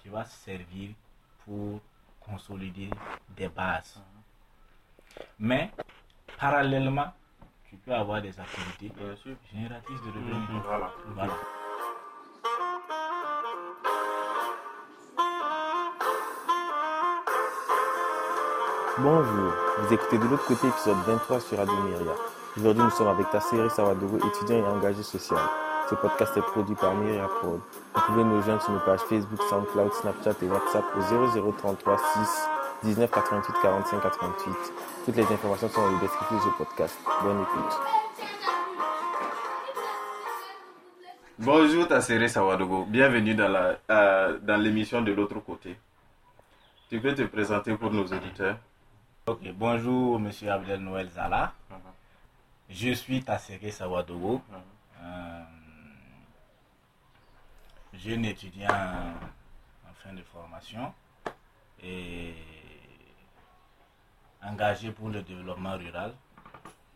qui 0.00 0.08
va 0.08 0.24
servir 0.24 0.90
pour 1.44 1.80
consolider 2.20 2.90
des 3.36 3.48
bases. 3.48 4.00
Mais, 5.38 5.70
parallèlement, 6.38 7.12
tu 7.68 7.76
peux 7.76 7.94
avoir 7.94 8.22
des 8.22 8.38
activités 8.38 8.92
génératrices 9.52 10.00
de 10.00 10.08
revenus. 10.08 10.62
Voilà. 10.64 10.92
Voilà. 11.14 11.32
Bonjour, 18.98 19.52
vous 19.78 19.94
écoutez 19.94 20.18
de 20.18 20.24
l'autre 20.24 20.44
côté 20.46 20.66
épisode 20.66 20.96
23 21.06 21.40
sur 21.40 21.56
Radio 21.56 21.74
Myria. 21.84 22.12
Aujourd'hui, 22.56 22.82
nous 22.82 22.90
sommes 22.90 23.08
avec 23.08 23.30
Tassiri 23.30 23.70
Sawadogo, 23.70 24.18
étudiant 24.18 24.58
et 24.58 24.62
engagé 24.62 25.02
social. 25.02 25.38
Ce 25.90 25.96
podcast 25.96 26.36
est 26.36 26.42
produit 26.42 26.76
par 26.76 26.94
Myria 26.94 27.26
Prod. 27.26 27.58
Vous 27.94 28.00
pouvez 28.06 28.22
nous 28.22 28.40
joindre 28.42 28.62
sur 28.62 28.70
nos 28.70 28.78
pages 28.78 29.00
Facebook, 29.00 29.42
SoundCloud, 29.42 29.92
Snapchat 29.92 30.34
et 30.40 30.46
WhatsApp 30.46 30.84
au 30.96 31.52
0033 31.52 31.98
6 31.98 32.48
19 32.84 33.10
88 33.10 33.54
45 33.60 34.00
88. 34.00 34.54
Toutes 35.04 35.16
les 35.16 35.24
informations 35.24 35.68
sont 35.68 35.82
dans 35.82 35.90
le 35.90 35.98
descriptif 35.98 36.36
de 36.36 36.42
ce 36.42 36.56
podcast. 36.58 36.96
Bonne 37.24 37.42
écoute. 37.42 37.80
Bonjour 41.40 41.88
Tassere 41.88 42.28
Sawadogo, 42.28 42.84
bienvenue 42.84 43.34
dans 43.34 43.48
la 43.48 43.76
euh, 43.90 44.38
dans 44.42 44.62
l'émission 44.62 45.02
de 45.02 45.10
l'autre 45.10 45.40
côté. 45.40 45.76
Tu 46.88 47.00
peux 47.00 47.16
te 47.16 47.22
présenter 47.22 47.74
pour 47.74 47.90
nos 47.90 48.04
auditeurs 48.04 48.58
Ok, 49.26 49.40
bonjour 49.56 50.20
Monsieur 50.20 50.52
Abdel 50.52 50.82
Noël 50.82 51.08
Zala. 51.08 51.52
Je 52.68 52.92
suis 52.92 53.24
Tassere 53.24 53.72
Sawadogo, 53.72 54.40
euh, 55.02 55.40
jeune 58.02 58.24
étudiant 58.24 58.68
en 58.68 59.92
fin 60.02 60.12
de 60.14 60.22
formation 60.22 60.92
et 61.82 62.34
engagé 64.42 64.90
pour 64.90 65.10
le 65.10 65.22
développement 65.22 65.76
rural 65.76 66.14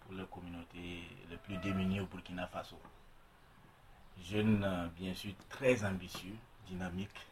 pour 0.01 0.15
les 0.15 0.25
communautés 0.27 1.03
les 1.29 1.37
plus 1.37 1.57
démunies 1.59 2.01
au 2.01 2.07
Burkina 2.07 2.47
Faso. 2.47 2.79
Jeune, 4.23 4.63
euh, 4.65 4.87
bien 4.97 5.13
sûr, 5.13 5.33
très 5.49 5.85
ambitieux, 5.85 6.37
dynamique 6.67 7.27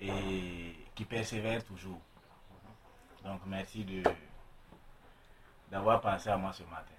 et 0.00 0.74
qui 0.94 1.04
persévère 1.04 1.64
toujours. 1.64 2.00
Donc 3.24 3.40
merci 3.46 3.84
de 3.84 4.02
d'avoir 5.70 6.00
pensé 6.00 6.30
à 6.30 6.36
moi 6.36 6.52
ce 6.52 6.62
matin. 6.64 6.94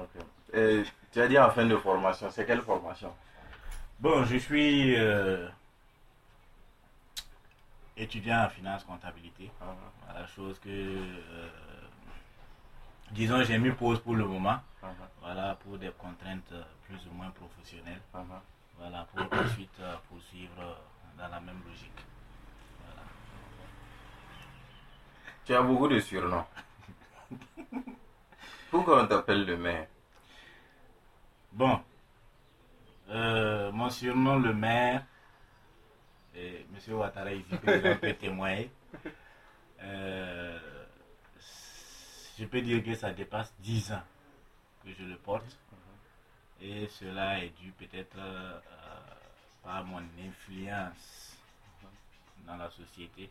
Ok. 0.00 0.22
Et 0.54 0.82
tu 1.12 1.20
as 1.20 1.28
dit 1.28 1.38
en 1.38 1.50
fin 1.50 1.66
de 1.66 1.76
formation, 1.76 2.30
c'est 2.30 2.46
quelle 2.46 2.62
formation? 2.62 3.12
Bon, 4.00 4.24
je 4.24 4.38
suis 4.38 4.96
euh, 4.96 5.46
étudiant 7.98 8.44
en 8.46 8.48
finance 8.48 8.82
comptabilité. 8.84 9.50
Voilà, 9.60 10.26
chose 10.26 10.58
que 10.58 10.70
euh, 10.70 11.48
disons 13.10 13.42
j'ai 13.44 13.58
mis 13.58 13.70
pause 13.72 14.00
pour 14.00 14.14
le 14.16 14.24
moment. 14.24 14.58
Voilà, 15.20 15.54
pour 15.56 15.76
des 15.76 15.90
contraintes 15.90 16.50
euh, 16.52 16.62
plus 16.86 17.06
ou 17.08 17.12
moins 17.12 17.28
professionnelles. 17.28 18.00
Voilà, 18.78 19.06
pour 19.12 19.20
ensuite 19.38 19.78
poursuivre 20.08 20.78
dans 21.18 21.28
la 21.28 21.40
même 21.40 21.60
logique. 21.66 22.02
Voilà. 22.82 23.02
Tu 25.44 25.54
as 25.54 25.60
beaucoup 25.60 25.88
de 25.88 26.00
surnoms. 26.00 26.46
Pourquoi 28.70 29.02
on 29.02 29.06
t'appelle 29.06 29.44
le 29.44 29.58
maire? 29.58 29.88
Bon, 31.52 31.80
euh, 33.10 33.72
mon 33.72 34.38
le 34.38 34.54
maire, 34.54 35.04
et 36.34 36.66
Monsieur 36.72 36.94
Ouattara 36.94 37.32
ici 37.32 37.56
peut 37.56 38.14
témoigner. 38.20 38.70
Euh, 39.82 40.58
je 42.38 42.44
peux 42.44 42.60
dire 42.60 42.84
que 42.84 42.94
ça 42.94 43.12
dépasse 43.12 43.52
10 43.60 43.92
ans 43.92 44.02
que 44.84 44.90
je 44.92 45.04
le 45.04 45.16
porte. 45.16 45.58
Et 46.60 46.86
cela 46.88 47.42
est 47.42 47.50
dû 47.58 47.72
peut-être 47.72 48.18
euh, 48.18 48.58
par 49.62 49.84
mon 49.84 50.02
influence 50.22 51.36
dans 52.46 52.56
la 52.56 52.68
société. 52.70 53.30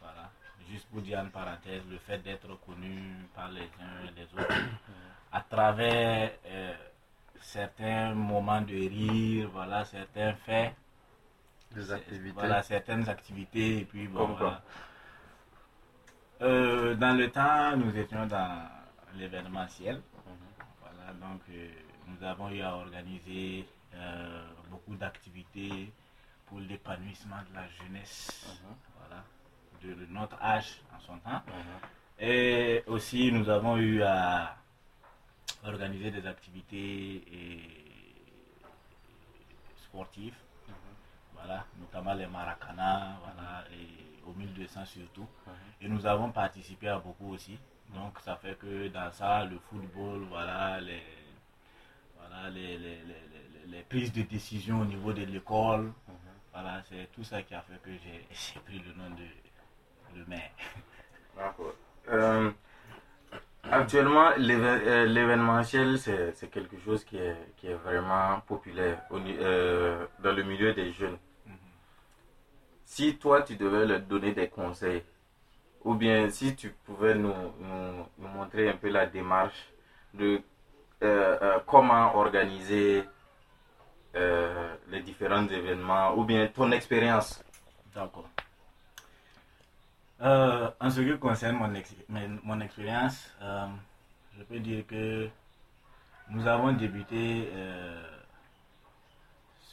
Voilà. 0.00 0.30
Juste 0.70 0.86
pour 0.88 1.00
dire 1.00 1.18
en 1.20 1.28
parenthèse, 1.28 1.82
le 1.90 1.98
fait 1.98 2.18
d'être 2.18 2.54
connu 2.66 3.26
par 3.34 3.50
les 3.50 3.62
uns 3.80 4.06
et 4.06 4.20
les 4.20 4.24
autres 4.34 4.54
à 5.32 5.40
travers 5.40 6.32
euh, 6.46 6.74
certains 7.40 8.14
moments 8.14 8.60
de 8.60 8.74
rire, 8.74 9.48
voilà, 9.52 9.84
certains 9.84 10.34
faits, 10.34 10.74
Des 11.74 11.92
activités. 11.92 12.30
voilà, 12.32 12.62
certaines 12.62 13.08
activités, 13.08 13.78
et 13.78 13.84
puis 13.84 14.08
bon, 14.08 14.26
voilà. 14.26 14.62
Euh, 16.42 16.94
dans 16.96 17.16
le 17.16 17.30
temps, 17.30 17.76
nous 17.76 17.96
étions 17.96 18.26
dans 18.26 18.68
l'événementiel. 19.16 20.00
Voilà, 20.80 21.12
donc 21.14 21.40
euh, 21.50 21.68
nous 22.08 22.26
avons 22.26 22.50
eu 22.50 22.60
à 22.60 22.74
organiser 22.76 23.66
euh, 23.94 24.44
beaucoup 24.70 24.96
d'activités 24.96 25.92
pour 26.46 26.58
l'épanouissement 26.60 27.36
de 27.50 27.54
la 27.54 27.66
jeunesse, 27.68 28.58
voilà, 28.98 29.22
de 29.82 30.06
notre 30.12 30.40
âge 30.42 30.82
en 30.94 31.00
son 31.00 31.18
temps. 31.18 31.42
Et 32.18 32.82
aussi, 32.86 33.32
nous 33.32 33.48
avons 33.48 33.76
eu 33.76 34.02
à 34.02 34.56
organiser 35.64 36.10
des 36.10 36.26
activités 36.26 37.16
et- 37.16 37.60
sportives, 39.76 40.34
voilà, 41.34 41.64
notamment 41.78 42.14
les 42.14 42.26
maracana, 42.26 43.18
voilà, 43.22 43.64
et 43.72 44.20
au 44.26 44.32
1200 44.32 44.84
surtout. 44.86 45.26
Et 45.80 45.88
nous 45.88 46.06
avons 46.06 46.30
participé 46.32 46.88
à 46.88 46.98
beaucoup 46.98 47.32
aussi. 47.32 47.58
Donc, 47.94 48.18
ça 48.20 48.36
fait 48.36 48.56
que 48.58 48.88
dans 48.88 49.12
ça, 49.12 49.44
le 49.44 49.58
football, 49.58 50.24
voilà, 50.28 50.80
les, 50.80 51.02
voilà, 52.18 52.50
les, 52.50 52.78
les, 52.78 52.96
les- 53.04 53.04
les- 53.04 53.66
les 53.66 53.82
prises 53.82 54.12
de 54.12 54.22
décision 54.22 54.80
au 54.80 54.84
niveau 54.84 55.12
de 55.12 55.24
l'école, 55.24 55.92
voilà, 56.52 56.82
c'est 56.88 57.10
tout 57.12 57.24
ça 57.24 57.42
qui 57.42 57.54
a 57.54 57.60
fait 57.62 57.80
que 57.82 57.90
j'ai 57.98 58.26
j'ai 58.54 58.60
pris 58.60 58.78
le 58.78 58.92
nom 58.94 59.10
de 59.10 59.26
le 60.18 60.24
maire. 60.26 60.50
D'accord. 61.36 61.74
Euh, 62.08 62.50
actuellement, 63.70 64.30
euh, 64.38 65.06
l'événementiel, 65.06 65.98
c'est 65.98 66.50
quelque 66.50 66.78
chose 66.84 67.04
qui 67.04 67.16
est, 67.16 67.36
qui 67.56 67.68
est 67.68 67.74
vraiment 67.74 68.40
populaire 68.46 69.02
au 69.10 69.18
euh, 69.18 70.06
dans 70.20 70.32
le 70.32 70.42
milieu 70.42 70.72
des 70.72 70.92
jeunes. 70.92 71.18
Si 72.84 73.16
toi, 73.16 73.42
tu 73.42 73.56
devais 73.56 73.86
leur 73.86 74.00
donner 74.00 74.32
des 74.32 74.48
conseils, 74.48 75.02
ou 75.82 75.94
bien 75.94 76.30
si 76.30 76.54
tu 76.54 76.70
pouvais 76.84 77.14
nous, 77.14 77.34
nous, 77.60 78.06
nous 78.18 78.28
montrer 78.28 78.68
un 78.68 78.76
peu 78.76 78.88
la 78.88 79.06
démarche 79.06 79.68
de 80.12 80.40
euh, 81.02 81.38
euh, 81.42 81.58
comment 81.66 82.16
organiser 82.16 83.04
les 84.90 85.00
différents 85.00 85.48
événements, 85.48 86.14
ou 86.16 86.24
bien 86.24 86.46
ton 86.46 86.70
expérience. 86.70 87.42
D'accord. 87.92 88.28
Euh, 90.24 90.70
en 90.80 90.90
ce 90.90 91.00
qui 91.02 91.18
concerne 91.18 91.56
mon, 91.56 91.74
ex- 91.74 91.94
mon- 92.08 92.60
expérience, 92.60 93.30
euh, 93.42 93.66
je 94.38 94.42
peux 94.44 94.58
dire 94.58 94.86
que 94.86 95.28
nous 96.30 96.46
avons 96.46 96.72
débuté 96.72 97.50
euh, 97.52 98.02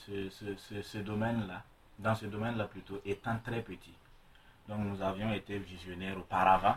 ce, 0.06 0.30
ce- 0.30 0.56
ce- 0.58 0.82
ce 0.82 0.98
domaine-là, 0.98 1.64
dans 2.00 2.16
ce 2.16 2.26
domaine-là 2.26 2.66
plutôt, 2.66 3.00
étant 3.06 3.38
très 3.40 3.62
petit. 3.62 3.94
Donc 4.68 4.80
nous 4.80 5.02
avions 5.02 5.32
été 5.34 5.58
visionnaires 5.58 6.18
auparavant 6.18 6.76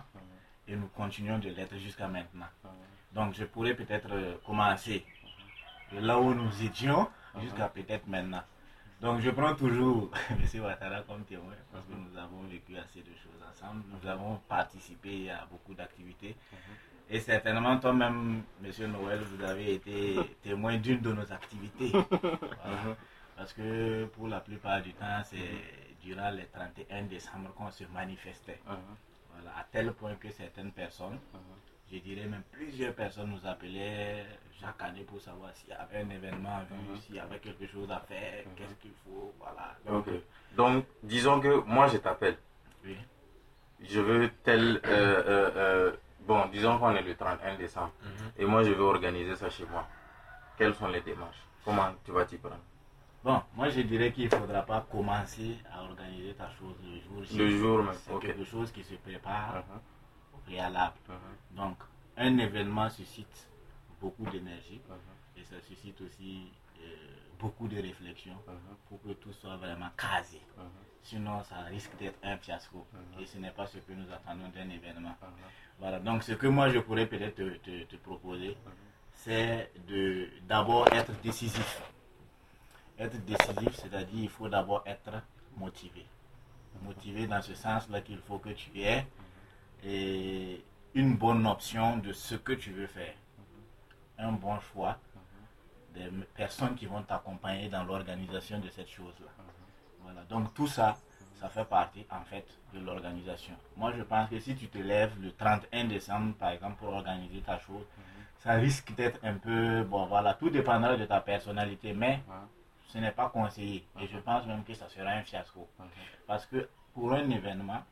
et 0.69 0.77
nous 0.77 0.87
continuons 0.89 1.39
de 1.39 1.49
l'être 1.51 1.77
jusqu'à 1.77 2.06
maintenant. 2.06 2.47
Donc 3.12 3.35
je 3.35 3.45
pourrais 3.45 3.75
peut-être 3.75 4.41
commencer 4.47 5.05
de 5.93 5.99
là 5.99 6.19
où 6.19 6.33
nous 6.33 6.62
étions 6.62 7.09
jusqu'à 7.41 7.69
peut-être 7.69 8.06
maintenant. 8.06 8.43
Donc 9.00 9.21
je 9.21 9.31
prends 9.31 9.55
toujours 9.55 10.10
M. 10.31 10.62
Ouattara 10.62 11.03
comme 11.03 11.25
témoin 11.25 11.55
parce 11.73 11.85
que 11.87 11.93
nous 11.93 12.17
avons 12.19 12.43
vécu 12.50 12.76
assez 12.76 13.00
de 13.00 13.12
choses 13.14 13.43
ensemble. 13.50 13.82
Nous 13.91 14.08
avons 14.08 14.37
participé 14.49 15.31
à 15.31 15.46
beaucoup 15.50 15.75
d'activités. 15.75 16.37
Et 17.11 17.20
certainement 17.20 17.79
toi-même, 17.79 18.43
M. 18.64 18.93
Noël, 18.93 19.20
vous 19.20 19.44
avez 19.44 19.75
été 19.75 20.17
témoin 20.43 20.79
d'une 20.79 21.00
de 21.00 21.12
nos 21.12 21.32
activités. 21.32 21.91
Voilà. 21.91 22.96
Parce 23.37 23.52
que 23.52 24.06
pour 24.06 24.29
la 24.29 24.41
plupart 24.41 24.81
du 24.81 24.93
temps, 24.94 25.23
c'est 25.25 25.50
durant 26.02 26.31
les 26.31 26.46
31 26.46 27.02
décembre 27.02 27.52
qu'on 27.55 27.70
se 27.70 27.85
manifestait. 27.93 28.61
Voilà, 28.64 29.58
à 29.58 29.64
tel 29.70 29.93
point 29.93 30.14
que 30.14 30.31
certaines 30.31 30.70
personnes, 30.73 31.19
je 31.92 31.98
dirais 31.98 32.26
même 32.26 32.42
plusieurs 32.50 32.94
personnes 32.94 33.31
nous 33.31 33.46
appelaient 33.48 34.25
chaque 34.60 34.82
année 34.82 35.02
pour 35.04 35.20
savoir 35.20 35.50
s'il 35.54 35.70
y 35.70 35.72
avait 35.72 35.98
un 36.02 36.10
événement 36.10 36.56
à 36.56 36.64
vue, 36.64 36.98
s'il 37.00 37.16
y 37.16 37.20
avait 37.20 37.38
quelque 37.38 37.66
chose 37.66 37.90
à 37.90 38.00
faire, 38.00 38.44
qu'est-ce 38.56 38.75
qu'il 38.81 38.92
faut, 39.04 39.32
voilà. 39.38 39.76
Donc. 39.86 40.06
Donc, 40.56 40.84
disons 41.02 41.40
que 41.40 41.60
moi, 41.66 41.88
je 41.88 41.96
t'appelle. 41.98 42.36
oui. 42.84 42.96
je 43.82 44.00
veux 44.00 44.31
tel. 44.44 44.81
euh, 44.84 45.22
euh, 45.26 45.50
euh, 45.56 45.92
bon, 46.20 46.46
disons 46.52 46.78
qu'on 46.78 46.94
est 46.94 47.02
le 47.02 47.14
31 47.16 47.56
décembre 47.56 47.92
et 48.38 48.44
moi 48.46 48.62
je 48.62 48.70
veux 48.70 48.84
organiser 48.84 49.36
ça 49.36 49.50
chez 49.50 49.66
moi. 49.66 49.86
Quelles 50.56 50.75
sont 50.75 50.88
les 50.88 51.00
démarches? 51.00 51.42
Comment 51.64 51.92
tu 52.04 52.12
vas 52.12 52.25
t'y 52.25 52.36
prendre? 52.38 52.60
Bon, 53.25 53.42
moi 53.54 53.69
je 53.70 53.81
dirais 53.81 54.12
qu'il 54.12 54.26
ne 54.26 54.31
faudra 54.31 54.62
pas 54.62 54.86
commencer 54.90 55.56
à 55.72 55.82
organiser 55.82 56.34
ta 56.34 56.48
chose 56.50 56.76
le 56.84 57.00
jour. 57.00 57.22
Le 57.36 57.48
jour 57.58 57.82
même, 57.82 57.94
C'est 58.06 58.12
ok. 58.12 58.22
quelque 58.22 58.44
chose 58.44 58.70
qui 58.70 58.84
se 58.84 58.94
prépare 58.94 59.56
Mhm, 59.56 59.81
préalable. 60.46 60.96
mhm, 61.08 61.56
Donc, 61.56 61.76
un 62.17 62.38
événement 62.38 62.88
suscite 62.91 63.49
beaucoup 64.00 64.25
d'énergie 64.31 64.81
mhm, 64.88 64.96
et 65.41 65.44
ça 65.44 65.56
suscite 65.69 66.00
aussi 66.00 66.50
euh, 66.81 66.85
beaucoup 67.38 67.69
de 67.69 67.76
réflexion 67.81 68.35
mhm, 68.46 68.76
pour 68.88 69.02
que 69.02 69.12
tout 69.14 69.32
soit 69.32 69.56
vraiment 69.56 69.91
casé. 69.96 70.41
Sinon, 71.02 71.43
ça 71.44 71.56
risque 71.64 71.94
d'être 71.99 72.19
un 72.23 72.38
fiasco. 72.38 72.87
Et 73.20 73.26
ce 73.26 73.37
n'est 73.37 73.50
pas 73.50 73.67
ce 73.67 73.76
que 73.76 73.93
nous 73.93 74.11
attendons 74.11 74.49
d'un 74.49 74.70
événement. 74.70 75.14
Voilà. 75.79 75.99
Donc, 76.00 76.23
ce 76.23 76.32
que 76.32 76.46
moi, 76.46 76.70
je 76.70 76.79
pourrais 76.79 77.06
peut-être 77.06 77.35
te, 77.35 77.56
te- 77.58 77.85
te 77.85 77.96
proposer, 77.96 78.56
c'est 79.12 79.70
de 79.87 80.31
d'abord 80.49 80.88
être 80.93 81.12
décisif. 81.20 81.82
Être 82.99 83.23
décisif, 83.26 83.75
c'est-à-dire 83.75 84.19
il 84.23 84.29
faut 84.31 84.49
d'abord 84.49 84.82
être 84.87 85.11
motivé. 85.58 86.06
Motivé 86.82 87.26
dans 87.26 87.43
ce 87.43 87.55
sens-là 87.55 88.00
qu'il 88.00 88.19
faut 88.19 88.38
que 88.38 88.50
tu 88.50 88.81
aies 88.81 89.06
et 89.84 90.64
une 90.94 91.16
bonne 91.16 91.46
option 91.46 91.98
de 91.98 92.12
ce 92.12 92.34
que 92.34 92.52
tu 92.52 92.72
veux 92.72 92.86
faire. 92.86 93.14
Un 94.19 94.32
bon 94.32 94.58
choix 94.60 94.96
des 95.94 96.08
personnes 96.34 96.75
qui 96.75 96.86
vont 96.86 97.02
t'accompagner 97.02 97.69
dans 97.69 97.84
l'organisation 97.84 98.58
de 98.58 98.69
cette 98.69 98.88
chose-là. 98.88 99.31
Voilà. 100.02 100.22
Donc 100.25 100.52
tout 100.54 100.66
ça, 100.66 100.96
ça 101.40 101.48
fait 101.48 101.64
partie 101.64 102.06
en 102.10 102.22
fait 102.22 102.46
de 102.72 102.81
l'organisation. 102.81 103.54
Moi 103.76 103.92
je 103.96 104.02
pense 104.02 104.28
que 104.28 104.38
si 104.40 104.56
tu 104.56 104.69
te 104.69 104.78
lèves 104.78 105.14
le 105.20 105.32
31 105.32 105.84
décembre 105.84 106.34
par 106.34 106.50
exemple 106.50 106.76
pour 106.76 106.92
organiser 106.92 107.40
ta 107.40 107.58
chose, 107.58 107.84
ça 108.38 108.54
risque 108.54 108.94
d'être 108.94 109.19
un 109.25 109.34
peu, 109.34 109.82
bon 109.84 110.06
voilà, 110.06 110.34
tout 110.34 110.50
dépendra 110.50 110.96
de 110.96 111.04
ta 111.06 111.20
personnalité, 111.20 111.92
mais 111.92 112.22
ce 112.88 112.98
n'est 112.98 113.12
pas 113.12 113.28
conseillé. 113.28 113.86
Et 114.00 114.06
je 114.06 114.19
pense 114.19 114.46
même 114.46 114.64
que 114.64 114.75
ça 114.75 114.88
sera 114.88 115.10
un 115.10 115.22
fiasco. 115.22 115.69
Parce 116.26 116.46
que 116.46 116.69
pour 116.92 117.12
un 117.12 117.28
événement, 117.31 117.82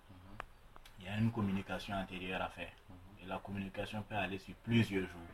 il 1.02 1.06
y 1.06 1.08
a 1.08 1.18
une 1.18 1.32
communication 1.32 1.94
antérieure 1.94 2.40
à 2.42 2.48
faire. 2.48 2.72
Et 3.22 3.26
la 3.26 3.38
communication 3.38 4.02
peut 4.08 4.14
aller 4.14 4.38
sur 4.38 4.54
plusieurs 4.62 5.02
jours, 5.02 5.32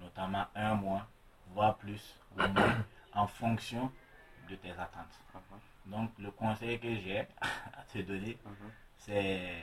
notamment 0.00 0.46
un 0.54 0.74
mois, 0.74 1.06
voire 1.54 1.76
plus, 1.76 2.14
ou 2.36 2.42
moins, 2.42 2.84
en 3.14 3.26
fonction 3.26 3.90
de 4.48 4.54
tes 4.56 4.70
attentes. 4.72 5.18
Donc 5.86 6.10
le 6.18 6.30
conseil 6.30 6.78
que 6.78 6.94
j'ai 6.94 7.20
à 7.40 7.82
te 7.90 7.98
donner, 7.98 8.38
c'est 8.98 9.62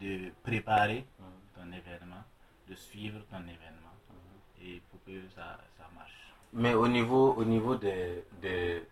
de 0.00 0.30
préparer 0.42 1.06
ton 1.54 1.66
événement, 1.72 2.24
de 2.68 2.74
suivre 2.74 3.20
ton 3.30 3.40
événement, 3.40 3.94
et 4.62 4.82
pour 4.90 5.02
que 5.04 5.28
ça, 5.34 5.58
ça 5.76 5.84
marche. 5.94 6.32
Mais 6.52 6.72
au 6.74 6.88
niveau, 6.88 7.34
au 7.34 7.44
niveau 7.44 7.76
des, 7.76 8.24
des, 8.40 8.82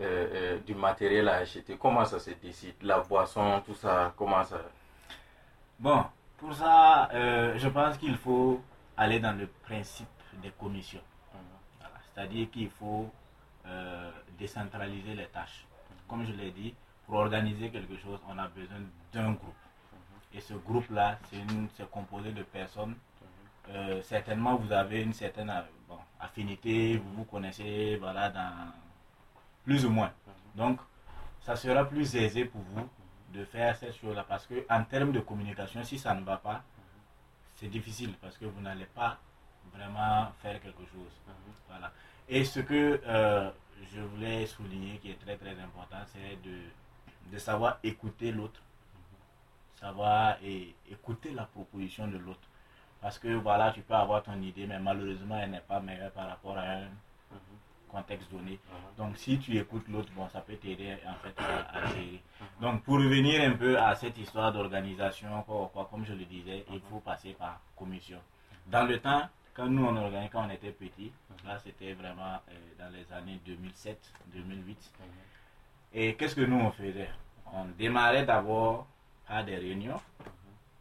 euh, 0.00 0.56
euh, 0.56 0.58
du 0.60 0.74
matériel 0.74 1.28
à 1.28 1.36
acheter, 1.36 1.76
comment 1.76 2.04
ça 2.06 2.18
se 2.18 2.30
décide? 2.30 2.76
La 2.82 3.00
boisson, 3.00 3.62
tout 3.64 3.74
ça, 3.74 4.14
comment 4.16 4.42
ça? 4.44 4.60
Bon, 5.80 6.04
pour 6.36 6.52
ça, 6.52 7.08
euh, 7.14 7.56
je 7.56 7.66
pense 7.68 7.96
qu'il 7.96 8.14
faut 8.18 8.60
aller 8.98 9.18
dans 9.18 9.32
le 9.32 9.46
principe 9.46 10.08
des 10.42 10.50
commissions. 10.50 11.00
C'est-à-dire 12.04 12.50
qu'il 12.50 12.68
faut 12.68 13.10
euh, 13.64 14.10
décentraliser 14.38 15.14
les 15.14 15.24
tâches. 15.28 15.64
Comme 16.06 16.26
je 16.26 16.32
l'ai 16.32 16.50
dit, 16.50 16.74
pour 17.06 17.14
organiser 17.14 17.70
quelque 17.70 17.96
chose, 17.96 18.20
on 18.28 18.36
a 18.36 18.46
besoin 18.48 18.76
d'un 19.10 19.32
groupe. 19.32 19.54
Et 20.34 20.40
ce 20.42 20.52
groupe-là, 20.52 21.18
c'est 21.74 21.90
composé 21.90 22.32
de 22.32 22.42
personnes. 22.42 22.96
Euh, 23.70 24.02
certainement, 24.02 24.56
vous 24.56 24.72
avez 24.72 25.00
une 25.02 25.14
certaine 25.14 25.50
affinité, 26.20 26.98
vous 26.98 27.10
vous 27.14 27.24
connaissez, 27.24 27.96
voilà, 27.98 28.28
dans 28.28 28.70
plus 29.64 29.86
ou 29.86 29.88
moins. 29.88 30.12
Donc, 30.54 30.78
ça 31.40 31.56
sera 31.56 31.86
plus 31.86 32.14
aisé 32.16 32.44
pour 32.44 32.60
vous 32.74 32.86
de 33.32 33.44
faire 33.44 33.76
cette 33.76 33.96
chose-là 33.96 34.24
parce 34.28 34.46
que 34.46 34.64
en 34.68 34.84
termes 34.84 35.12
de 35.12 35.20
communication, 35.20 35.82
si 35.84 35.98
ça 35.98 36.14
ne 36.14 36.24
va 36.24 36.36
pas, 36.36 36.62
c'est 37.54 37.68
difficile 37.68 38.14
parce 38.20 38.36
que 38.38 38.44
vous 38.44 38.60
n'allez 38.60 38.86
pas 38.86 39.18
vraiment 39.72 40.32
faire 40.42 40.60
quelque 40.60 40.84
chose. 40.92 41.12
Voilà. 41.68 41.92
Et 42.28 42.44
ce 42.44 42.60
que 42.60 43.00
euh, 43.06 43.50
je 43.92 44.00
voulais 44.00 44.46
souligner 44.46 44.98
qui 44.98 45.10
est 45.10 45.20
très 45.20 45.36
très 45.36 45.58
important, 45.60 45.98
c'est 46.06 46.40
de, 46.42 46.58
de 47.32 47.38
savoir 47.38 47.78
écouter 47.82 48.32
l'autre, 48.32 48.60
savoir 49.78 50.36
et 50.42 50.74
écouter 50.90 51.32
la 51.32 51.44
proposition 51.44 52.06
de 52.08 52.18
l'autre. 52.18 52.48
Parce 53.00 53.18
que 53.18 53.28
voilà, 53.28 53.72
tu 53.72 53.80
peux 53.80 53.94
avoir 53.94 54.22
ton 54.22 54.40
idée, 54.42 54.66
mais 54.66 54.78
malheureusement, 54.78 55.38
elle 55.38 55.50
n'est 55.50 55.60
pas 55.60 55.80
meilleure 55.80 56.10
par 56.12 56.28
rapport 56.28 56.58
à 56.58 56.62
un 56.62 56.88
contexte 57.90 58.30
donné. 58.30 58.58
Donc 58.96 59.16
si 59.16 59.38
tu 59.38 59.56
écoutes 59.58 59.88
l'autre, 59.88 60.10
bon, 60.14 60.28
ça 60.28 60.40
peut 60.40 60.56
t'aider 60.56 60.96
en 61.06 61.14
fait 61.14 61.34
à, 61.42 61.78
à 61.78 61.86
gérer. 61.88 62.22
Donc 62.60 62.82
pour 62.82 62.94
revenir 62.96 63.42
un 63.42 63.52
peu 63.56 63.78
à 63.78 63.94
cette 63.94 64.16
histoire 64.18 64.52
d'organisation, 64.52 65.42
quoi, 65.42 65.70
quoi, 65.72 65.88
comme 65.90 66.04
je 66.04 66.12
le 66.14 66.24
disais, 66.24 66.64
il 66.72 66.80
faut 66.90 67.00
passer 67.00 67.32
par 67.34 67.60
commission. 67.76 68.18
Dans 68.66 68.84
le 68.86 68.98
temps, 69.00 69.28
quand 69.54 69.66
nous 69.66 69.84
on 69.84 69.96
organisait, 69.96 70.30
quand 70.32 70.46
on 70.46 70.50
était 70.50 70.72
petit, 70.72 71.12
là 71.44 71.58
c'était 71.58 71.92
vraiment 71.94 72.40
euh, 72.48 72.54
dans 72.78 72.90
les 72.92 73.12
années 73.12 73.40
2007, 73.44 74.12
2008. 74.34 74.92
Et 75.92 76.14
qu'est-ce 76.14 76.36
que 76.36 76.42
nous 76.42 76.56
on 76.56 76.70
faisait? 76.70 77.10
On 77.52 77.64
démarrait 77.76 78.24
d'abord 78.24 78.86
par 79.26 79.44
des 79.44 79.56
réunions. 79.56 80.00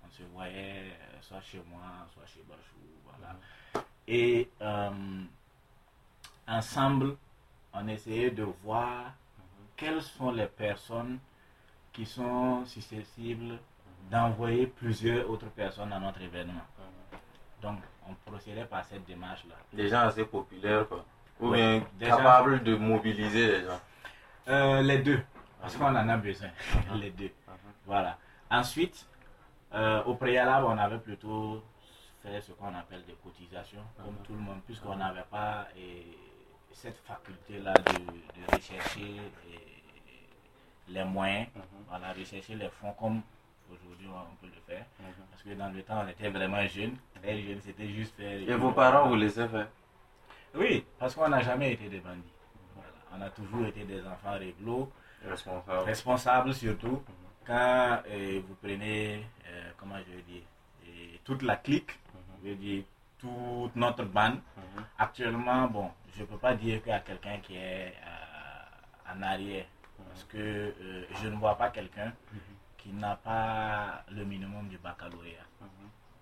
On 0.05 0.09
se 0.11 0.23
voyait 0.33 0.83
euh, 0.91 1.21
soit 1.21 1.41
chez 1.41 1.61
moi, 1.69 1.81
soit 2.13 2.25
chez 2.27 2.43
Bachou, 2.47 2.77
voilà. 3.05 3.35
Et 4.07 4.49
euh, 4.61 4.89
ensemble, 6.49 7.15
on 7.73 7.87
essayait 7.87 8.31
de 8.31 8.43
voir 8.63 9.13
quelles 9.77 10.01
sont 10.01 10.31
les 10.31 10.47
personnes 10.47 11.19
qui 11.93 12.05
sont 12.05 12.65
susceptibles 12.65 13.59
d'envoyer 14.09 14.65
plusieurs 14.67 15.29
autres 15.29 15.49
personnes 15.49 15.93
à 15.93 15.99
notre 15.99 16.21
événement. 16.21 16.65
Donc, 17.61 17.79
on 18.07 18.13
procédait 18.29 18.65
par 18.65 18.83
cette 18.85 19.05
démarche-là. 19.05 19.55
Des 19.73 19.87
gens 19.89 19.99
assez 20.01 20.25
populaires, 20.25 20.87
quoi. 20.87 21.05
Ou 21.39 21.49
Oui, 21.51 21.81
bien 21.93 22.09
gens- 22.09 22.17
capables 22.17 22.63
de 22.63 22.75
mobiliser 22.75 23.47
les 23.59 23.65
gens. 23.65 23.79
Euh, 24.47 24.81
les 24.81 24.97
deux, 24.99 25.21
parce 25.61 25.75
qu'on 25.77 25.85
en 25.95 26.09
a 26.09 26.17
besoin, 26.17 26.49
les 26.95 27.11
deux. 27.11 27.31
Voilà. 27.85 28.17
Ensuite, 28.49 29.05
euh, 29.73 30.03
au 30.05 30.15
préalable, 30.15 30.65
on 30.65 30.77
avait 30.77 30.97
plutôt 30.97 31.63
fait 32.23 32.41
ce 32.41 32.51
qu'on 32.53 32.73
appelle 32.75 33.05
des 33.05 33.15
cotisations, 33.23 33.83
comme 33.97 34.15
tout 34.25 34.33
le 34.33 34.39
monde, 34.39 34.59
puisqu'on 34.65 34.95
n'avait 34.95 35.23
pas 35.29 35.67
cette 36.73 36.97
faculté-là 37.05 37.73
de, 37.73 37.93
de 37.93 38.55
rechercher 38.55 39.15
eh, 39.49 40.91
les 40.91 41.03
moyens, 41.03 41.47
voilà, 41.87 42.13
rechercher 42.13 42.55
les 42.55 42.69
fonds 42.69 42.93
comme 42.93 43.21
aujourd'hui 43.71 44.07
on 44.07 44.35
peut 44.37 44.51
le 44.53 44.61
faire. 44.73 44.85
Parce 45.29 45.43
que 45.43 45.49
dans 45.53 45.69
le 45.69 45.83
temps, 45.83 46.03
on 46.05 46.07
était 46.07 46.29
vraiment 46.29 46.65
jeunes, 46.67 46.97
très 47.21 47.41
jeunes, 47.41 47.61
c'était 47.61 47.87
juste 47.89 48.15
faire. 48.15 48.31
Et 48.49 48.55
vos 48.55 48.71
parents 48.71 49.07
vous 49.07 49.15
laissaient 49.15 49.47
faire 49.47 49.67
Oui, 50.55 50.85
parce 50.97 51.13
qu'on 51.15 51.29
n'a 51.29 51.41
jamais 51.41 51.73
été 51.73 51.89
des 51.89 51.99
bandits. 51.99 52.33
Voilà. 52.75 52.89
On 53.13 53.21
a 53.21 53.29
toujours 53.29 53.65
été 53.67 53.83
des 53.83 54.01
enfants 54.05 54.37
réglo, 54.37 54.91
Responsables. 55.27 55.85
responsables 55.85 56.53
surtout. 56.53 57.03
Quand 57.45 58.01
euh, 58.07 58.41
vous 58.47 58.55
prenez, 58.61 59.25
euh, 59.47 59.71
comment 59.77 59.97
je 60.07 60.15
veux 60.15 60.21
dire, 60.21 60.43
euh, 60.87 61.17
toute 61.23 61.41
la 61.41 61.55
clique, 61.57 61.91
je 62.43 62.49
veux 62.49 62.55
dire, 62.55 62.83
toute 63.19 63.75
notre 63.75 64.03
bande, 64.05 64.39
Mhm. 64.55 64.83
actuellement, 64.97 65.67
bon, 65.67 65.91
je 66.19 66.23
ne 66.25 66.27
peux 66.27 66.37
pas 66.37 66.53
dire 66.53 66.81
qu'il 66.81 66.91
y 66.91 66.93
a 66.93 66.99
quelqu'un 66.99 67.37
qui 67.37 67.55
est 67.55 67.93
euh, 68.05 69.13
en 69.13 69.21
arrière. 69.21 69.65
Parce 70.09 70.25
que 70.25 70.37
euh, 70.37 71.05
je 71.21 71.29
ne 71.29 71.35
vois 71.37 71.57
pas 71.57 71.69
quelqu'un 71.69 72.11
qui 72.77 72.91
n'a 72.91 73.15
pas 73.15 74.03
le 74.11 74.25
minimum 74.25 74.67
du 74.67 74.77
baccalauréat. 74.79 75.47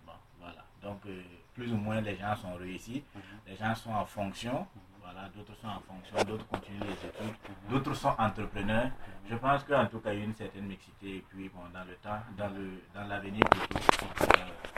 Bon, 0.06 0.14
voilà. 0.40 0.64
Donc, 0.84 1.04
euh, 1.08 1.24
plus 1.56 1.72
ou 1.74 1.78
moins, 1.78 2.00
les 2.02 2.16
gens 2.16 2.36
sont 2.36 2.54
réussis. 2.54 3.04
Les 3.48 3.56
gens 3.56 3.74
sont 3.74 3.90
en 3.90 4.06
fonction. 4.06 4.68
Voilà, 5.02 5.30
d'autres 5.30 5.56
sont 5.56 5.68
en 5.68 5.80
fonction, 5.80 6.16
d'autres 6.26 6.46
continuent 6.48 6.82
les 6.82 6.92
études, 6.92 7.36
d'autres 7.70 7.94
sont 7.94 8.14
entrepreneurs. 8.20 8.92
Je 9.28 9.36
pense 9.36 9.64
qu'en 9.64 9.86
tout 9.88 10.00
cas, 10.00 10.12
il 10.14 10.20
y 10.20 10.22
a 10.22 10.26
une 10.26 10.36
certaine 10.36 10.66
mixité. 10.66 11.18
Et 11.18 11.26
puis, 11.30 11.50
bon, 11.50 11.62
dans 11.74 11.86
le 11.86 11.96
temps, 11.96 12.20
dans 12.38 12.50
le 12.50 12.84
dans 12.94 13.08
l'avenir 13.08 13.42
vous 13.50 14.28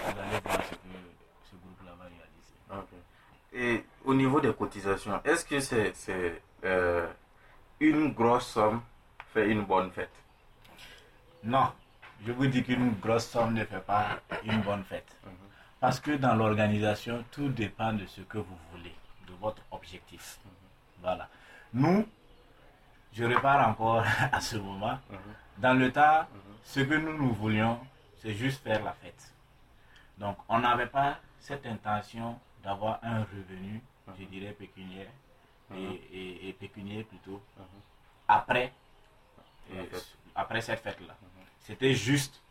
allez 0.06 0.40
voir 0.44 0.64
ce 0.64 0.76
que 0.76 0.96
ce 1.44 1.56
groupe-là 1.56 1.96
va 1.98 2.06
réaliser. 2.06 3.09
Et 3.54 3.84
au 4.06 4.14
niveau 4.14 4.40
des 4.40 4.54
cotisations, 4.54 5.20
est-ce 5.24 5.46
que 5.46 5.60
c'est 5.60 6.42
euh, 6.64 7.08
une 7.80 8.14
grosse 8.14 8.48
somme 8.48 8.82
fait 9.34 9.50
une 9.50 9.64
bonne 9.64 9.92
fête? 9.92 10.14
Non, 11.44 11.72
je 12.26 12.32
vous 12.32 12.48
dis 12.48 12.64
qu'une 12.64 12.92
grosse 13.00 13.28
somme 13.28 13.54
ne 13.54 13.64
fait 13.66 13.80
pas 13.80 14.20
une 14.44 14.62
bonne 14.62 14.84
fête. 14.84 15.16
Parce 15.80 16.00
que 16.00 16.12
dans 16.12 16.36
l'organisation, 16.36 17.24
tout 17.32 17.50
dépend 17.50 17.94
de 17.94 18.06
ce 18.06 18.22
que 18.22 18.38
vous 18.38 18.58
voulez, 18.72 18.94
de 19.28 19.34
votre 19.40 19.62
objectif. 19.72 20.40
Voilà. 21.02 21.30
Nous, 21.74 22.06
je 23.14 23.24
repars 23.24 23.68
encore 23.70 24.04
à 24.32 24.42
ce 24.42 24.58
moment. 24.58 25.00
Dans 25.58 25.74
le 25.74 25.92
temps, 25.92 26.28
ce 26.64 26.82
que 26.82 26.96
nous, 26.96 27.18
nous 27.18 27.34
voulions, 27.34 27.80
c'est 28.22 28.34
juste 28.34 28.62
faire 28.64 28.84
la 28.84 28.92
fête. 28.94 29.34
Donc, 30.18 30.38
on 30.50 30.60
n'avait 30.60 30.88
pas 30.88 31.18
cette 31.40 31.66
intention 31.66 32.38
d'avoir 32.64 33.00
un 33.04 33.22
revenu, 33.24 33.82
je 34.20 34.26
dirais 34.26 34.54
pécuniaire, 34.54 35.08
et, 35.76 36.02
et- 36.12 36.50
et 36.50 36.54
pécuniaire 36.54 37.06
plutôt, 37.06 37.42
après, 38.28 38.72
La 39.74 39.82
euh, 39.82 39.86
après 40.36 40.62
cette 40.62 40.80
fête-là. 40.80 41.16
C'était 41.62 41.94
juste 41.94 42.42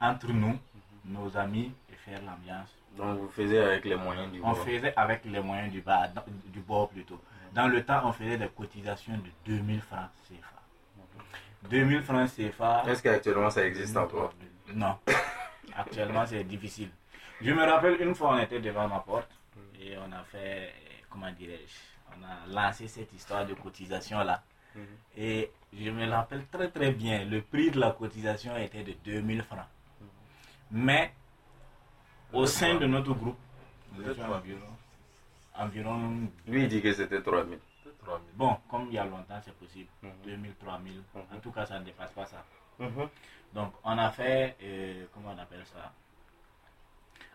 entre 0.00 0.28
nous, 0.32 0.58
nos 1.04 1.36
amis, 1.36 1.72
et 1.92 1.94
faire 1.96 2.20
l'ambiance. 2.22 2.72
Donc 2.96 3.18
vous 3.20 3.28
faisiez 3.28 3.58
avec 3.58 3.84
les 3.84 3.96
moyens 3.96 4.30
du 4.32 4.40
On 4.42 4.52
bord. 4.52 4.64
faisait 4.64 4.92
avec 4.96 5.24
les 5.24 5.40
moyens 5.40 5.72
du, 5.72 5.80
bar, 5.80 6.08
dans- 6.10 6.24
du 6.46 6.60
bord 6.60 6.88
plutôt. 6.88 7.20
Dans 7.52 7.66
le 7.68 7.84
temps, 7.84 8.02
on 8.04 8.12
faisait 8.12 8.36
des 8.38 8.48
cotisations 8.48 9.14
de 9.18 9.30
2000 9.46 9.80
francs 9.82 10.08
CFA. 10.28 10.62
2000 11.68 12.02
francs 12.02 12.30
CFA. 12.30 12.84
Est-ce 12.86 13.02
qu'actuellement 13.02 13.50
ça 13.50 13.64
existe 13.66 13.96
encore 13.96 14.32
Non. 14.72 14.98
Actuellement, 15.76 16.26
c'est 16.26 16.44
difficile. 16.44 16.90
Je 17.40 17.50
me 17.52 17.64
rappelle 17.64 18.00
une 18.00 18.14
fois, 18.14 18.34
on 18.34 18.38
était 18.38 18.60
devant 18.60 18.86
ma 18.88 19.00
porte 19.00 19.30
et 19.84 19.96
on 19.98 20.12
a 20.12 20.22
fait, 20.24 20.72
comment 21.10 21.30
dirais-je, 21.32 21.74
on 22.16 22.22
a 22.24 22.46
lancé 22.46 22.88
cette 22.88 23.12
histoire 23.12 23.46
de 23.46 23.54
cotisation-là. 23.54 24.42
Mhm. 24.74 24.86
Et 25.16 25.50
je 25.72 25.90
me 25.90 26.08
rappelle 26.08 26.46
très 26.46 26.70
très 26.70 26.92
bien, 26.92 27.24
le 27.24 27.42
prix 27.42 27.70
de 27.70 27.80
la 27.80 27.92
cotisation 27.92 28.56
était 28.56 28.82
de 28.84 28.92
2000 29.04 29.42
francs. 29.42 29.66
Mais 30.70 31.12
au 32.32 32.46
sein 32.46 32.76
de 32.76 32.86
notre 32.86 33.12
groupe, 33.12 33.36
nous 33.94 34.08
étions 34.08 34.32
environ, 34.32 34.60
environ 35.54 36.28
Lui 36.46 36.62
il 36.62 36.68
dit 36.68 36.80
que 36.80 36.92
c'était 36.92 37.20
3000. 37.20 37.58
Bon, 38.34 38.56
comme 38.68 38.86
il 38.88 38.94
y 38.94 38.98
a 38.98 39.04
longtemps, 39.04 39.40
c'est 39.44 39.54
possible. 39.54 39.88
Mhm. 40.02 40.10
2000, 40.24 40.54
3000. 40.56 40.92
Mhm. 41.14 41.22
En 41.36 41.40
tout 41.40 41.50
cas, 41.52 41.66
ça 41.66 41.78
ne 41.78 41.84
dépasse 41.84 42.12
pas 42.12 42.26
ça. 42.26 42.44
Donc, 43.52 43.74
on 43.84 43.96
a 43.98 44.10
fait, 44.10 44.56
euh, 44.62 45.04
comment 45.12 45.32
on 45.36 45.38
appelle 45.38 45.64
ça? 45.66 45.92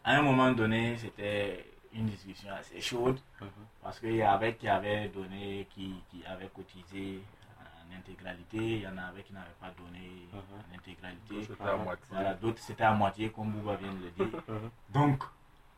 À 0.04 0.18
un 0.18 0.22
moment 0.22 0.51
donné, 0.51 0.98
c'était 0.98 1.66
une 1.94 2.08
discussion 2.08 2.50
assez 2.53 2.79
chaude 2.82 3.20
Mhm. 3.41 3.48
parce 3.82 4.00
qu'il 4.00 4.15
y 4.15 4.22
avait 4.22 4.56
qui 4.56 4.67
avait 4.67 5.08
donné, 5.10 5.67
qui, 5.72 5.96
qui 6.10 6.25
avait 6.25 6.48
cotisé 6.48 7.22
en 7.60 7.96
intégralité, 7.98 8.58
il 8.58 8.82
y 8.82 8.88
en 8.88 8.98
avait 8.98 9.24
qui 9.24 9.34
n'avaient 9.34 9.46
pas 9.60 9.72
donné 9.77 10.27
Mhm. 10.34 10.39
en 10.39 10.75
intégralité. 10.75 11.44
C'était 11.44 11.63
à 11.63 11.77
moitié. 11.77 12.06
Voilà, 12.10 12.34
d'autres 12.34 12.60
c'était 12.60 12.84
à 12.84 12.94
moitié, 12.94 13.29
comme 13.32 13.51
Bouba 13.51 13.75
vient 13.75 13.94
de 13.94 14.03
le 14.06 14.12
dire. 14.12 14.41
Mhm. 14.48 14.70
Donc, 14.89 15.24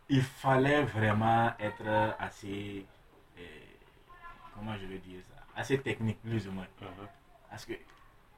il 0.10 0.22
fallait 0.24 0.84
vraiment 0.84 1.52
être 1.60 2.16
assez, 2.20 2.86
euh, 3.38 3.42
comment 4.56 4.76
je 4.78 4.86
vais 4.88 4.98
dire 5.00 5.22
ça, 5.30 5.44
assez 5.62 5.78
technique 5.80 6.22
plus 6.22 6.48
ou 6.48 6.52
moins. 6.52 6.68
Parce 7.50 7.66
que 7.66 7.74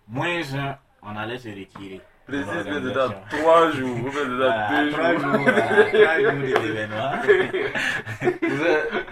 moins 0.08 0.42
un, 0.56 0.78
on 1.01 1.16
allait 1.16 1.40
se 1.40 1.50
retirer. 1.50 2.01
De 2.30 2.44
Précise, 2.44 2.48
mais 2.66 2.80
l'organisation. 2.80 3.08
dans 3.10 3.38
trois 3.38 3.72
jours, 3.72 3.98
vous 3.98 4.10
déjà 4.10 4.25
Voilà, 4.25 4.84
deux 4.84 4.92
trois 4.92 5.18
jours. 5.18 5.38
voilà, 5.38 5.62
trois 5.62 6.20
jours 6.20 6.32
de 6.32 6.46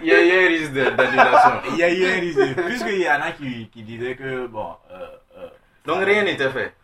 Il 0.02 0.06
y, 0.08 0.12
a 0.12 0.16
a 0.16 0.44
un 0.44 0.48
risque 0.48 0.72
de- 0.72 0.90
d'annulation. 0.90 1.60
Il 1.70 1.76
y 1.76 1.82
a 1.82 1.92
eu 1.92 2.04
un 2.06 2.20
risque, 2.20 2.54
puisqu'il 2.66 3.00
y 3.00 3.08
en 3.10 3.20
a 3.20 3.32
qui, 3.32 3.68
qui 3.68 3.82
disaient 3.82 4.16
que, 4.16 4.46
bon, 4.46 4.74
euh, 4.90 5.06
euh, 5.38 5.48
Donc 5.86 6.04
rien 6.04 6.22
n'était 6.22 6.50
fait. 6.50 6.74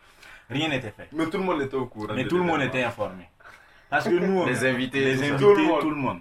rien 0.49 0.67
n'était 0.69 0.91
fait. 0.91 1.07
Mais 1.11 1.25
tout 1.27 1.37
le 1.37 1.43
monde 1.43 1.61
était 1.61 1.75
au 1.75 1.85
courant. 1.87 2.13
Mais 2.13 2.23
de 2.23 2.29
tout 2.29 2.37
le 2.37 2.43
monde 2.43 2.61
était 2.61 2.83
informé. 2.83 3.29
Parce 3.89 4.05
que 4.05 4.09
nous, 4.15 4.45
Les 4.45 4.65
invités. 4.65 4.99
les 4.99 5.15
tout 5.15 5.19
ça. 5.23 5.25
invités, 5.33 5.43
Tout 5.43 5.55
le 5.55 5.63
monde. 5.63 5.81
tout 5.81 5.89
le 5.89 5.95
monde. 5.95 6.19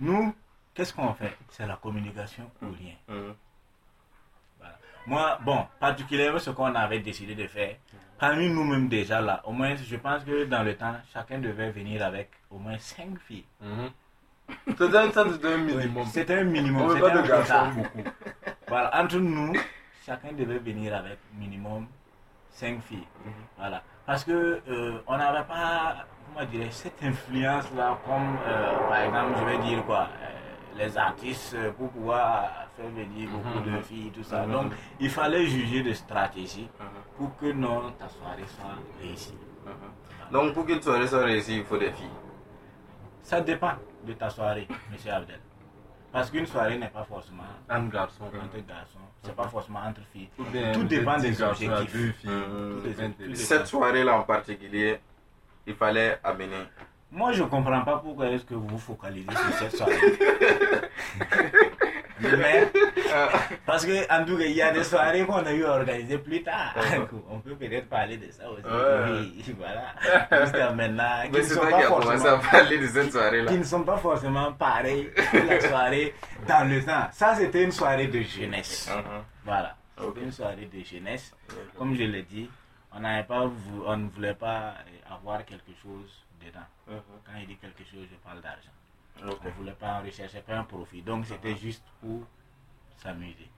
Nous, 0.00 0.34
qu'est-ce 0.74 0.92
qu'on 0.92 1.14
fait? 1.14 1.32
C'est 1.50 1.66
la 1.66 1.76
communication 1.76 2.50
ou 2.60 2.66
rien. 2.72 2.94
Mhm. 3.08 3.34
Moi, 5.06 5.38
bon, 5.44 5.66
particulièrement 5.78 6.38
ce 6.38 6.50
qu'on 6.50 6.74
avait 6.74 7.00
décidé 7.00 7.34
de 7.34 7.46
faire, 7.46 7.76
parmi 8.24 8.48
nous-mêmes 8.48 8.88
déjà 8.88 9.20
là, 9.20 9.42
au 9.44 9.52
moins, 9.52 9.74
je 9.76 9.96
pense 9.96 10.24
que 10.24 10.44
dans 10.46 10.62
le 10.62 10.74
temps, 10.74 10.96
chacun 11.12 11.38
devait 11.38 11.70
venir 11.70 12.02
avec 12.02 12.30
au 12.50 12.58
moins 12.58 12.78
5 12.78 13.18
filles. 13.26 13.44
Mhm. 13.60 13.90
C'était 14.78 14.96
un, 14.96 15.10
ça, 15.10 15.24
c'était 15.30 15.52
un 15.52 15.58
minimum. 15.58 16.06
C'était 16.06 16.38
un 16.38 16.44
minimum, 16.44 16.90
c'était 16.94 17.10
un 17.10 17.68
beaucoup. 17.72 18.04
Voilà, 18.68 19.02
entre 19.02 19.18
nous, 19.18 19.52
chacun 20.06 20.32
devait 20.32 20.58
venir 20.58 20.94
avec 20.94 21.18
minimum 21.38 21.86
5 22.50 22.80
filles. 22.82 23.08
Mhm. 23.26 23.32
Voilà. 23.58 23.82
Parce 24.06 24.24
que 24.24 24.60
euh, 24.68 24.98
on 25.06 25.16
n'avait 25.18 25.44
pas, 25.44 26.06
comment 26.26 26.46
dirais 26.46 26.68
cette 26.70 27.02
influence-là, 27.02 27.98
comme 28.06 28.36
euh, 28.46 28.88
par 28.88 29.00
exemple, 29.00 29.32
je 29.38 29.44
vais 29.44 29.58
dire 29.68 29.84
quoi, 29.84 30.08
euh, 30.22 30.43
les 30.76 30.96
artistes 30.98 31.54
euh, 31.54 31.70
pour 31.72 31.90
pouvoir 31.90 32.50
faire 32.76 32.88
venir 32.90 33.28
beaucoup 33.30 33.60
Mhm. 33.68 33.76
de 33.76 33.80
filles, 33.82 34.10
tout 34.10 34.22
ça. 34.24 34.44
Mhm. 34.46 34.52
Donc, 34.52 34.72
il 35.00 35.10
fallait 35.10 35.46
juger 35.46 35.82
de 35.82 35.92
stratégie 35.92 36.68
Mhm. 36.80 36.86
pour 37.16 37.36
que 37.36 37.52
non, 37.52 37.92
ta 37.98 38.08
soirée 38.08 38.44
soit 38.46 38.76
réussie. 39.00 39.36
Donc 40.30 40.54
pour 40.54 40.66
qu'une 40.66 40.80
soirée 40.82 41.06
soit 41.06 41.24
réussie, 41.24 41.58
il 41.58 41.64
faut 41.64 41.76
des 41.78 41.92
filles. 41.92 42.08
Ça 43.22 43.40
dépend 43.40 43.72
de 44.04 44.12
ta 44.14 44.28
soirée, 44.30 44.66
monsieur 44.90 45.12
Abdel. 45.12 45.38
Parce 46.12 46.30
qu'une 46.30 46.46
soirée 46.46 46.78
n'est 46.78 46.88
pas 46.88 47.04
forcément 47.04 47.42
Un 47.68 47.84
garçon. 47.86 48.24
entre 48.24 48.66
garçons, 48.66 48.98
c'est 49.22 49.34
pas 49.34 49.48
forcément 49.48 49.80
entre 49.80 50.00
filles. 50.12 50.28
Bien 50.52 50.72
Tout 50.72 50.84
dépend 50.84 51.18
des 51.18 51.32
garçons 51.32 51.64
objectifs. 51.68 51.92
deux 51.92 52.12
filles. 52.12 52.30
Tout 52.30 52.80
tout 53.24 53.30
est- 53.30 53.34
Cette 53.34 53.66
soirée-là 53.66 54.18
en 54.18 54.22
particulier, 54.22 55.00
il 55.66 55.74
fallait 55.74 56.18
amener. 56.22 56.64
Moi, 57.10 57.32
je 57.32 57.42
comprends 57.44 57.82
pas 57.82 57.98
pourquoi 57.98 58.28
est-ce 58.30 58.44
que 58.44 58.54
vous 58.54 58.66
vous 58.66 58.78
focalisez 58.78 59.26
sur 59.30 59.54
cette 59.58 59.76
soirée. 59.76 59.94
Mais, 62.20 62.68
parce 63.66 63.84
que, 63.84 64.10
en 64.10 64.24
tout 64.24 64.38
cas, 64.38 64.44
il 64.44 64.52
y 64.54 64.62
a 64.62 64.72
des 64.72 64.82
soirées 64.84 65.24
qu'on 65.26 65.44
a 65.44 65.52
eu 65.52 65.64
à 65.64 65.72
organiser 65.72 66.16
plus 66.18 66.42
tard. 66.42 66.74
On 67.30 67.38
peut 67.40 67.54
peut-être 67.54 67.88
parler 67.88 68.16
de 68.16 68.30
ça 68.30 68.48
aussi. 68.50 68.62
Oui, 68.64 69.54
voilà. 69.58 70.42
Jusqu'à 70.42 70.70
maintenant. 70.72 71.22
qui 71.24 71.30
Mais 71.32 71.38
ne 71.38 71.42
c'est 71.44 71.54
sont 71.54 71.60
toi 71.60 71.70
pas 71.70 71.80
qui 71.82 71.86
commencé 71.86 72.06
forcément- 72.06 72.34
à 72.34 72.50
parler 72.50 72.78
de 72.78 72.86
cette 72.86 73.12
soirée-là. 73.12 73.50
qui 73.52 73.58
ne 73.58 73.64
sont 73.64 73.82
pas 73.82 73.96
forcément 73.98 74.52
pareils 74.52 75.10
que 75.14 75.36
la 75.36 75.60
soirée 75.60 76.14
dans 76.48 76.68
le 76.68 76.82
temps. 76.84 77.08
Ça, 77.12 77.34
c'était 77.34 77.64
une 77.64 77.72
soirée 77.72 78.06
de 78.06 78.22
jeunesse. 78.22 78.88
Mhm. 78.90 79.02
Voilà. 79.44 79.76
C'était 80.00 80.20
une 80.22 80.32
soirée 80.32 80.68
de 80.72 80.80
jeunesse. 80.84 81.32
Comme 81.76 81.94
je 81.94 82.04
l'ai 82.04 82.22
dit, 82.22 82.48
on, 82.92 83.00
n'avait 83.00 83.24
pas 83.24 83.48
on 83.86 83.96
ne 83.96 84.08
voulait 84.08 84.34
pas 84.34 84.74
euh, 84.78 85.14
avoir 85.14 85.44
quelque 85.44 85.72
chose 85.82 86.23
dedans. 86.44 86.66
Mhm. 86.86 87.00
Quand 87.24 87.32
il 87.40 87.46
dit 87.46 87.56
quelque 87.56 87.84
chose, 87.84 88.06
je 88.10 88.16
parle 88.16 88.40
d'argent. 88.40 88.70
On 89.22 89.26
ne 89.26 89.50
voulait 89.52 89.72
pas, 89.72 90.00
on 90.00 90.04
recherchait 90.04 90.42
pas 90.42 90.56
un 90.58 90.64
profit. 90.64 91.02
Donc, 91.02 91.26
c'était 91.26 91.56
juste 91.56 91.84
pour 92.00 92.26
s'amuser. 92.98 93.48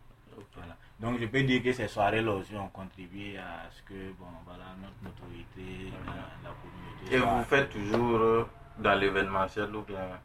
Voilà. 0.55 0.76
Donc, 1.00 1.19
je 1.19 1.26
peux 1.26 1.43
dire 1.43 1.62
que 1.62 1.73
ces 1.73 1.88
soirées-là 1.88 2.33
aussi 2.33 2.55
ont 2.57 2.69
contribué 2.69 3.38
à 3.38 3.71
ce 3.71 3.83
que, 3.83 4.12
bon, 4.19 4.26
voilà, 4.45 4.64
notre 4.81 5.02
notoriété 5.02 5.90
dans 6.05 6.12
la 6.12 6.55
communauté. 6.61 7.14
Et 7.14 7.19
vous 7.19 7.45
faites 7.45 7.71
toujours 7.71 8.19
euh, 8.21 8.49
dans 8.78 8.95
l'événementiel 8.95 9.75
ou 9.75 9.83
bien? 9.83 10.21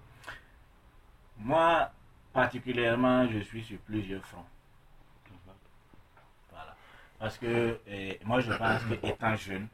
Moi, 1.37 1.89
particulièrement, 2.33 3.27
je 3.29 3.39
suis 3.39 3.63
sur 3.63 3.77
plusieurs 3.79 4.23
fronts. 4.25 4.45
Voilà. 6.51 6.75
Parce 7.17 7.37
que 7.37 7.79
euh, 7.87 8.13
moi, 8.25 8.41
je 8.41 8.51
pense 8.53 8.83
que 8.83 9.07
étant 9.07 9.35
jeune, 9.37 9.67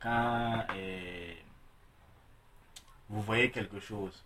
quand 0.00 0.64
euh, 0.74 1.34
vous 3.10 3.22
voyez 3.22 3.50
quelque 3.50 3.80
chose 3.80 4.24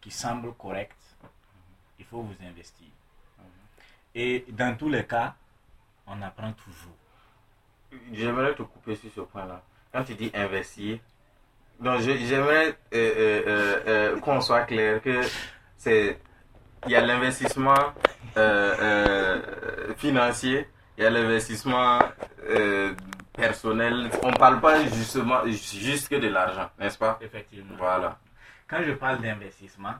qui 0.00 0.10
semble 0.10 0.52
correct, 0.54 0.96
il 1.98 2.04
faut 2.04 2.20
vous 2.20 2.34
investir. 2.44 2.88
Et 4.14 4.44
dans 4.48 4.76
tous 4.76 4.88
les 4.90 5.06
cas, 5.06 5.34
on 6.06 6.20
apprend 6.20 6.52
toujours. 6.52 6.96
J'aimerais 8.12 8.54
te 8.54 8.62
couper 8.62 8.96
sur 8.96 9.10
ce 9.14 9.20
point-là. 9.20 9.62
Quand 9.92 10.02
tu 10.02 10.14
dis 10.14 10.30
investir, 10.34 10.98
donc 11.78 12.00
j'aimerais 12.00 12.68
euh, 12.68 12.74
euh, 12.94 13.80
euh, 13.86 14.20
qu'on 14.20 14.40
soit 14.40 14.62
clair 14.62 15.00
que 15.02 15.20
c'est 15.76 16.18
il 16.86 16.92
y 16.92 16.96
a 16.96 17.00
l'investissement 17.00 17.92
financier, 19.96 20.66
il 20.98 21.04
y 21.04 21.06
a 21.06 21.10
l'investissement 21.10 22.00
personnel. 23.32 24.10
On 24.22 24.32
parle 24.32 24.60
pas 24.60 24.84
justement 24.86 25.44
juste 25.46 26.08
que 26.08 26.16
de 26.16 26.28
l'argent, 26.28 26.70
n'est-ce 26.78 26.98
pas? 26.98 27.18
Effectivement. 27.20 27.74
Voilà. 27.76 28.18
Quand 28.68 28.82
je 28.82 28.92
parle 28.92 29.20
d'investissement, 29.20 29.94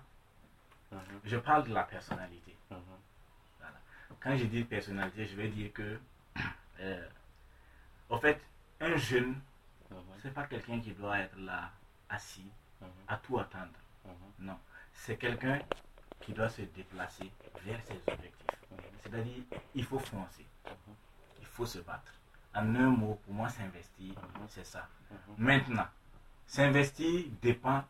Mhm. 0.91 1.01
je 1.25 1.37
parle 1.39 1.65
de 1.69 1.75
la 1.75 1.85
personnalité. 1.85 2.57
Mhm. 2.71 2.79
Quand 4.23 4.37
je 4.37 4.45
dis 4.45 4.62
personnalité, 4.65 5.27
je 5.27 5.37
vais 5.37 5.49
dire 5.49 5.73
que, 5.73 5.99
euh, 6.81 7.07
au 8.09 8.19
fait, 8.19 8.41
un 8.81 8.97
jeune, 8.97 9.41
Mhm. 9.91 9.97
c'est 10.23 10.33
pas 10.35 10.45
quelqu'un 10.45 10.81
qui 10.81 10.93
doit 10.93 11.19
être 11.19 11.37
là, 11.39 11.71
assis, 12.09 12.51
Mhm. 12.81 12.89
à 13.09 13.17
tout 13.17 13.39
attendre. 13.39 13.73
Non. 14.39 14.59
C'est 14.93 15.17
quelqu'un 15.17 15.61
qui 16.21 16.33
doit 16.33 16.49
se 16.49 16.62
déplacer 16.62 17.31
vers 17.65 17.81
ses 17.85 17.95
objectifs. 18.12 18.47
C'est-à-dire, 19.03 19.43
il 19.75 19.85
faut 19.85 19.99
foncer. 19.99 20.47
Il 21.41 21.47
faut 21.47 21.67
se 21.67 21.79
battre. 21.79 22.12
En 22.55 22.75
un 22.75 22.91
mot, 22.91 23.19
pour 23.25 23.35
moi, 23.35 23.49
s'investir, 23.49 24.15
c'est 24.49 24.67
ça. 24.67 24.87
Maintenant, 25.39 25.87
s'investir 26.47 27.25
dépend 27.41 27.83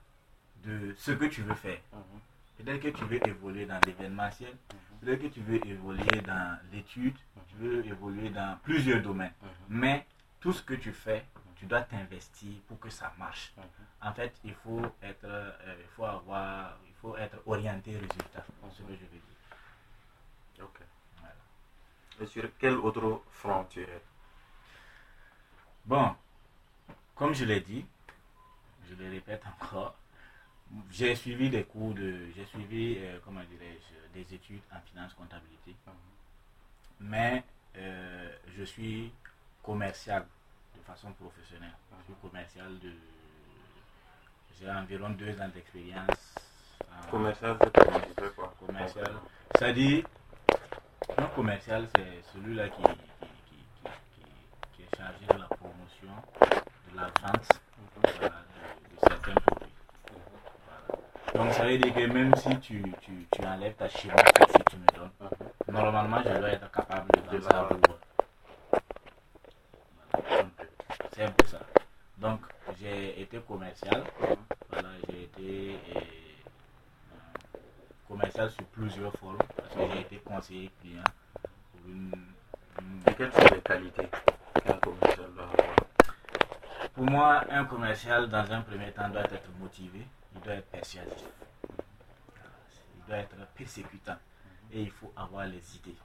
de 0.64 0.94
ce 0.96 1.12
que 1.12 1.24
tu 1.24 1.42
veux 1.42 1.54
faire. 1.54 1.80
Mhm. 1.92 2.20
Peut-être 2.58 2.80
que 2.80 2.88
tu 2.88 3.04
veux 3.04 3.26
évoluer 3.26 3.66
dans 3.66 3.80
l'événementiel, 3.84 4.56
peut-être 5.00 5.22
que 5.22 5.26
tu 5.26 5.40
veux 5.40 5.66
évoluer 5.66 6.20
dans 6.20 6.58
l'étude, 6.70 7.16
tu 7.48 7.56
veux 7.56 7.84
évoluer 7.84 8.30
dans 8.30 8.56
plusieurs 8.62 9.02
domaines. 9.02 9.32
Mais 9.68 10.06
tout 10.38 10.52
ce 10.52 10.62
que 10.62 10.74
tu 10.74 10.92
fais, 10.92 11.24
tu 11.56 11.66
dois 11.66 11.82
t'investir 11.82 12.60
pour 12.68 12.78
que 12.78 12.90
ça 12.90 13.12
marche. 13.18 13.52
En 14.00 14.12
fait, 14.12 14.32
il 14.44 14.54
faut 14.54 14.82
être, 15.02 15.24
euh, 15.24 15.50
il 15.80 15.88
faut 15.96 16.04
avoir, 16.04 16.78
il 16.86 16.94
faut 16.94 17.16
être 17.16 17.36
orienté 17.46 17.92
résultat. 17.92 18.44
C'est 18.62 18.76
ce 18.76 18.82
que 18.82 18.94
je 18.94 19.00
veux 19.00 19.06
dire. 19.10 20.62
Ok. 20.62 20.80
Voilà. 21.18 21.34
Et 22.20 22.26
sur 22.26 22.44
quel 22.58 22.74
autre 22.74 23.22
front 23.30 23.64
tu 23.70 23.82
es 23.82 24.02
Bon, 25.84 26.14
comme 27.14 27.34
je 27.34 27.44
l'ai 27.44 27.60
dit, 27.60 27.84
je 28.88 28.94
le 28.94 29.10
répète 29.10 29.42
encore, 29.46 29.94
j'ai 30.90 31.14
suivi 31.16 31.50
des 31.50 31.64
cours 31.64 31.94
de. 31.94 32.28
J'ai 32.34 32.46
suivi, 32.46 32.96
euh, 32.98 33.18
comment 33.24 33.42
dirais-je, 33.44 34.12
des 34.18 34.34
études 34.34 34.60
en 34.72 34.80
finance 34.80 35.12
comptabilité. 35.14 35.74
Mais 37.00 37.42
euh, 37.76 38.30
je 38.56 38.62
suis 38.64 39.12
commercial 39.62 40.24
de 40.76 40.80
façon 40.82 41.12
professionnelle. 41.12 41.74
Je 42.00 42.04
suis 42.12 42.20
commercial 42.22 42.78
de. 42.78 42.92
J'ai 44.58 44.70
environ 44.70 45.10
deux 45.10 45.38
ans 45.40 45.48
d'expérience. 45.48 46.16
en- 46.90 47.10
Commercial, 47.10 47.58
c'est 47.60 48.34
quoi? 48.34 48.54
commercial. 48.58 49.12
C'est-à-dire, 49.56 50.04
un 51.18 51.26
commercial, 51.34 51.88
c'est 51.94 52.22
celui-là 52.34 52.68
qui, 52.68 52.82
chargé 54.96 55.26
de 55.26 55.38
la 55.38 55.46
promotion, 55.46 56.14
de 56.90 56.96
la 56.96 57.06
vente 57.22 57.60
de, 58.02 59.08
certains 59.08 59.34
produits. 59.46 59.68
Donc, 61.34 61.52
ça 61.54 61.64
veut 61.64 61.78
dire 61.78 61.94
que 61.94 62.06
même 62.06 62.34
si 62.36 62.58
tu, 62.60 62.92
tu, 63.00 63.26
tu 63.30 63.44
enlèves 63.46 63.74
ta 63.74 63.88
chimie 63.88 64.12
que 64.14 64.70
tu 64.70 64.76
me 64.76 64.86
donnes, 64.88 65.10
normalement, 65.68 66.18
je 66.24 66.38
dois 66.38 66.50
être 66.50 66.70
capable 66.70 67.10
de 67.12 67.20
vendre 67.20 67.42
ça. 67.42 67.68
Voilà. 70.28 70.48
C'est 71.12 71.24
un 71.24 71.30
peu 71.30 71.46
ça. 71.46 71.60
Donc, 72.18 72.40
j'ai 72.80 73.20
été 73.22 73.38
commercial. 73.40 74.02
Voilà, 74.70 74.88
j'ai 75.08 75.22
été 75.24 75.76
euh, 75.96 76.00
commercial 78.08 78.50
sur 78.50 78.64
plusieurs 78.66 79.12
formes 79.16 79.38
parce 79.56 79.74
que 79.74 79.80
j'ai 79.94 80.00
été 80.00 80.16
conseiller 80.18 80.70
client 80.80 81.04
pour 81.72 81.80
une, 81.88 82.26
une- 82.80 83.14
quelles 83.16 83.32
sont 83.32 83.54
les 83.54 83.60
qualités? 83.60 84.08
Qu'un 84.60 84.74
commercial 84.78 85.30
doit 85.34 85.44
avoir 85.44 85.76
Pour 86.94 87.04
moi, 87.04 87.44
un 87.50 87.64
commercial, 87.64 88.28
dans 88.28 88.50
un 88.52 88.60
premier 88.62 88.92
temps, 88.92 89.08
doit 89.08 89.22
être 89.22 89.50
motivé, 89.58 90.06
il 90.34 90.40
doit 90.40 90.54
être 90.54 90.70
persuasif, 90.70 91.24
il 92.96 93.04
doit 93.06 93.18
être 93.18 93.36
persécutant 93.54 94.16
et 94.72 94.82
il 94.82 94.90
faut 94.90 95.12
avoir 95.16 95.46
les 95.46 95.76
idées. 95.76 95.96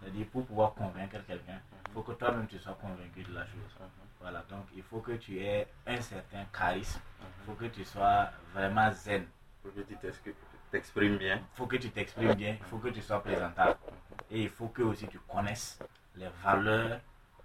C'est-à-dire, 0.00 0.26
pour 0.32 0.46
pouvoir 0.46 0.74
convaincre 0.74 1.18
quelqu'un, 1.26 1.60
il 1.86 1.92
faut 1.92 2.02
que 2.02 2.12
toi-même 2.12 2.46
tu 2.46 2.58
sois 2.58 2.76
convaincu 2.80 3.22
de 3.22 3.34
la 3.34 3.44
chose. 3.44 3.76
Voilà, 4.20 4.44
donc 4.50 4.66
il 4.74 4.82
faut 4.82 5.00
que 5.00 5.12
tu 5.12 5.38
aies 5.40 5.66
un 5.86 6.00
certain 6.00 6.44
charisme, 6.52 7.00
il 7.20 7.44
faut 7.46 7.52
que 7.54 7.66
tu 7.66 7.84
sois 7.84 8.30
vraiment 8.54 8.90
zen, 8.92 9.26
Pour 9.62 9.74
que 9.74 9.80
tu 9.80 9.96
t'exprimes- 9.96 10.34
t'exprimes 10.70 11.16
bien. 11.18 11.36
il 11.36 11.56
faut 11.56 11.66
que 11.66 11.76
tu 11.76 11.90
t'exprimes 11.90 12.34
bien, 12.34 12.56
il 12.58 12.66
faut 12.66 12.78
que 12.78 12.88
tu 12.88 13.00
sois 13.02 13.22
présentable. 13.22 13.76
Et 14.30 14.42
il 14.42 14.48
faut 14.48 14.68
que 14.68 14.82
aussi 14.82 15.06
tu 15.08 15.18
connaisses 15.20 15.78
les 16.16 16.28
valeurs 16.42 17.00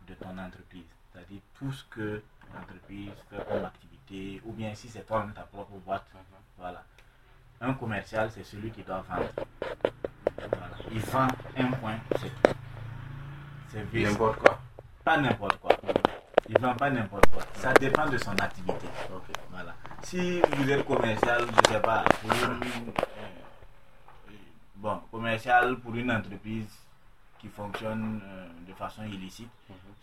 de 0.08 0.14
ton 0.16 0.38
entreprise. 0.38 0.86
C'est-à-dire 1.12 1.42
tout 1.58 1.72
ce 1.72 1.84
que 1.86 2.22
l'entreprise 2.54 3.12
fait 3.30 3.44
comme 3.48 3.66
activité, 3.66 4.42
ou 4.46 4.52
bien 4.54 4.74
si 4.76 4.88
c'est 4.90 5.06
toi-même 5.06 5.34
ta 5.34 5.42
propre 5.44 5.78
boîte. 5.86 6.06
Voilà. 6.58 6.84
Un 7.62 7.74
commercial, 7.74 8.30
c'est 8.32 8.44
celui 8.44 8.72
qui 8.72 8.84
doit 8.84 9.04
vendre. 9.10 9.30
Voilà. 10.38 10.76
Il 10.92 11.00
vend 11.00 11.28
un 11.58 11.72
point, 11.72 11.98
c'est 12.20 12.30
tout. 12.44 12.56
Service, 13.72 14.10
N'importe 14.10 14.40
quoi. 14.40 14.60
pas 15.04 15.18
n'importe 15.18 15.58
quoi. 15.60 15.72
Il 16.48 16.60
vend 16.60 16.76
pas 16.76 16.90
n'importe 16.90 17.28
quoi. 17.32 17.44
Ça 17.56 17.74
dépend 17.74 18.08
de 18.10 18.18
son 18.18 18.36
activité. 18.38 18.88
Voilà. 19.52 19.74
Si 20.04 20.42
vous 20.42 20.70
êtes 20.70 20.86
commercial, 20.86 21.46
je 21.48 21.72
sais 21.74 21.82
pas, 21.82 22.04
pour 22.22 22.32
une, 22.32 22.62
euh, 22.62 24.32
bon, 24.76 25.02
commercial 25.12 25.78
pour 25.80 25.96
une 25.96 26.12
entreprise 26.12 26.68
qui 27.39 27.48
fonctionne 27.50 28.22
euh, 28.24 28.48
de 28.68 28.74
façon 28.74 29.04
illicite, 29.04 29.50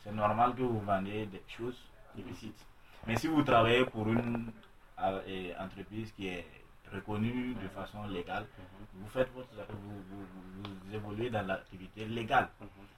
c'est 0.03 0.13
normal 0.13 0.55
que 0.55 0.63
vous 0.63 0.81
vendez 0.81 1.27
des 1.27 1.43
choses 1.47 1.81
illicites. 2.17 2.65
Mais 3.07 3.17
si 3.17 3.27
vous 3.27 3.43
travaillez 3.43 3.85
pour 3.87 4.09
une 4.09 4.53
euh, 5.01 5.53
entreprise 5.59 6.13
qui 6.13 6.29
est 6.29 6.47
reconnue 6.93 7.55
de 7.55 7.69
façon 7.69 8.07
légale, 8.07 8.47
vous 8.95 9.09
faites 9.09 9.33
votre, 9.35 9.49
vous, 9.71 10.25
vous, 10.63 10.95
évoluez 10.95 11.31
dans 11.31 11.47
l'activité 11.47 12.05
légale. 12.05 12.49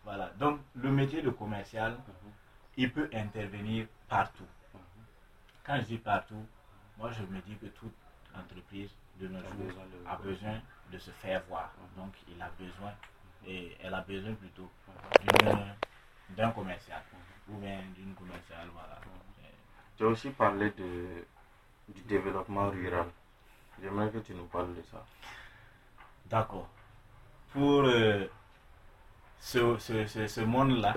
Voilà. 0.04 0.30
Donc 0.38 0.60
le 0.74 0.90
métier 0.90 1.22
de 1.22 1.30
commercial, 1.30 1.96
il 2.76 2.92
peut 2.92 3.08
intervenir 3.12 3.86
partout. 4.08 4.46
Quand 5.64 5.76
je 5.76 5.82
dis 5.82 5.98
partout, 5.98 6.44
moi 6.98 7.10
je 7.12 7.22
me 7.22 7.40
dis 7.40 7.56
que 7.56 7.66
toute 7.66 7.94
entreprise 8.36 8.90
de 9.20 9.28
nos 9.28 9.38
jours 9.40 9.80
a 10.06 10.16
besoin 10.16 10.60
de 10.92 10.98
se 10.98 11.10
faire 11.10 11.42
voir. 11.48 11.72
Donc 11.96 12.12
il 12.28 12.40
a 12.42 12.50
besoin, 12.58 12.92
et 13.46 13.76
elle 13.82 13.94
a 13.94 14.00
besoin 14.00 14.34
plutôt 14.34 14.70
d'une- 15.22 15.74
d'un 16.36 16.50
commercial 16.50 17.02
ou 17.48 17.56
bien 17.58 17.80
d'une 17.94 18.14
commerciale. 18.14 18.68
Voilà. 18.72 19.00
Tu 19.96 20.04
as 20.04 20.06
aussi 20.08 20.30
parlé 20.30 20.70
de, 20.70 21.24
du 21.88 22.02
développement 22.02 22.70
rural. 22.70 23.06
J'aimerais 23.80 24.10
que 24.10 24.18
tu 24.18 24.34
nous 24.34 24.46
parles 24.46 24.74
de 24.74 24.82
ça. 24.82 25.04
D'accord. 26.26 26.68
Pour 27.52 27.82
euh, 27.84 28.26
ce, 29.38 29.76
ce, 29.78 30.06
ce, 30.06 30.26
ce 30.26 30.40
monde-là, 30.40 30.94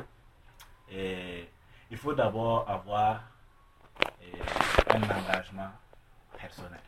euh, 0.91 1.43
il 1.91 1.97
faut 1.97 2.13
d'abord 2.13 2.69
avoir 2.69 3.21
euh, 4.21 4.25
un 4.89 5.01
engagement 5.03 5.71
personnel. 6.37 6.79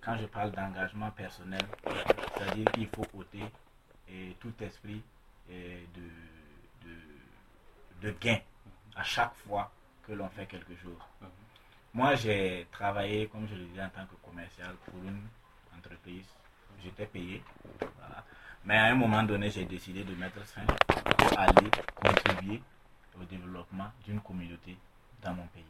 Quand 0.00 0.16
je 0.18 0.26
parle 0.26 0.50
d'engagement 0.52 1.10
personnel, 1.10 1.62
c'est-à-dire 2.36 2.70
qu'il 2.72 2.88
faut 2.88 3.06
ôter 3.14 3.44
euh, 4.10 4.32
tout 4.40 4.52
esprit 4.60 5.02
de, 5.48 6.88
de, 6.88 8.08
de 8.08 8.14
gain 8.20 8.38
à 8.96 9.02
chaque 9.02 9.34
fois 9.46 9.70
que 10.06 10.12
l'on 10.12 10.28
fait 10.30 10.46
quelque 10.46 10.74
chose. 10.76 10.96
Moi, 11.94 12.14
j'ai 12.14 12.66
travaillé, 12.72 13.26
comme 13.28 13.46
je 13.48 13.54
le 13.54 13.64
disais, 13.66 13.82
en 13.82 13.90
tant 13.90 14.06
que 14.06 14.14
commercial 14.26 14.74
pour 14.86 14.94
une 15.04 15.20
entreprise. 15.76 16.24
J'étais 16.82 17.06
payé. 17.06 17.42
voilà. 17.80 18.24
Mais 18.64 18.76
à 18.78 18.84
un 18.86 18.94
moment 18.94 19.22
donné, 19.22 19.50
j'ai 19.50 19.64
décidé 19.66 20.02
de 20.04 20.14
mettre 20.14 20.40
fin 20.46 20.62
pour 20.64 21.38
aller 21.38 21.70
contribuer 21.94 22.62
au 23.20 23.24
développement 23.24 23.90
d'une 24.04 24.20
communauté 24.20 24.76
dans 25.22 25.34
mon 25.34 25.46
pays. 25.48 25.64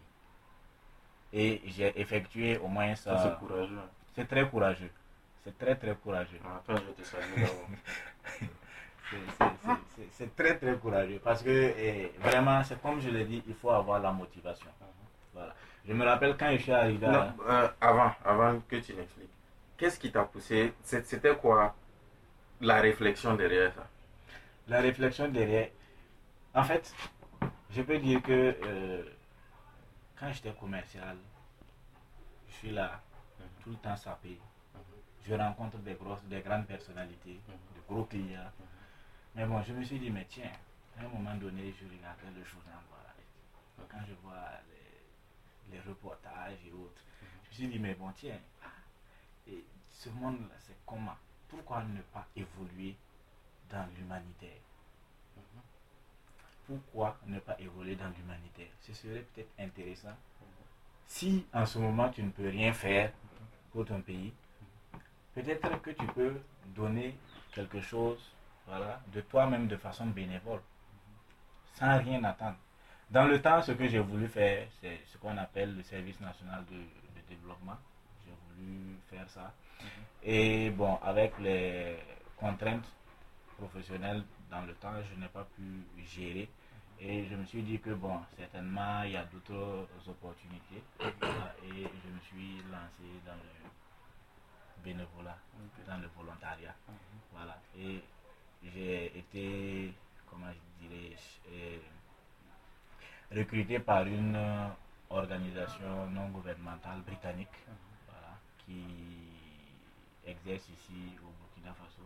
Et 1.32 1.60
j'ai 1.66 1.98
effectué 2.00 2.58
au 2.58 2.68
moins 2.68 2.94
ça. 2.94 3.18
C'est 3.40 3.46
courageux. 3.46 3.80
C'est 4.14 4.28
très 4.28 4.48
courageux. 4.48 4.90
C'est 5.44 5.58
très 5.58 5.74
très 5.76 5.94
courageux. 5.96 6.38
Ah, 6.44 6.56
Attends, 6.58 6.80
je 6.86 7.02
te 7.02 7.06
salue. 7.06 7.44
C'est- 10.12 10.34
très 10.36 10.56
très 10.58 10.74
courageux 10.78 11.20
parce 11.22 11.42
que 11.42 11.50
eh, 11.50 12.12
vraiment, 12.18 12.62
c'est 12.64 12.80
comme 12.80 13.00
je 13.00 13.10
l'ai 13.10 13.24
dit, 13.26 13.42
il 13.46 13.54
faut 13.54 13.70
avoir 13.70 14.00
la 14.00 14.10
motivation. 14.12 14.70
Voilà. 15.34 15.54
Je 15.86 15.92
me 15.92 16.04
rappelle 16.04 16.36
quand 16.36 16.50
je 16.52 16.62
suis 16.62 16.72
arrivé 16.72 17.06
à... 17.06 17.34
Euh, 17.46 17.68
avant, 17.80 18.12
avant 18.24 18.60
que 18.60 18.76
tu 18.76 18.94
m'expliques, 18.94 19.28
qu'est-ce 19.76 19.98
qui 19.98 20.10
t'a 20.10 20.24
poussé? 20.24 20.72
C'était 20.82 21.36
quoi 21.36 21.74
la 22.60 22.80
réflexion 22.80 23.34
derrière 23.34 23.74
ça? 23.74 23.86
La 24.68 24.80
réflexion 24.80 25.28
derrière. 25.28 25.68
En 26.54 26.64
fait, 26.64 26.94
je 27.70 27.82
peux 27.82 27.98
dire 27.98 28.22
que 28.22 28.56
euh, 28.64 29.02
quand 30.18 30.32
j'étais 30.32 30.52
commercial, 30.52 31.16
je 32.48 32.52
suis 32.54 32.70
là, 32.70 33.00
tout 33.62 33.70
le 33.70 33.76
temps 33.76 33.96
sapé. 33.96 34.38
Je 35.24 35.34
rencontre 35.34 35.78
des 35.78 35.94
grosses, 35.94 36.24
des 36.24 36.40
grandes 36.40 36.66
personnalités, 36.66 37.40
de 37.48 37.80
gros 37.88 38.04
clients. 38.04 38.50
Mais 39.34 39.46
bon, 39.46 39.62
je 39.62 39.72
me 39.72 39.84
suis 39.84 39.98
dit, 39.98 40.10
mais 40.10 40.26
tiens, 40.28 40.50
à 40.98 41.04
un 41.04 41.08
moment 41.08 41.34
donné, 41.36 41.72
je 41.80 41.84
regardais 41.84 42.30
le 42.36 42.44
journal, 42.44 42.78
voilà. 42.90 43.88
Quand 43.88 44.04
je 44.06 44.14
vois 44.22 44.48
les, 44.70 45.76
les 45.76 45.80
reportages 45.80 46.58
et 46.66 46.72
autres, 46.72 47.02
je 47.44 47.48
me 47.48 47.54
suis 47.54 47.68
dit, 47.68 47.78
mais 47.78 47.94
bon, 47.94 48.10
tiens, 48.16 48.38
ah, 48.64 48.68
et 49.48 49.64
ce 49.90 50.08
monde-là, 50.10 50.54
c'est 50.58 50.76
comment? 50.84 51.16
Pourquoi 51.48 51.84
ne 51.84 52.00
pas 52.00 52.26
évoluer 52.34 52.96
dans 53.70 53.86
l'humanitaire? 53.96 54.60
Pourquoi 56.66 57.18
ne 57.26 57.38
pas 57.38 57.58
évoluer 57.60 57.96
dans 57.96 58.08
l'humanitaire? 58.08 58.70
Ce 58.80 58.92
serait 58.94 59.26
peut-être 59.34 59.50
intéressant 59.58 60.16
si 61.06 61.44
en 61.52 61.66
ce 61.66 61.78
moment 61.78 62.08
tu 62.08 62.22
ne 62.22 62.30
peux 62.30 62.48
rien 62.48 62.72
faire 62.72 63.12
pour 63.70 63.84
ton 63.84 64.00
pays. 64.00 64.32
Peut-être 65.34 65.80
que 65.80 65.90
tu 65.90 66.06
peux 66.08 66.40
donner 66.74 67.14
quelque 67.54 67.80
chose 67.80 68.18
voilà, 68.66 69.00
de 69.14 69.20
toi-même 69.22 69.66
de 69.66 69.76
façon 69.76 70.06
bénévole, 70.06 70.60
sans 71.74 71.98
rien 71.98 72.22
attendre. 72.24 72.56
Dans 73.10 73.24
le 73.26 73.40
temps, 73.40 73.60
ce 73.62 73.72
que 73.72 73.88
j'ai 73.88 73.98
voulu 73.98 74.28
faire, 74.28 74.66
c'est 74.80 75.00
ce 75.06 75.18
qu'on 75.18 75.36
appelle 75.36 75.76
le 75.76 75.82
service 75.82 76.18
national 76.20 76.64
de, 76.70 76.76
de 76.76 77.26
développement. 77.28 77.76
J'ai 78.24 78.32
voulu 78.46 78.96
faire 79.10 79.28
ça. 79.28 79.52
Et 80.22 80.70
bon, 80.70 80.96
avec 81.02 81.38
les 81.38 81.96
contraintes 82.36 82.86
professionnelles 83.58 84.22
dans 84.50 84.62
le 84.62 84.74
temps, 84.74 84.94
je 85.10 85.20
n'ai 85.20 85.28
pas 85.28 85.46
pu 85.56 85.62
gérer. 86.06 86.48
Et 87.00 87.26
je 87.26 87.34
me 87.34 87.44
suis 87.46 87.62
dit 87.62 87.80
que 87.80 87.90
bon, 87.90 88.20
certainement, 88.38 89.02
il 89.02 89.12
y 89.12 89.16
a 89.16 89.24
d'autres 89.24 89.88
opportunités. 90.08 90.82
Et 91.00 91.82
je 91.82 92.08
me 92.14 92.20
suis 92.28 92.56
lancé 92.70 93.08
dans 93.26 93.32
le 93.32 93.72
bénévolat, 94.82 95.38
dans 95.86 95.98
le 95.98 96.08
volontariat. 96.16 96.74
Voilà. 97.32 97.58
Et 97.78 98.02
j'ai 98.62 99.18
été, 99.18 99.94
comment 100.28 100.50
je 100.52 100.86
dirais, 100.86 101.16
euh, 101.50 101.78
recruté 103.34 103.78
par 103.78 104.06
une 104.06 104.36
euh, 104.36 104.68
organisation 105.10 106.06
non 106.10 106.28
gouvernementale 106.28 107.00
britannique 107.00 107.48
voilà, 108.08 108.36
qui 108.64 108.84
exerce 110.26 110.68
ici 110.68 111.16
au 111.22 111.30
Burkina 111.40 111.74
Faso. 111.74 112.02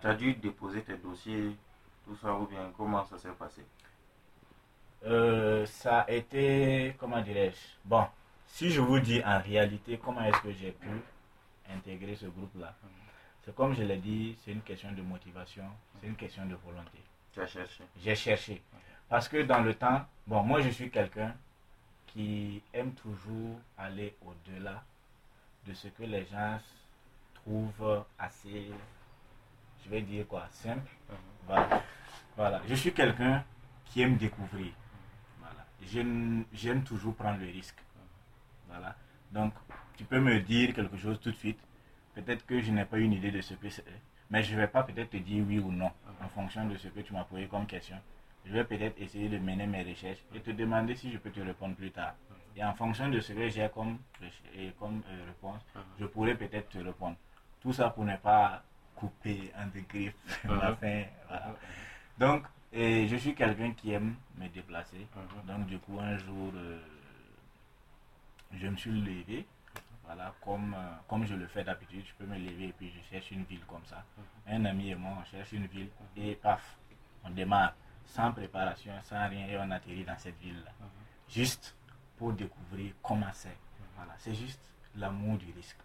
Tu 0.00 0.06
as 0.06 0.14
dû 0.14 0.34
déposer 0.34 0.82
tes 0.82 0.96
dossiers, 0.96 1.56
tout 2.04 2.16
ça, 2.16 2.34
ou 2.34 2.46
bien 2.46 2.72
comment 2.76 3.04
ça 3.04 3.18
s'est 3.18 3.30
passé? 3.30 3.64
Euh, 5.04 5.66
ça 5.66 6.00
a 6.00 6.10
été, 6.10 6.94
comment 6.98 7.20
dirais-je, 7.20 7.58
bon, 7.84 8.06
si 8.46 8.70
je 8.70 8.80
vous 8.80 9.00
dis 9.00 9.22
en 9.24 9.40
réalité 9.40 9.98
comment 9.98 10.22
est-ce 10.22 10.40
que 10.40 10.52
j'ai 10.52 10.72
pu 10.72 10.88
intégrer 11.70 12.16
ce 12.16 12.26
groupe-là, 12.26 12.74
c'est 13.44 13.54
comme 13.54 13.74
je 13.74 13.82
l'ai 13.82 13.96
dit, 13.98 14.36
c'est 14.44 14.52
une 14.52 14.62
question 14.62 14.92
de 14.92 15.02
motivation, 15.02 15.64
c'est 16.00 16.06
une 16.06 16.16
question 16.16 16.46
de 16.46 16.54
volonté. 16.54 16.98
As 17.36 17.46
cherché. 17.46 17.84
J'ai 17.98 18.14
cherché. 18.14 18.62
Parce 19.08 19.28
que 19.28 19.42
dans 19.42 19.62
le 19.62 19.74
temps, 19.74 20.06
bon, 20.26 20.42
moi 20.42 20.60
je 20.60 20.68
suis 20.68 20.90
quelqu'un 20.90 21.34
qui 22.06 22.62
aime 22.72 22.92
toujours 22.92 23.58
aller 23.78 24.14
au-delà 24.24 24.82
de 25.66 25.72
ce 25.72 25.88
que 25.88 26.02
les 26.02 26.26
gens 26.26 26.58
trouvent 27.34 28.04
assez, 28.18 28.70
je 29.84 29.90
vais 29.90 30.02
dire 30.02 30.26
quoi, 30.28 30.46
simple. 30.50 30.90
Voilà. 31.46 31.82
voilà. 32.36 32.62
Je 32.68 32.74
suis 32.74 32.92
quelqu'un 32.92 33.44
qui 33.86 34.02
aime 34.02 34.16
découvrir. 34.16 34.72
Voilà. 35.40 35.66
J'aime 35.82 36.44
j'aime 36.52 36.84
toujours 36.84 37.14
prendre 37.14 37.40
le 37.40 37.46
risque. 37.46 37.82
Voilà. 38.68 38.94
Donc, 39.32 39.52
tu 39.96 40.04
peux 40.04 40.20
me 40.20 40.40
dire 40.40 40.74
quelque 40.74 40.96
chose 40.96 41.20
tout 41.20 41.30
de 41.30 41.36
suite. 41.36 41.58
Peut-être 42.14 42.44
que 42.46 42.60
je 42.60 42.70
n'ai 42.70 42.84
pas 42.84 42.98
une 42.98 43.12
idée 43.12 43.30
de 43.30 43.40
ce 43.40 43.54
que 43.54 43.70
c'est. 43.70 43.84
Mais 44.30 44.42
je 44.42 44.54
ne 44.54 44.60
vais 44.60 44.66
pas 44.66 44.82
peut-être 44.82 45.10
te 45.10 45.16
dire 45.16 45.44
oui 45.46 45.58
ou 45.58 45.70
non 45.70 45.90
en 46.22 46.28
fonction 46.28 46.66
de 46.66 46.76
ce 46.76 46.88
que 46.88 47.00
tu 47.00 47.12
m'as 47.12 47.24
posé 47.24 47.46
comme 47.46 47.66
question. 47.66 47.96
Je 48.44 48.52
vais 48.52 48.64
peut-être 48.64 49.00
essayer 49.00 49.28
de 49.28 49.38
mener 49.38 49.66
mes 49.66 49.82
recherches 49.82 50.18
et 50.34 50.40
te 50.40 50.50
demander 50.50 50.94
si 50.96 51.12
je 51.12 51.18
peux 51.18 51.30
te 51.30 51.40
répondre 51.40 51.74
plus 51.76 51.90
tard. 51.90 52.14
Et 52.56 52.64
en 52.64 52.74
fonction 52.74 53.08
de 53.08 53.20
ce 53.20 53.32
que 53.32 53.48
j'ai 53.48 53.68
comme, 53.72 53.98
comme 54.78 55.02
euh, 55.08 55.24
réponse, 55.26 55.62
je 55.98 56.06
pourrais 56.06 56.34
peut-être 56.34 56.68
te 56.68 56.78
répondre. 56.78 57.16
Tout 57.60 57.72
ça 57.72 57.90
pour 57.90 58.04
ne 58.04 58.16
pas 58.16 58.62
couper 58.96 59.50
en 59.56 59.66
deux 59.68 59.84
griffes 59.88 60.14
ma 60.44 60.74
fin. 60.76 61.04
Voilà. 61.28 61.56
Donc, 62.18 62.44
et 62.72 63.06
je 63.08 63.16
suis 63.16 63.34
quelqu'un 63.34 63.72
qui 63.72 63.92
aime 63.92 64.16
me 64.38 64.48
déplacer. 64.48 65.06
Donc, 65.46 65.66
du 65.66 65.78
coup, 65.78 65.98
un 66.00 66.16
jour, 66.18 66.52
euh, 66.54 66.80
je 68.52 68.66
me 68.66 68.76
suis 68.76 68.90
levé. 68.90 69.46
Voilà, 70.04 70.34
comme, 70.44 70.74
euh, 70.74 70.94
comme 71.08 71.24
je 71.24 71.34
le 71.34 71.46
fais 71.46 71.64
d'habitude, 71.64 72.04
je 72.06 72.12
peux 72.14 72.30
me 72.30 72.36
lever 72.38 72.68
et 72.68 72.72
puis 72.72 72.90
je 72.90 73.08
cherche 73.10 73.30
une 73.30 73.44
ville 73.44 73.64
comme 73.66 73.84
ça. 73.84 74.04
Un 74.46 74.64
ami 74.64 74.90
et 74.90 74.94
moi, 74.94 75.12
on 75.20 75.24
cherche 75.24 75.52
une 75.52 75.66
ville 75.66 75.88
et 76.16 76.34
paf, 76.34 76.76
on 77.24 77.30
démarre 77.30 77.74
sans 78.04 78.32
préparation, 78.32 78.92
sans 79.02 79.28
rien 79.28 79.46
et 79.46 79.56
on 79.58 79.70
atterrit 79.70 80.04
dans 80.04 80.18
cette 80.18 80.38
ville-là. 80.40 80.72
Juste 81.28 81.76
pour 82.16 82.32
découvrir 82.32 82.92
comment 83.02 83.32
c'est. 83.32 83.56
Voilà, 83.96 84.12
c'est 84.18 84.34
juste 84.34 84.60
l'amour 84.96 85.38
du 85.38 85.52
risque. 85.52 85.78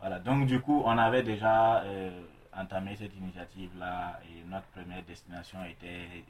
Voilà, 0.00 0.18
donc 0.18 0.46
du 0.46 0.60
coup, 0.60 0.82
on 0.84 0.98
avait 0.98 1.22
déjà 1.22 1.82
euh, 1.82 2.24
entamé 2.54 2.96
cette 2.96 3.14
initiative-là 3.14 4.20
et 4.24 4.42
notre 4.48 4.66
première 4.68 5.02
destination 5.02 5.62
était 5.64 6.06
euh, 6.06 6.20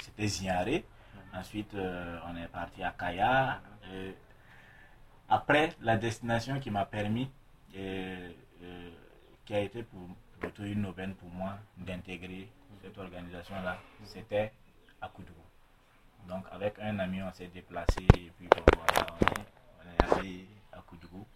c'était 0.00 0.26
Ziaré. 0.26 0.84
Ensuite, 1.34 1.74
euh, 1.74 2.18
on 2.28 2.36
est 2.36 2.48
parti 2.48 2.82
à 2.82 2.90
Kaya. 2.90 3.60
Euh, 3.86 4.12
après, 5.32 5.70
la 5.80 5.96
destination 5.96 6.60
qui 6.60 6.70
m'a 6.70 6.84
permis, 6.84 7.30
euh, 7.76 8.30
euh, 8.62 8.90
qui 9.46 9.54
a 9.54 9.60
été 9.60 9.82
pour, 9.82 10.00
plutôt 10.40 10.64
une 10.64 10.84
aubaine 10.86 11.14
pour 11.14 11.30
moi 11.30 11.58
d'intégrer 11.76 12.48
cette 12.82 12.98
organisation-là, 12.98 13.78
c'était 14.04 14.52
à 15.00 15.08
Koudougou. 15.08 15.40
Donc, 16.28 16.44
avec 16.52 16.78
un 16.80 16.98
ami, 16.98 17.22
on 17.22 17.32
s'est 17.32 17.48
déplacé 17.48 18.02
et 18.16 18.30
puis 18.36 18.46
bon, 18.48 18.62
voilà, 18.76 19.06
on 19.20 19.40
est, 19.40 20.18
allé 20.20 20.46
à 20.72 20.80
Koudougou. 20.80 21.26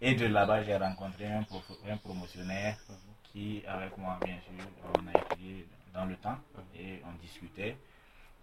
Et 0.00 0.14
de 0.14 0.26
là-bas, 0.26 0.62
j'ai 0.64 0.76
rencontré 0.76 1.26
un, 1.32 1.42
prof- 1.44 1.78
un 1.88 1.96
promotionnaire 1.96 2.76
qui, 3.22 3.62
avec 3.66 3.96
moi, 3.96 4.18
bien 4.24 4.38
sûr, 4.40 4.64
on 4.94 5.06
a 5.06 5.12
étudié 5.20 5.66
dans 5.94 6.04
le 6.04 6.16
temps 6.16 6.38
et 6.74 7.00
on 7.06 7.12
discutait. 7.20 7.76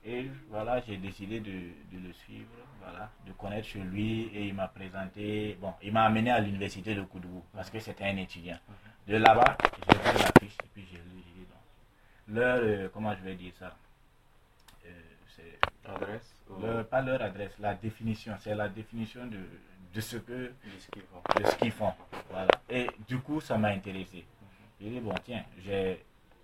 Et 0.06 0.30
voilà, 0.50 0.80
j'ai 0.82 0.98
décidé 0.98 1.40
de, 1.42 1.52
de 1.52 2.08
le 2.08 2.14
suivre, 2.14 2.50
voilà, 2.82 3.12
de 3.28 3.32
connaître 3.34 3.68
chez 3.68 3.80
lui 3.80 4.24
et 4.34 4.48
il 4.48 4.54
m'a 4.54 4.68
présenté, 4.70 5.58
bon, 5.60 5.74
il 5.84 5.92
m'a 5.92 6.04
amené 6.06 6.32
à 6.32 6.40
l'université 6.40 6.96
de 6.96 7.02
Koudougou 7.04 7.44
parce 7.54 7.70
que 7.70 7.80
c'était 7.80 8.06
un 8.06 8.16
étudiant. 8.18 8.58
De 9.08 9.18
là-bas, 9.18 9.58
j'ai 9.90 9.98
pris 9.98 10.18
la 10.20 10.32
fiche 10.40 10.58
et 10.64 10.68
puis 10.74 10.86
j'ai 10.90 10.98
lu, 11.00 11.22
j'ai 11.28 11.42
dit 11.42 11.48
non. 11.50 12.36
Leur, 12.40 12.60
euh, 12.62 12.90
comment 12.94 13.14
je 13.16 13.22
vais 13.24 13.36
dire 13.36 13.54
ça 13.60 13.76
Euh, 14.86 14.90
c'est 15.36 15.60
Adresse 15.90 16.34
ou 16.50 16.62
pas 16.90 17.02
leur 17.02 17.22
adresse, 17.22 17.58
la 17.60 17.74
définition, 17.76 18.36
c'est 18.40 18.56
la 18.56 18.70
définition 18.70 19.26
de, 19.28 19.40
de 19.94 20.02
ce 20.02 20.18
que 20.18 20.32
de 20.32 20.80
ce 20.80 20.90
qu'ils 20.92 21.02
font 21.04 21.22
de 21.40 21.46
ce 21.46 21.56
qu'ils 21.58 21.72
font. 21.72 21.94
Voilà. 22.30 22.48
Et 22.70 22.88
du 23.08 23.20
coup, 23.20 23.42
ça 23.42 23.58
m'a 23.58 23.70
intéressé. 23.70 24.26
J'ai 24.80 24.90
dit, 24.90 25.00
bon, 25.02 25.14
tiens, 25.26 25.44
j'ai 25.66 26.04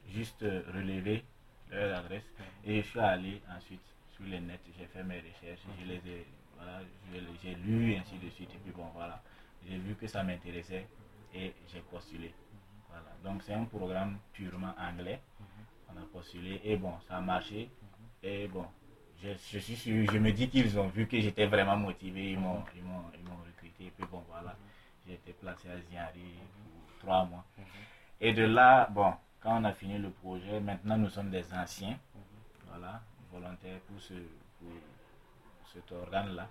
juste 0.10 0.44
euh, 0.44 0.62
relevé 0.74 1.24
leur 1.72 2.00
adresse 2.00 2.26
et 2.66 2.82
je 2.82 2.88
suis 2.88 3.00
allé 3.00 3.42
ensuite 3.56 3.82
sur 4.12 4.26
les 4.26 4.40
nets, 4.40 4.62
j'ai 4.78 4.86
fait 4.86 5.04
mes 5.04 5.20
recherches, 5.20 5.62
je 5.80 5.86
les 5.86 5.98
ai, 6.08 6.26
voilà, 6.58 6.80
j'ai 7.44 7.56
lu 7.56 7.96
ainsi 7.96 8.18
de 8.18 8.30
suite. 8.30 8.50
Et 8.54 8.58
puis 8.64 8.72
bon, 8.72 8.88
voilà, 8.94 9.22
j'ai 9.68 9.78
vu 9.78 9.96
que 9.96 10.08
ça 10.08 10.24
m'intéressait 10.24 10.88
et 11.34 11.54
j'ai 11.72 11.82
postulé. 11.82 12.34
Voilà. 12.90 13.12
Donc, 13.24 13.44
c'est 13.44 13.54
un 13.54 13.66
programme 13.66 14.18
purement 14.32 14.74
anglais. 14.80 15.20
On 15.94 15.98
a 15.98 16.06
postulé 16.12 16.62
et 16.64 16.78
bon, 16.78 16.94
ça 17.08 17.18
a 17.18 17.22
marché. 17.22 17.70
Et 18.24 18.48
bon, 18.48 18.66
je, 19.22 19.30
je 19.52 19.60
suis 19.60 20.06
je 20.06 20.18
me 20.18 20.32
dis 20.32 20.50
qu'ils 20.50 20.80
ont 20.80 20.88
vu 20.88 21.08
que 21.08 21.20
j'étais 21.20 21.46
vraiment 21.48 21.76
motivé, 21.78 22.32
ils 22.32 22.40
m'ont, 22.40 22.64
ils 22.76 22.84
m'ont 22.84 23.36
recruté. 23.46 23.88
Et 23.88 23.92
puis 23.92 24.08
bon, 24.10 24.24
voilà, 24.30 24.56
j'ai 25.06 25.16
été 25.16 25.34
placé 25.34 25.70
à 25.70 25.78
Ziari 25.90 26.36
pour 26.54 27.00
trois 27.00 27.26
mois. 27.26 27.46
Et 28.22 28.34
de 28.34 28.44
là, 28.46 28.88
bon, 28.92 29.14
quand 29.46 29.62
on 29.62 29.64
a 29.66 29.74
fini 29.74 30.00
le 30.00 30.10
projet, 30.10 30.60
maintenant 30.60 30.98
nous 30.98 31.10
sommes 31.10 31.30
des 31.30 31.46
anciens, 31.54 32.00
voilà, 32.68 33.00
volontaires 33.32 33.80
pour, 33.82 34.02
ce, 34.02 34.16
pour 34.58 34.72
cet 35.72 35.92
organe-là. 35.92 36.50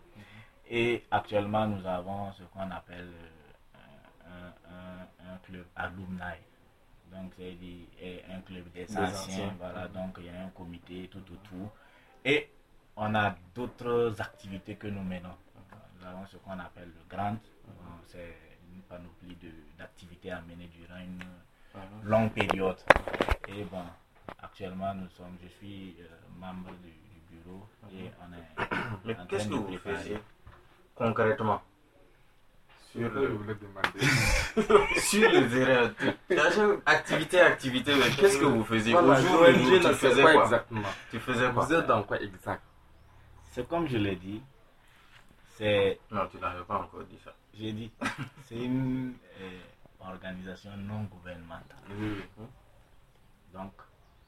Et 0.71 1.03
actuellement, 1.11 1.67
nous 1.67 1.85
avons 1.87 2.33
ce 2.33 2.45
qu'on 2.45 2.71
appelle 2.71 3.11
euh, 3.75 4.51
un, 4.69 4.73
un- 4.73 5.33
un 5.35 5.39
club 5.39 5.67
alumni. 5.75 6.39
Donc, 7.13 7.33
c'est 7.37 8.25
un 8.33 8.41
club 8.43 8.71
des, 8.73 8.85
Des 8.87 8.97
anciens, 8.97 9.13
anciens. 9.13 9.55
voilà, 9.59 9.89
donc 9.89 10.17
il 10.21 10.27
y 10.27 10.29
a 10.29 10.41
un 10.45 10.51
comité, 10.51 11.09
tout 11.09 11.25
autour. 11.33 11.73
Et 12.25 12.49
on 12.97 13.13
a 13.17 13.35
d'autres 13.55 14.15
activités 14.21 14.77
que 14.77 14.87
nous 14.87 15.03
menons. 15.03 15.35
Nous 15.99 16.07
avons 16.07 16.27
ce 16.27 16.37
qu'on 16.39 16.59
appelle 16.61 16.89
le 16.95 17.05
Grand. 17.17 17.37
Bon, 17.67 17.73
C'est 18.07 18.37
une 18.73 18.83
panoplie 18.83 19.37
d'activités 19.77 20.31
à 20.31 20.41
mener 20.43 20.69
durant 20.69 21.01
une 21.01 21.23
longue 22.05 22.33
période. 22.33 22.77
Et 23.49 23.65
bon, 23.65 23.83
actuellement, 24.43 24.95
nous 24.95 25.09
sommes, 25.11 25.37
je 25.43 25.49
suis 25.49 25.97
euh, 26.01 26.05
membre 26.39 26.71
du, 26.83 26.91
du 26.91 27.43
bureau 27.43 27.67
et 27.93 28.11
on 28.21 28.33
est 28.33 28.69
Mais 29.05 29.17
qu'est-ce 29.29 29.49
que 29.49 29.55
vous 29.55 29.79
faisiez 29.79 30.19
concrètement. 30.95 31.63
Sur 32.93 33.11
Je 33.13 33.19
le, 33.19 33.27
voulais 33.29 33.55
demander. 33.57 34.99
sur 35.01 35.29
le 35.29 35.95
tu- 36.29 36.39
à 36.39 36.51
chaque 36.53 36.81
Activité, 36.87 37.41
activité, 37.41 37.93
mais 37.97 38.11
qu'est-ce 38.17 38.39
que 38.39 38.45
vous 38.45 38.65
faisiez? 38.65 38.93
Voilà, 38.93 39.19
Au 39.19 39.23
jour 39.23 39.43
le 39.43 39.81
tu 39.81 39.95
faisais 39.95 40.23
quoi 40.23 40.33
quoi? 40.33 40.45
exactement? 40.45 40.89
Tu 41.11 41.19
faisais 41.19 41.53
quoi? 41.53 41.65
Vous 41.65 41.75
êtes 41.75 41.87
dans 41.87 42.03
quoi 42.05 42.21
exact? 42.21 42.63
C'est 43.51 43.67
comme 43.69 43.89
je 43.89 43.97
l'ai 43.97 44.15
dit, 44.17 44.43
c'est, 45.57 45.99
Non, 46.11 46.27
tu 46.29 46.39
n'avais 46.39 46.63
pas 46.65 46.79
encore 46.79 47.03
dit 47.05 47.19
ça. 47.25 47.35
j'ai 47.59 47.73
dit, 47.73 47.91
c'est 48.49 48.57
une 48.57 49.15
euh, 49.41 49.61
organisation 50.09 50.77
non 50.77 51.05
gouvernementale. 51.05 51.79
donc 53.53 53.73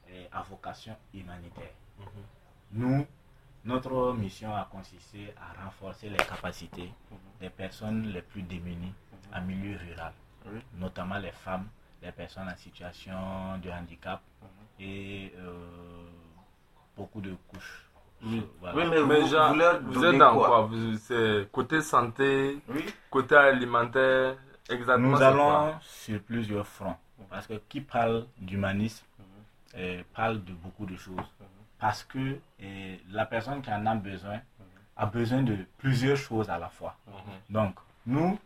euh, 0.09 0.25
à 0.31 0.41
vocation 0.43 0.95
humanitaire. 1.13 1.73
Nous, 2.71 3.05
notre 3.65 4.13
mission 4.13 4.55
a 4.55 4.65
consisté 4.71 5.33
à 5.37 5.63
renforcer 5.65 6.09
les 6.09 6.17
capacités 6.17 6.91
des 7.41 7.49
personnes 7.49 8.03
les 8.13 8.21
plus 8.21 8.41
démunies 8.43 8.93
en 9.33 9.41
milieu 9.41 9.77
rural, 9.77 10.13
notamment 10.75 11.17
les 11.17 11.31
femmes, 11.31 11.67
les 12.01 12.11
personnes 12.11 12.47
en 12.47 12.55
situation 12.55 13.57
de 13.57 13.69
handicap 13.69 14.21
et 14.79 15.33
euh, 15.37 16.07
beaucoup 16.95 17.19
de 17.21 17.35
couches. 17.47 17.83
Voilà. 18.59 18.75
Oui, 18.75 18.83
mais, 18.89 19.03
Mais 19.05 19.19
vous, 19.21 19.91
vous 19.91 20.05
êtes 20.05 20.17
dans 20.17 20.33
quoi, 20.35 20.69
côté 21.51 21.81
santé, 21.81 22.59
Oui. 22.69 22.85
côté 23.11 23.35
alimentaire, 23.35 24.37
exactement 24.69 25.09
Nous 25.09 25.21
allons 25.21 25.73
sur 25.81 26.21
plusieurs 26.21 26.67
fronts. 26.67 26.95
Parce 27.29 27.47
que 27.47 27.55
qui 27.69 27.81
parle 27.81 28.25
d'humanisme 28.37 29.05
euh, 29.75 30.01
parle 30.13 30.43
de 30.43 30.53
beaucoup 30.53 30.85
de 30.85 30.95
choses. 30.95 31.25
Parce 31.79 32.03
que 32.03 32.39
euh, 32.61 32.95
la 33.11 33.25
personne 33.25 33.61
qui 33.61 33.71
en 33.71 33.85
a 33.85 33.95
besoin 33.95 34.39
a 34.95 35.05
besoin 35.05 35.43
de 35.43 35.57
plusieurs 35.77 36.17
choses 36.17 36.49
à 36.49 36.57
la 36.57 36.69
fois. 36.69 36.95
Donc, 37.49 37.75
nous, 38.05 38.37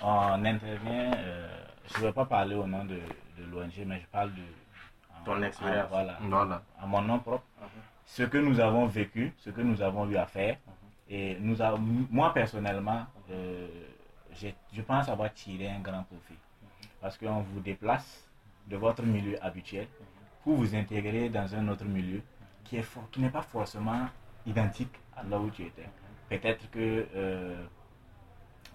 on 0.00 0.44
intervient, 0.44 1.12
euh, 1.16 1.48
je 1.86 1.98
ne 2.00 2.06
vais 2.06 2.12
pas 2.12 2.24
parler 2.24 2.54
au 2.54 2.66
nom 2.66 2.84
de, 2.84 2.94
de 3.38 3.44
l'ONG, 3.50 3.72
mais 3.86 4.00
je 4.00 4.06
parle 4.06 4.30
de, 4.34 4.42
ton 5.24 5.42
expérience. 5.42 5.88
voilà, 5.90 6.16
Voilà. 6.22 6.62
à 6.80 6.86
mon 6.86 7.02
nom 7.02 7.18
propre, 7.18 7.44
Mhm. 7.60 7.66
ce 8.06 8.22
que 8.22 8.38
nous 8.38 8.58
avons 8.60 8.86
vécu, 8.86 9.34
ce 9.38 9.50
que 9.50 9.60
nous 9.60 9.82
avons 9.82 10.08
eu 10.08 10.16
à 10.16 10.24
faire. 10.26 10.56
Et 11.10 11.36
nous 11.40 11.60
avons, 11.60 11.78
moi 12.10 12.32
personnellement, 12.32 13.06
euh, 13.30 13.68
je 14.72 14.82
pense 14.82 15.08
avoir 15.08 15.32
tiré 15.32 15.68
un 15.68 15.80
grand 15.80 16.02
profit. 16.04 16.38
Parce 17.00 17.16
qu'on 17.16 17.40
vous 17.42 17.60
déplace 17.60 18.28
de 18.66 18.76
votre 18.76 19.02
milieu 19.02 19.42
habituel 19.44 19.86
pour 20.42 20.56
vous 20.56 20.74
intégrer 20.74 21.28
dans 21.28 21.54
un 21.54 21.68
autre 21.68 21.84
milieu 21.84 22.22
qui 22.64 22.76
n'est 23.18 23.30
pas 23.30 23.42
forcément 23.42 24.08
identique 24.46 24.94
à 25.16 25.22
là 25.22 25.38
où 25.38 25.50
tu 25.50 25.64
étais. 25.64 25.88
Peut-être 26.28 26.70
que 26.70 27.06
euh, 27.14 27.64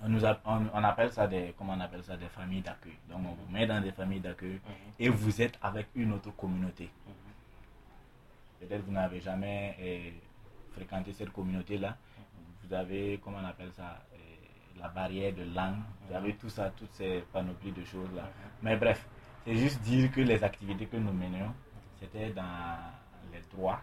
on, 0.04 0.10
nous 0.10 0.26
on, 0.26 0.67
on 0.73 0.84
appelle 0.84 1.12
ça 1.12 1.28
des 1.28 1.54
comment 1.58 1.73
on 1.73 1.80
appelle 1.80 2.04
ça 2.04 2.17
des 2.17 2.28
familles 2.28 2.62
d'accueil. 2.62 2.97
Donc 3.10 3.19
on 3.19 3.34
vous 3.34 3.52
met 3.52 3.67
dans 3.67 3.82
des 3.82 3.91
familles 3.91 4.19
d'accueil 4.19 4.60
et 4.99 5.10
vous 5.10 5.41
êtes 5.41 5.58
avec 5.62 5.88
une 5.95 6.13
autre 6.13 6.32
communauté. 6.36 6.89
Peut-être 8.60 8.84
vous 8.86 8.91
n'avez 8.91 9.21
jamais 9.21 9.76
euh, 9.80 10.10
fréquenté 10.73 11.13
cette 11.13 11.32
communauté-là. 11.32 11.97
Vous 12.63 12.73
avez, 12.73 13.19
comment 13.23 13.39
on 13.41 13.45
appelle 13.45 13.71
ça, 13.73 14.02
la 14.79 14.88
barrière 14.89 15.33
de 15.33 15.43
langue. 15.55 15.77
Vous 16.07 16.15
avez 16.15 16.36
tout 16.36 16.49
ça, 16.49 16.69
toutes 16.71 16.91
ces 16.93 17.23
panoplies 17.31 17.71
de 17.71 17.83
choses-là. 17.83 18.23
Mais 18.62 18.75
bref, 18.77 19.05
c'est 19.45 19.55
juste 19.55 19.81
dire 19.81 20.12
que 20.12 20.21
les 20.21 20.43
activités 20.43 20.86
que 20.88 20.97
nous 20.97 21.13
menions, 21.13 21.53
c'était 21.99 22.31
dans 22.31 22.77
les 23.31 23.41
droits 23.51 23.81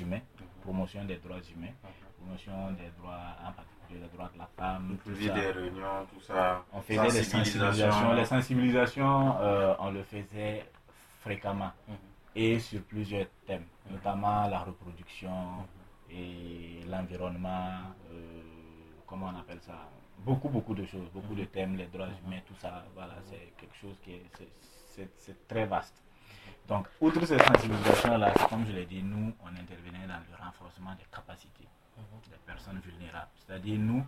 humains, 0.00 0.20
promotion 0.62 1.04
des 1.04 1.16
droits 1.16 1.40
humains, 1.54 1.72
promotion 2.18 2.70
des 2.72 2.90
droits, 2.98 3.36
en 3.46 3.52
particulier 3.52 4.00
des 4.00 4.16
droits 4.16 4.30
de 4.32 4.38
la 4.38 4.48
femme, 4.56 4.96
tout 5.04 5.14
ça. 5.14 5.32
des 5.34 5.50
réunions, 5.50 6.06
tout 6.12 6.20
ça. 6.20 6.64
On 6.72 6.80
faisait 6.80 7.02
des 7.02 7.22
sensibilisations. 7.24 8.12
Les 8.14 8.24
sensibilisations, 8.24 9.36
euh, 9.40 9.74
on 9.80 9.90
le 9.90 10.02
faisait 10.04 10.64
fréquemment 11.20 11.72
Mhm. 11.88 11.94
et 12.36 12.58
sur 12.60 12.80
plusieurs 12.82 13.26
thèmes, 13.46 13.66
notamment 13.90 14.46
la 14.48 14.60
reproduction 14.60 15.66
et 16.10 16.80
l'environnement, 16.88 17.78
euh, 18.12 18.42
comment 19.06 19.30
on 19.34 19.38
appelle 19.40 19.60
ça? 19.60 19.88
Beaucoup, 20.18 20.48
beaucoup 20.48 20.74
de 20.74 20.84
choses, 20.86 21.08
beaucoup 21.12 21.34
de 21.34 21.44
thèmes, 21.46 21.76
les 21.76 21.86
droits 21.86 22.06
humains, 22.24 22.40
tout 22.46 22.54
ça, 22.60 22.84
voilà, 22.94 23.14
c'est 23.24 23.52
quelque 23.58 23.74
chose 23.76 23.96
qui 24.04 24.12
est, 24.12 24.24
c'est- 24.94 25.10
c'est- 25.18 25.48
très 25.48 25.66
vaste. 25.66 26.00
Donc, 26.68 26.86
outre 27.00 27.24
ces 27.26 27.38
sensibilisations-là, 27.38 28.32
comme 28.48 28.64
je 28.66 28.72
l'ai 28.72 28.86
dit, 28.86 29.02
nous, 29.02 29.34
on 29.42 29.48
intervenait 29.48 30.06
dans 30.06 30.20
le 30.30 30.36
renforcement 30.44 30.94
des 30.94 31.04
capacités 31.12 31.66
des 32.30 32.36
personnes 32.46 32.78
vulnérables. 32.80 33.30
C'est-à-dire, 33.34 33.78
nous, 33.80 34.06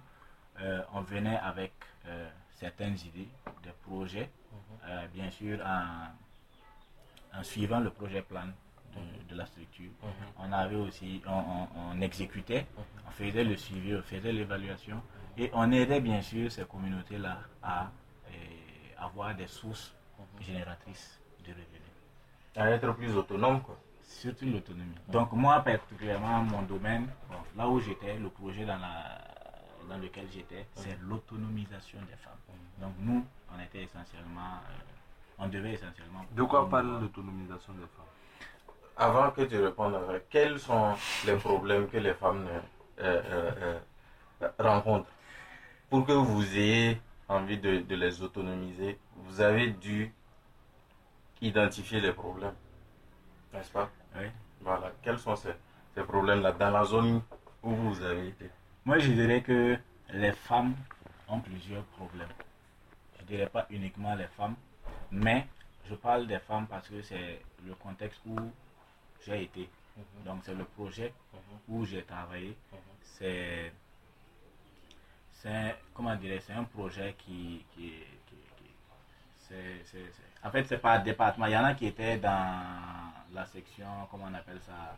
euh, 0.61 0.83
on 0.93 1.01
venait 1.03 1.37
avec 1.39 1.73
euh, 2.07 2.31
certaines 2.53 2.97
idées, 3.07 3.29
des 3.65 3.73
projets, 3.83 4.31
euh, 4.87 5.07
bien 5.09 5.31
sûr, 5.31 5.59
en, 5.67 6.09
en 7.39 7.43
suivant 7.43 7.81
le 7.81 7.91
projet 7.91 8.23
plan 8.23 8.47
de, 8.95 9.25
de 9.29 9.35
la 9.37 9.47
structure. 9.47 9.91
On 10.39 10.53
avait 10.53 10.77
aussi, 10.77 11.21
on, 11.27 11.33
on- 11.33 11.69
on 11.91 12.01
exécutait, 12.01 12.67
on 13.07 13.11
faisait 13.11 13.43
le 13.45 13.57
suivi, 13.57 13.95
on 13.97 14.03
faisait 14.03 14.33
l'évaluation 14.33 15.03
et 15.37 15.51
on 15.53 15.71
aidait 15.73 16.01
bien 16.01 16.23
sûr 16.23 16.51
ces 16.51 16.65
communautés-là 16.65 17.39
à 17.63 17.83
euh, 18.29 18.31
avoir 18.99 19.35
des 19.35 19.47
sources 19.47 19.95
génératrices 20.41 21.21
de 21.45 21.51
revenus 21.51 21.83
À 22.57 22.71
être 22.71 22.93
plus 22.95 23.15
autonome, 23.17 23.61
quoi. 23.63 23.77
surtout 24.03 24.47
l'autonomie. 24.47 24.95
Donc 25.09 25.33
moi 25.33 25.61
particulièrement 25.61 26.43
mon 26.43 26.63
domaine, 26.63 27.09
bon, 27.29 27.37
là 27.57 27.69
où 27.69 27.81
j'étais, 27.81 28.17
le 28.19 28.29
projet 28.29 28.65
dans, 28.65 28.79
la, 28.79 29.21
dans 29.89 29.99
lequel 29.99 30.27
j'étais, 30.33 30.67
c'est 30.75 30.99
l'autonomisation 31.03 31.99
des 32.11 32.17
femmes. 32.17 32.33
Donc 32.79 32.95
nous, 33.01 33.25
on 33.55 33.61
était 33.63 33.83
essentiellement, 33.83 34.61
euh, 34.69 35.39
on 35.39 35.49
devait 35.49 35.73
essentiellement... 35.73 36.25
De 36.31 36.43
quoi 36.45 36.69
parle 36.69 37.01
l'autonomisation 37.01 37.73
des 37.75 37.81
femmes? 37.81 38.13
Avant 38.97 39.31
que 39.33 39.43
tu 39.43 39.57
répondes, 39.63 39.95
euh, 39.95 40.21
quels 40.31 40.59
sont 40.61 40.95
les 41.27 41.35
problèmes 41.37 41.89
que 41.89 41.97
les 41.99 42.15
femmes 42.15 42.47
euh, 42.49 42.61
euh, 43.01 43.23
euh, 43.31 43.81
euh, 44.43 44.49
rencontrent? 44.59 45.09
Pour 45.95 46.05
que 46.05 46.11
vous 46.13 46.59
ayez 46.59 47.01
envie 47.29 47.57
de, 47.57 47.79
de 47.79 47.95
les 47.95 48.21
autonomiser, 48.21 48.99
vous 49.15 49.41
avez 49.41 49.69
dû 49.71 50.13
identifier 51.41 52.01
les 52.01 52.13
problèmes, 52.13 52.57
n'est-ce 53.53 53.71
pas? 53.71 53.89
Oui. 54.17 54.25
Voilà. 54.61 54.91
Quels 55.03 55.21
sont 55.21 55.37
ces, 55.37 55.55
ces 55.95 56.03
problèmes-là? 56.03 56.51
Dans 56.51 56.71
la 56.73 56.85
zone 56.85 57.23
où 57.63 57.71
vous 57.71 58.03
avez 58.03 58.27
été 58.27 58.51
Moi, 58.85 58.99
je 58.99 59.13
dirais 59.13 59.41
que 59.43 59.79
les 60.13 60.33
femmes 60.33 60.75
ont 61.29 61.39
plusieurs 61.39 61.85
problèmes. 61.85 62.35
Je 63.21 63.25
dirais 63.27 63.47
pas 63.49 63.65
uniquement 63.71 64.17
les 64.17 64.27
femmes, 64.27 64.57
mais 65.13 65.47
je 65.89 65.95
parle 65.95 66.27
des 66.27 66.41
femmes 66.41 66.67
parce 66.67 66.89
que 66.89 67.03
c'est 67.03 67.41
le 67.65 67.77
contexte 67.77 68.21
où 68.27 68.37
j'ai 69.25 69.45
été. 69.45 69.71
Donc, 70.25 70.41
c'est 70.43 70.57
le 70.57 70.65
projet 70.65 71.15
où 71.69 71.85
j'ai 71.85 72.03
travaillé. 72.03 72.57
C'est, 73.01 73.73
c'est, 75.45 75.77
comment 75.95 76.17
dire, 76.17 76.41
c'est 76.47 76.55
un 76.55 76.65
projet 76.65 77.15
qui, 77.19 77.65
qui, 77.75 77.91
qui- 78.27 78.37
qui- 78.59 78.75
c'est, 79.37 79.85
c'est- 79.85 80.11
c'est- 80.13 80.47
en 80.47 80.51
fait, 80.51 80.65
c'est 80.69 80.79
pas 80.79 80.95
un 80.95 81.01
département. 81.05 81.47
Il 81.47 81.53
y 81.53 81.57
en 81.59 81.65
a 81.65 81.75
qui 81.75 81.87
étaient 81.87 82.17
dans 82.19 83.13
la 83.35 83.47
section, 83.47 83.87
comment 84.11 84.27
on 84.31 84.35
appelle 84.35 84.61
ça, 84.67 84.97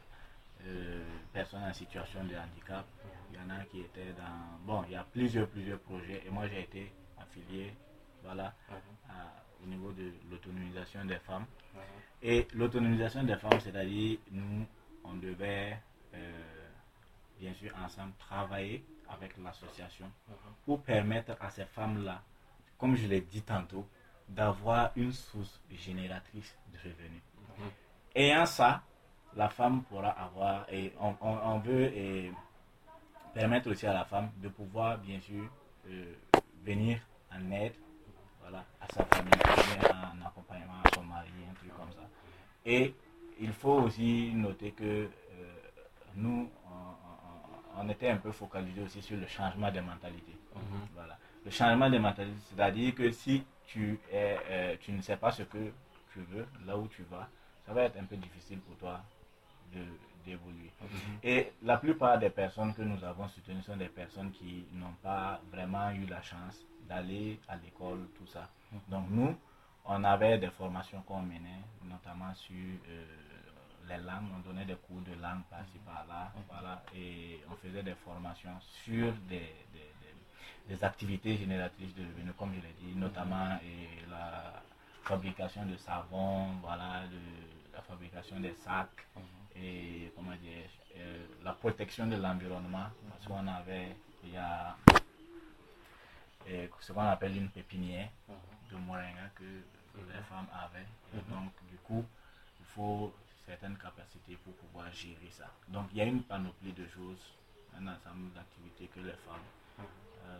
euh, 0.66 1.04
personnes 1.32 1.64
en 1.64 1.72
situation 1.74 2.24
de 2.24 2.34
handicap. 2.36 2.86
Il 3.30 3.36
y 3.36 3.40
en 3.40 3.50
a 3.50 3.64
qui 3.64 3.80
étaient 3.80 4.12
dans. 4.14 4.58
Bon, 4.64 4.84
il 4.86 4.92
y 4.92 4.96
a 4.96 5.04
plusieurs, 5.04 5.48
plusieurs 5.48 5.80
projets. 5.80 6.22
Et 6.26 6.30
moi, 6.30 6.46
j'ai 6.48 6.62
été 6.62 6.92
affilié, 7.20 7.74
voilà, 8.22 8.54
à- 9.08 9.32
au 9.62 9.66
niveau 9.66 9.92
de 9.92 10.12
l'autonomisation 10.30 11.04
des 11.04 11.18
femmes. 11.18 11.46
Et 12.22 12.46
l'autonomisation 12.54 13.24
des 13.24 13.36
femmes, 13.36 13.60
c'est-à-dire, 13.60 14.18
nous, 14.30 14.66
on 15.04 15.14
devait, 15.14 15.78
euh, 16.14 16.55
bien 17.40 17.52
sûr, 17.54 17.70
ensemble 17.84 18.12
travailler 18.18 18.84
avec 19.08 19.36
l'association 19.38 20.10
pour 20.64 20.82
permettre 20.82 21.36
à 21.40 21.50
ces 21.50 21.64
femmes-là, 21.64 22.22
comme 22.78 22.96
je 22.96 23.06
l'ai 23.06 23.20
dit 23.20 23.42
tantôt, 23.42 23.86
d'avoir 24.28 24.90
une 24.96 25.12
source 25.12 25.60
génératrice 25.70 26.56
de 26.72 26.78
revenus. 26.78 27.22
Ayant 28.14 28.46
ça, 28.46 28.82
la 29.36 29.48
femme 29.48 29.82
pourra 29.84 30.10
avoir, 30.10 30.66
et 30.72 30.92
on, 31.00 31.14
on- 31.20 31.38
on 31.54 31.58
veut 31.60 31.84
et 31.96 32.32
permettre 33.34 33.70
aussi 33.70 33.86
à 33.86 33.92
la 33.92 34.04
femme 34.04 34.30
de 34.38 34.48
pouvoir, 34.48 34.98
bien 34.98 35.20
sûr, 35.20 35.44
euh, 35.88 36.14
venir 36.64 36.98
en 37.32 37.50
aide 37.52 37.74
voilà, 38.40 38.64
à 38.80 38.86
sa 38.88 39.04
famille, 39.04 39.32
en 39.92 40.26
accompagnement 40.26 40.80
à 40.84 40.94
son 40.94 41.02
mari, 41.04 41.28
un 41.50 41.54
truc 41.54 41.74
comme 41.76 41.90
ça. 41.92 42.08
Et 42.64 42.94
il 43.38 43.52
faut 43.52 43.74
aussi 43.82 44.32
noter 44.34 44.72
que 44.72 44.84
euh, 44.84 45.08
nous, 46.14 46.50
on, 47.76 47.88
était 47.88 48.10
un 48.10 48.16
peu 48.16 48.32
focalisé 48.32 48.82
aussi 48.82 49.02
sur 49.02 49.16
le 49.16 49.26
changement 49.26 49.70
des 49.70 49.80
mentalités. 49.80 50.36
Voilà. 50.94 51.18
Le 51.44 51.50
changement 51.50 51.88
des 51.90 51.98
mentalités, 51.98 52.40
c'est-à-dire 52.50 52.94
que 52.94 53.10
si 53.12 53.44
tu, 53.66 53.98
es, 54.12 54.38
euh, 54.48 54.76
tu 54.80 54.92
ne 54.92 55.00
sais 55.00 55.16
pas 55.16 55.30
ce 55.30 55.42
que 55.44 55.72
tu 56.12 56.20
veux, 56.30 56.46
là 56.66 56.76
où 56.76 56.88
tu 56.88 57.02
vas, 57.04 57.28
ça 57.66 57.72
va 57.72 57.82
être 57.82 57.98
un 57.98 58.04
peu 58.04 58.16
difficile 58.16 58.58
pour 58.60 58.76
toi 58.76 59.00
de 59.72 59.82
d'évoluer. 60.26 60.72
Et 61.22 61.52
la 61.62 61.78
plupart 61.78 62.18
des 62.18 62.30
personnes 62.30 62.74
que 62.74 62.82
nous 62.82 63.02
avons 63.04 63.28
soutenues 63.28 63.62
sont 63.62 63.76
des 63.76 63.88
personnes 63.88 64.32
qui 64.32 64.66
n'ont 64.72 64.96
pas 65.02 65.40
vraiment 65.50 65.90
eu 65.92 66.04
la 66.06 66.20
chance 66.20 66.66
d'aller 66.88 67.40
à 67.48 67.56
l'école, 67.56 68.08
tout 68.18 68.26
ça. 68.26 68.48
Donc 68.88 69.06
nous, 69.08 69.34
on 69.84 70.04
avait 70.04 70.38
des 70.38 70.50
formations 70.50 71.00
qu'on 71.02 71.22
menait, 71.22 71.62
notamment 71.84 72.34
sur 72.34 72.54
euh, 72.88 73.04
les 73.88 73.98
langues, 73.98 74.28
on 74.36 74.40
donnait 74.40 74.64
des 74.64 74.76
cours 74.76 75.00
de 75.02 75.12
langue 75.20 75.42
par-ci 75.50 75.78
par-là, 75.84 76.32
voilà, 76.50 76.82
et 76.94 77.40
on 77.50 77.54
faisait 77.56 77.82
des 77.82 77.94
formations 77.94 78.58
sur 78.84 79.12
des, 79.28 79.38
des- 79.72 79.92
des- 80.02 80.74
des 80.74 80.84
activités 80.84 81.36
génératrices 81.36 81.94
de 81.94 82.02
revenus, 82.04 82.34
comme 82.38 82.52
je 82.54 82.60
l'ai 82.60 82.74
dit, 82.80 82.94
notamment 82.96 83.58
et 83.62 83.88
la 84.10 84.62
fabrication 85.02 85.64
de 85.66 85.76
savon, 85.76 86.52
voilà, 86.62 87.06
de- 87.06 87.72
la 87.74 87.82
fabrication 87.82 88.40
des 88.40 88.54
sacs, 88.54 89.06
et 89.54 90.12
comment 90.16 90.34
dire, 90.36 90.68
euh, 90.96 91.26
la 91.42 91.52
protection 91.52 92.06
de 92.06 92.16
l'environnement, 92.16 92.86
parce 93.10 93.26
qu'on 93.26 93.46
avait, 93.46 93.96
il 94.24 94.32
y 94.32 94.36
a 94.36 94.76
euh, 96.48 96.68
ce 96.80 96.92
qu'on 96.92 97.00
appelle 97.00 97.36
une 97.36 97.48
pépinière 97.50 98.08
de 98.70 98.76
moringa 98.76 99.30
que 99.34 99.44
les 99.44 100.22
femmes 100.28 100.46
avaient. 100.52 100.86
Et 101.14 101.30
donc, 101.30 101.52
du 101.70 101.76
coup, 101.78 102.04
il 102.60 102.66
faut 102.66 103.14
certaines 103.46 103.76
capacités 103.78 104.36
pour 104.44 104.54
pouvoir 104.54 104.90
gérer 104.92 105.30
ça. 105.30 105.46
Donc, 105.68 105.86
il 105.92 105.98
y 105.98 106.00
a 106.00 106.04
une 106.04 106.22
panoplie 106.22 106.72
de 106.72 106.86
choses, 106.88 107.34
un 107.78 107.86
ensemble 107.86 108.32
d'activités 108.34 108.86
que 108.94 109.00
les 109.00 109.12
femmes 109.12 109.46
euh, 110.26 110.38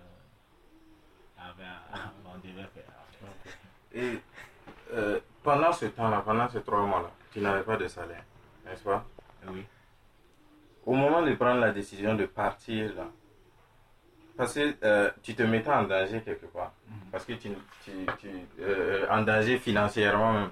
avaient, 1.38 1.62
à- 1.64 2.12
on 2.34 2.38
devait 2.38 2.66
faire. 2.74 2.84
Et 3.92 4.18
euh, 4.92 5.20
pendant 5.42 5.72
ce 5.72 5.86
temps-là, 5.86 6.22
pendant 6.22 6.48
ces 6.48 6.62
trois 6.62 6.84
mois-là, 6.84 7.10
tu 7.32 7.40
n'avais 7.40 7.62
pas 7.62 7.76
de 7.76 7.86
salaire, 7.88 8.24
n'est-ce 8.64 8.82
pas? 8.82 9.04
Oui. 9.46 9.64
Au 10.84 10.94
moment 10.94 11.22
de 11.22 11.34
prendre 11.34 11.60
la 11.60 11.72
décision 11.72 12.14
de 12.14 12.26
partir 12.26 12.94
là, 12.94 13.08
parce 14.36 14.54
que 14.54 14.76
euh, 14.84 15.10
tu 15.22 15.34
te 15.34 15.42
mettais 15.42 15.70
en 15.70 15.84
danger 15.84 16.20
quelque 16.22 16.46
part, 16.46 16.72
parce 17.10 17.24
que 17.24 17.32
tu, 17.34 17.48
tu, 17.84 18.06
tu, 18.18 18.30
en 19.10 19.22
danger 19.22 19.58
financièrement 19.58 20.32
même. 20.32 20.50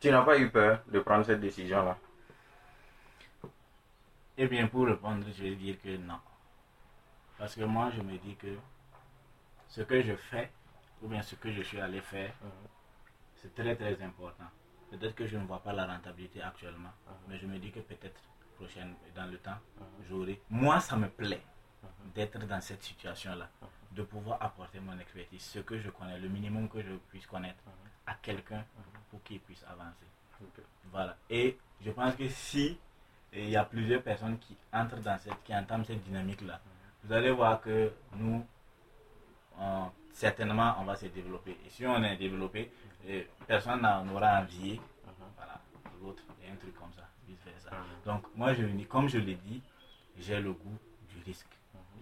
Tu 0.00 0.10
n'as 0.10 0.22
pas 0.22 0.38
eu 0.38 0.50
peur 0.50 0.82
de 0.88 1.00
prendre 1.00 1.24
cette 1.24 1.40
décision-là? 1.40 1.96
Eh 4.36 4.46
bien, 4.46 4.66
pour 4.66 4.86
répondre, 4.86 5.24
je 5.34 5.42
vais 5.42 5.54
dire 5.56 5.80
que 5.80 5.96
non. 5.96 6.18
Parce 7.38 7.54
que 7.54 7.64
moi, 7.64 7.90
je 7.96 8.02
me 8.02 8.18
dis 8.18 8.36
que 8.36 8.54
ce 9.68 9.80
que 9.80 10.02
je 10.02 10.14
fais, 10.14 10.50
ou 11.02 11.08
bien 11.08 11.22
ce 11.22 11.34
que 11.34 11.50
je 11.50 11.62
suis 11.62 11.80
allé 11.80 12.00
faire, 12.02 12.32
c'est 13.36 13.54
très 13.54 13.74
très 13.74 14.00
important. 14.02 14.44
Peut-être 14.90 15.14
que 15.14 15.26
je 15.26 15.38
ne 15.38 15.46
vois 15.46 15.62
pas 15.62 15.72
la 15.72 15.86
rentabilité 15.86 16.42
actuellement, 16.42 16.92
mais 17.28 17.38
je 17.38 17.46
me 17.46 17.58
dis 17.58 17.72
que 17.72 17.80
peut-être 17.80 18.20
prochaine, 18.56 18.94
dans 19.14 19.26
le 19.26 19.38
temps, 19.38 19.58
j'aurai. 20.08 20.40
Moi, 20.50 20.78
ça 20.80 20.96
me 20.96 21.08
plaît 21.08 21.42
d'être 22.14 22.38
dans 22.46 22.60
cette 22.60 22.82
situation-là, 22.82 23.48
de 23.92 24.02
pouvoir 24.02 24.42
apporter 24.42 24.78
mon 24.80 24.98
expertise, 24.98 25.42
ce 25.42 25.60
que 25.60 25.78
je 25.78 25.88
connais, 25.90 26.18
le 26.18 26.28
minimum 26.28 26.68
que 26.68 26.82
je 26.82 26.92
puisse 27.08 27.26
connaître 27.26 27.62
à 28.06 28.14
quelqu'un 28.14 28.64
pour 29.10 29.22
qu'il 29.22 29.40
puisse 29.40 29.64
avancer. 29.64 30.06
Voilà. 30.90 31.16
Et 31.30 31.58
je 31.84 31.90
pense 31.90 32.14
que 32.14 32.28
si 32.28 32.78
il 33.32 33.50
y 33.50 33.56
a 33.56 33.64
plusieurs 33.64 34.02
personnes 34.02 34.38
qui 34.38 34.56
entrent 34.72 35.00
dans 35.00 35.18
cette, 35.18 35.42
qui 35.44 35.54
entament 35.54 35.84
cette 35.84 36.02
dynamique-là, 36.04 36.60
vous 37.04 37.12
allez 37.12 37.30
voir 37.30 37.60
que 37.60 37.92
nous, 38.14 38.46
on- 39.58 39.90
certainement, 40.12 40.76
on 40.80 40.84
va 40.84 40.96
se 40.96 41.06
développer. 41.06 41.52
Et 41.66 41.70
si 41.70 41.86
on 41.86 42.02
est 42.02 42.16
développé, 42.16 42.70
eh, 43.06 43.28
personne 43.46 43.80
n'en 43.82 44.06
aura 44.08 44.40
envié. 44.40 44.80
Voilà, 45.36 45.60
l'autre, 46.02 46.22
et 46.42 46.50
un 46.50 46.56
truc 46.56 46.74
comme 46.78 46.92
ça, 46.94 47.06
vice 47.28 47.38
versa. 47.44 47.70
Donc, 48.04 48.24
moi, 48.34 48.54
je 48.54 48.64
comme 48.84 49.08
je 49.08 49.18
l'ai 49.18 49.34
dit, 49.36 49.62
j'ai 50.18 50.40
le 50.40 50.52
goût 50.52 50.78
du 51.10 51.22
risque. 51.24 51.46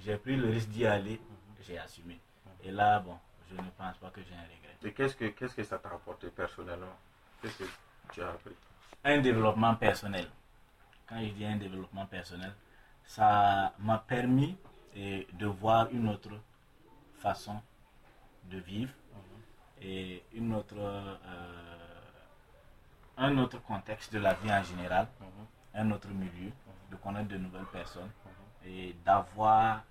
J'ai 0.04 0.16
pris 0.16 0.36
le 0.36 0.50
risque 0.50 0.68
d'y 0.68 0.86
aller, 0.86 1.20
j'ai 1.60 1.78
assumé. 1.78 2.20
Et 2.62 2.70
là, 2.70 3.00
bon, 3.00 3.18
je 3.50 3.54
ne 3.56 3.68
pense 3.76 3.96
pas 3.98 4.10
que 4.10 4.22
j'ai 4.22 4.34
un 4.34 4.42
regret. 4.42 4.63
Et 4.84 4.92
qu'est-ce 4.92 5.16
que, 5.16 5.24
qu'est-ce 5.28 5.54
que 5.54 5.64
ça 5.64 5.78
t'a 5.78 5.88
apporté 5.88 6.28
personnellement? 6.28 6.94
Qu'est-ce 7.40 7.58
que 7.58 7.64
tu 8.12 8.22
as 8.22 8.28
appris? 8.28 8.54
Un 9.02 9.18
développement 9.20 9.74
personnel. 9.76 10.28
Quand 11.08 11.20
je 11.20 11.30
dis 11.30 11.44
un 11.44 11.56
développement 11.56 12.06
personnel, 12.06 12.52
ça 13.06 13.72
m'a 13.78 13.98
permis 13.98 14.56
eh, 14.94 15.26
de 15.32 15.46
voir 15.46 15.88
une 15.90 16.08
autre 16.08 16.30
façon 17.18 17.60
de 18.44 18.58
vivre 18.58 18.92
et 19.80 20.22
une 20.34 20.54
autre, 20.54 20.76
euh, 20.78 21.16
un 23.16 23.38
autre 23.38 23.62
contexte 23.62 24.12
de 24.12 24.18
la 24.18 24.34
vie 24.34 24.52
en 24.52 24.62
général, 24.62 25.08
un 25.74 25.90
autre 25.90 26.08
milieu, 26.08 26.52
de 26.90 26.96
connaître 26.96 27.28
de 27.28 27.38
nouvelles 27.38 27.66
personnes 27.72 28.10
et 28.64 28.94
d'avoir, 29.04 29.82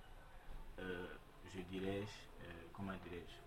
euh, 0.78 1.06
je 1.54 1.60
dirais, 1.62 2.02
euh, 2.42 2.46
comment 2.72 2.92
dirais-je, 3.04 3.43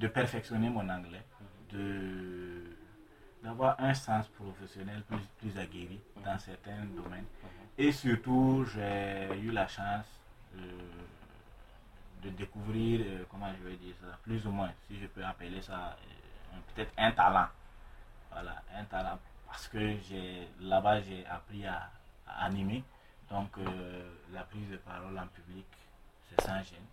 de 0.00 0.08
perfectionner 0.08 0.70
mon 0.70 0.88
anglais, 0.88 1.24
de 1.70 2.64
d'avoir 3.42 3.74
un 3.80 3.94
sens 3.94 4.26
professionnel 4.28 5.02
plus, 5.08 5.24
plus 5.38 5.58
aguerri 5.58 5.98
dans 6.24 6.38
certains 6.38 6.84
domaines. 6.94 7.24
Et 7.78 7.90
surtout, 7.90 8.66
j'ai 8.74 9.28
eu 9.40 9.50
la 9.50 9.66
chance 9.66 10.04
euh, 10.56 10.60
de 12.22 12.28
découvrir, 12.30 13.00
euh, 13.06 13.24
comment 13.30 13.50
je 13.58 13.66
vais 13.66 13.76
dire 13.76 13.94
ça, 13.98 14.18
plus 14.22 14.46
ou 14.46 14.50
moins, 14.50 14.70
si 14.86 14.98
je 15.00 15.06
peux 15.06 15.24
appeler 15.24 15.62
ça, 15.62 15.96
euh, 16.52 16.58
peut-être 16.74 16.92
un 16.98 17.12
talent. 17.12 17.48
Voilà, 18.30 18.62
un 18.76 18.84
talent. 18.84 19.18
Parce 19.46 19.68
que 19.68 19.96
j'ai 20.06 20.46
là-bas, 20.60 21.00
j'ai 21.00 21.24
appris 21.26 21.64
à, 21.66 21.90
à 22.26 22.44
animer. 22.44 22.84
Donc, 23.30 23.56
euh, 23.56 24.12
la 24.34 24.42
prise 24.44 24.68
de 24.70 24.76
parole 24.76 25.18
en 25.18 25.26
public, 25.28 25.66
c'est 26.28 26.40
sans 26.44 26.62
gêne. 26.62 26.88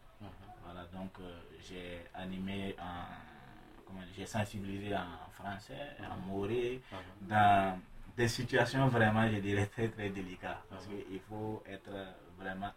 Voilà, 0.67 0.85
donc 0.93 1.11
euh, 1.21 1.39
j'ai 1.67 2.03
animé 2.13 2.75
en. 2.79 3.05
J'ai 4.15 4.25
sensibilisé 4.25 4.93
en 4.95 5.29
français, 5.31 5.95
en 6.11 6.17
moré, 6.27 6.81
dans 7.21 7.79
des 8.17 8.27
situations 8.27 8.87
vraiment, 8.89 9.25
je 9.31 9.37
dirais, 9.37 9.65
très 9.67 9.87
très 9.87 10.09
délicates. 10.09 10.61
Parce 10.69 10.85
qu'il 10.87 11.21
faut 11.21 11.63
être 11.65 11.89
vraiment. 12.37 12.71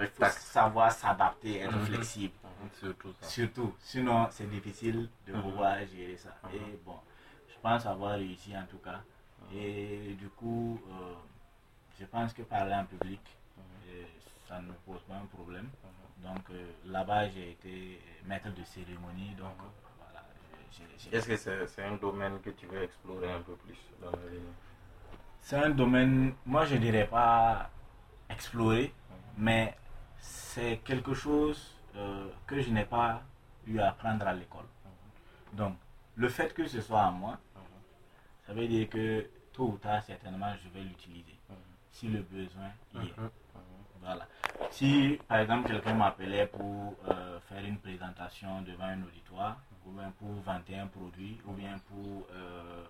Il 0.00 0.06
faut 0.08 0.20
tact. 0.22 0.38
savoir 0.38 0.92
s'adapter, 0.92 1.58
être 1.60 1.72
Mhm. 1.76 1.86
flexible. 1.86 2.34
Surtout 2.78 3.12
ça. 3.20 3.26
Surtout, 3.28 3.74
sinon 3.80 4.28
c'est 4.30 4.48
difficile 4.48 5.08
de 5.26 5.32
Mhm. 5.32 5.42
pouvoir 5.42 5.78
gérer 5.86 6.16
ça. 6.16 6.34
Mhm. 6.44 6.50
Et 6.54 6.78
bon, 6.84 6.98
je 7.48 7.58
pense 7.60 7.84
avoir 7.86 8.12
réussi 8.12 8.56
en 8.56 8.66
tout 8.66 8.78
cas. 8.78 9.00
Et 9.52 10.14
du 10.18 10.28
coup, 10.30 10.80
euh, 10.88 11.14
je 11.98 12.04
pense 12.06 12.32
que 12.32 12.42
parler 12.42 12.74
en 12.74 12.84
public, 12.84 13.20
euh, 13.58 14.04
ça 14.48 14.60
ne 14.60 14.68
me 14.68 14.72
pose 14.86 15.00
pas 15.08 15.16
un 15.16 15.26
problème. 15.26 15.68
Donc 16.18 16.50
euh, 16.50 16.72
là-bas, 16.86 17.28
j'ai 17.30 17.52
été 17.52 18.00
maître 18.24 18.52
de 18.54 18.64
cérémonie. 18.64 19.34
Donc 19.38 19.56
euh, 19.60 19.98
voilà, 19.98 20.24
Est-ce 21.12 21.28
que 21.28 21.66
c'est, 21.66 21.84
un 21.84 21.96
domaine 21.96 22.40
que 22.40 22.50
tu 22.50 22.66
veux 22.66 22.82
explorer 22.82 23.32
un 23.32 23.40
peu 23.42 23.54
plus 23.56 23.78
dans 24.00 24.10
l'avenir 24.10 24.40
c'est 25.46 25.62
un 25.62 25.70
domaine, 25.70 26.34
moi 26.44 26.64
je 26.64 26.74
dirais 26.74 27.06
pas 27.06 27.70
explorer, 28.28 28.92
mais 29.38 29.76
c'est 30.18 30.78
quelque 30.78 31.14
chose 31.14 31.72
euh, 31.94 32.28
que 32.48 32.60
je 32.60 32.70
n'ai 32.70 32.84
pas 32.84 33.22
eu 33.64 33.78
à 33.78 33.90
apprendre 33.90 34.26
à 34.26 34.32
l'école. 34.32 34.64
Donc, 35.52 35.76
le 36.16 36.28
fait 36.28 36.52
que 36.52 36.66
ce 36.66 36.80
soit 36.80 37.02
à 37.02 37.12
moi, 37.12 37.38
ça 38.44 38.54
veut 38.54 38.66
dire 38.66 38.88
que 38.88 39.30
tôt 39.52 39.68
ou 39.68 39.78
tard, 39.78 40.02
certainement, 40.02 40.52
je 40.64 40.68
vais 40.70 40.84
l'utiliser. 40.84 41.38
Si 41.92 42.08
le 42.08 42.22
besoin 42.22 42.70
y 42.94 43.06
est. 43.06 43.14
Voilà. 44.06 44.26
Si, 44.70 45.18
par 45.26 45.38
exemple, 45.40 45.68
quelqu'un 45.68 45.94
m'appelait 45.94 46.46
pour 46.46 46.94
euh, 47.08 47.40
faire 47.48 47.64
une 47.64 47.78
présentation 47.78 48.62
devant 48.62 48.84
un 48.84 49.02
auditoire, 49.02 49.56
ou 49.84 49.90
bien 49.90 50.12
pour 50.12 50.32
vanter 50.42 50.78
un 50.78 50.86
produit, 50.86 51.40
ou 51.44 51.52
bien 51.52 51.76
pour, 51.88 52.26
euh, 52.32 52.84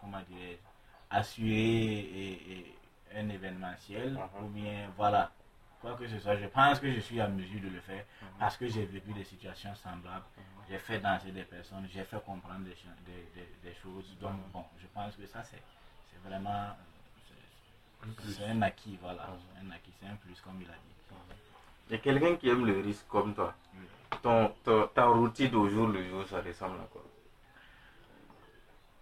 comment 0.00 0.20
dirais 0.28 0.60
assurer 1.10 1.48
et- 1.50 2.52
et 2.52 2.78
un 3.16 3.28
événementiel, 3.28 4.12
Mhm. 4.12 4.44
ou 4.44 4.48
bien, 4.48 4.88
voilà, 4.96 5.32
quoi 5.80 5.94
que 5.96 6.06
ce 6.06 6.18
soit, 6.20 6.36
je 6.36 6.46
pense 6.46 6.78
que 6.78 6.90
je 6.92 7.00
suis 7.00 7.20
à 7.20 7.28
mesure 7.28 7.60
de 7.60 7.68
le 7.68 7.80
faire 7.80 8.04
parce 8.38 8.56
que 8.56 8.68
j'ai 8.68 8.84
vécu 8.86 9.12
des 9.12 9.24
situations 9.24 9.74
semblables, 9.74 10.26
j'ai 10.68 10.78
fait 10.78 11.00
danser 11.00 11.32
des 11.32 11.44
personnes, 11.44 11.88
j'ai 11.92 12.04
fait 12.04 12.22
comprendre 12.24 12.60
des, 12.64 12.76
des, 13.04 13.22
des- 13.34 13.56
des 13.68 13.74
choses. 13.74 14.16
Donc, 14.20 14.36
bon, 14.52 14.64
je 14.78 14.86
pense 14.88 15.14
que 15.16 15.26
ça, 15.26 15.42
c'est 15.42 15.62
c'est 16.10 16.28
vraiment. 16.28 16.70
C'est- 18.24 18.44
un 18.44 18.62
acquis, 18.62 18.98
voilà. 19.00 19.26
C'est 19.28 19.66
un 19.66 19.70
acquis, 19.70 19.92
c'est 20.00 20.06
un 20.08 20.16
plus, 20.16 20.40
comme 20.40 20.60
il 20.60 20.68
a 20.68 20.72
dit. 20.74 21.94
Et 21.94 21.98
quelqu'un 22.00 22.34
qui 22.36 22.48
aime 22.48 22.66
le 22.66 22.80
risque 22.80 23.06
comme 23.08 23.34
toi, 23.34 23.54
ton, 24.22 24.52
ton- 24.64 24.88
ta 24.88 25.06
routine 25.06 25.54
au 25.54 25.68
jour 25.68 25.86
le 25.88 26.02
jour, 26.08 26.24
ça 26.26 26.40
ressemble 26.40 26.80
à 26.80 26.88
quoi? 26.92 27.02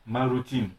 Ma 0.07 0.27
routine. 0.27 0.71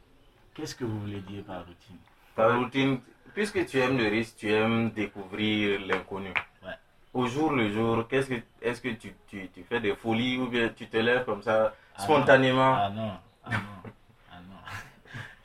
Qu'est-ce 0.53 0.75
que 0.75 0.85
vous 0.85 0.99
voulez 0.99 1.21
dire 1.21 1.43
par 1.43 1.65
routine? 1.65 1.97
Ta 2.35 2.55
routine, 2.55 2.99
puisque 3.33 3.65
tu 3.65 3.79
aimes 3.79 3.97
le 3.97 4.07
risque, 4.07 4.37
tu 4.37 4.51
aimes 4.51 4.91
découvrir 4.91 5.81
l'inconnu. 5.81 6.29
Ouais. 6.63 6.69
Au 7.13 7.25
jour 7.27 7.51
le 7.53 7.71
jour, 7.71 8.07
qu'est-ce 8.07 8.29
que, 8.29 8.35
est-ce 8.61 8.81
que 8.81 8.89
tu, 8.89 9.13
tu, 9.27 9.49
tu 9.49 9.63
fais 9.63 9.79
des 9.79 9.95
folies 9.95 10.37
ou 10.37 10.47
bien 10.47 10.69
tu 10.69 10.87
te 10.87 10.97
lèves 10.97 11.25
comme 11.25 11.41
ça 11.41 11.75
Ah 11.95 12.01
spontanément? 12.03 12.71
Non, 12.73 12.77
ah 12.81 12.89
non, 12.91 13.17
ah 13.45 13.49
non. 13.51 13.91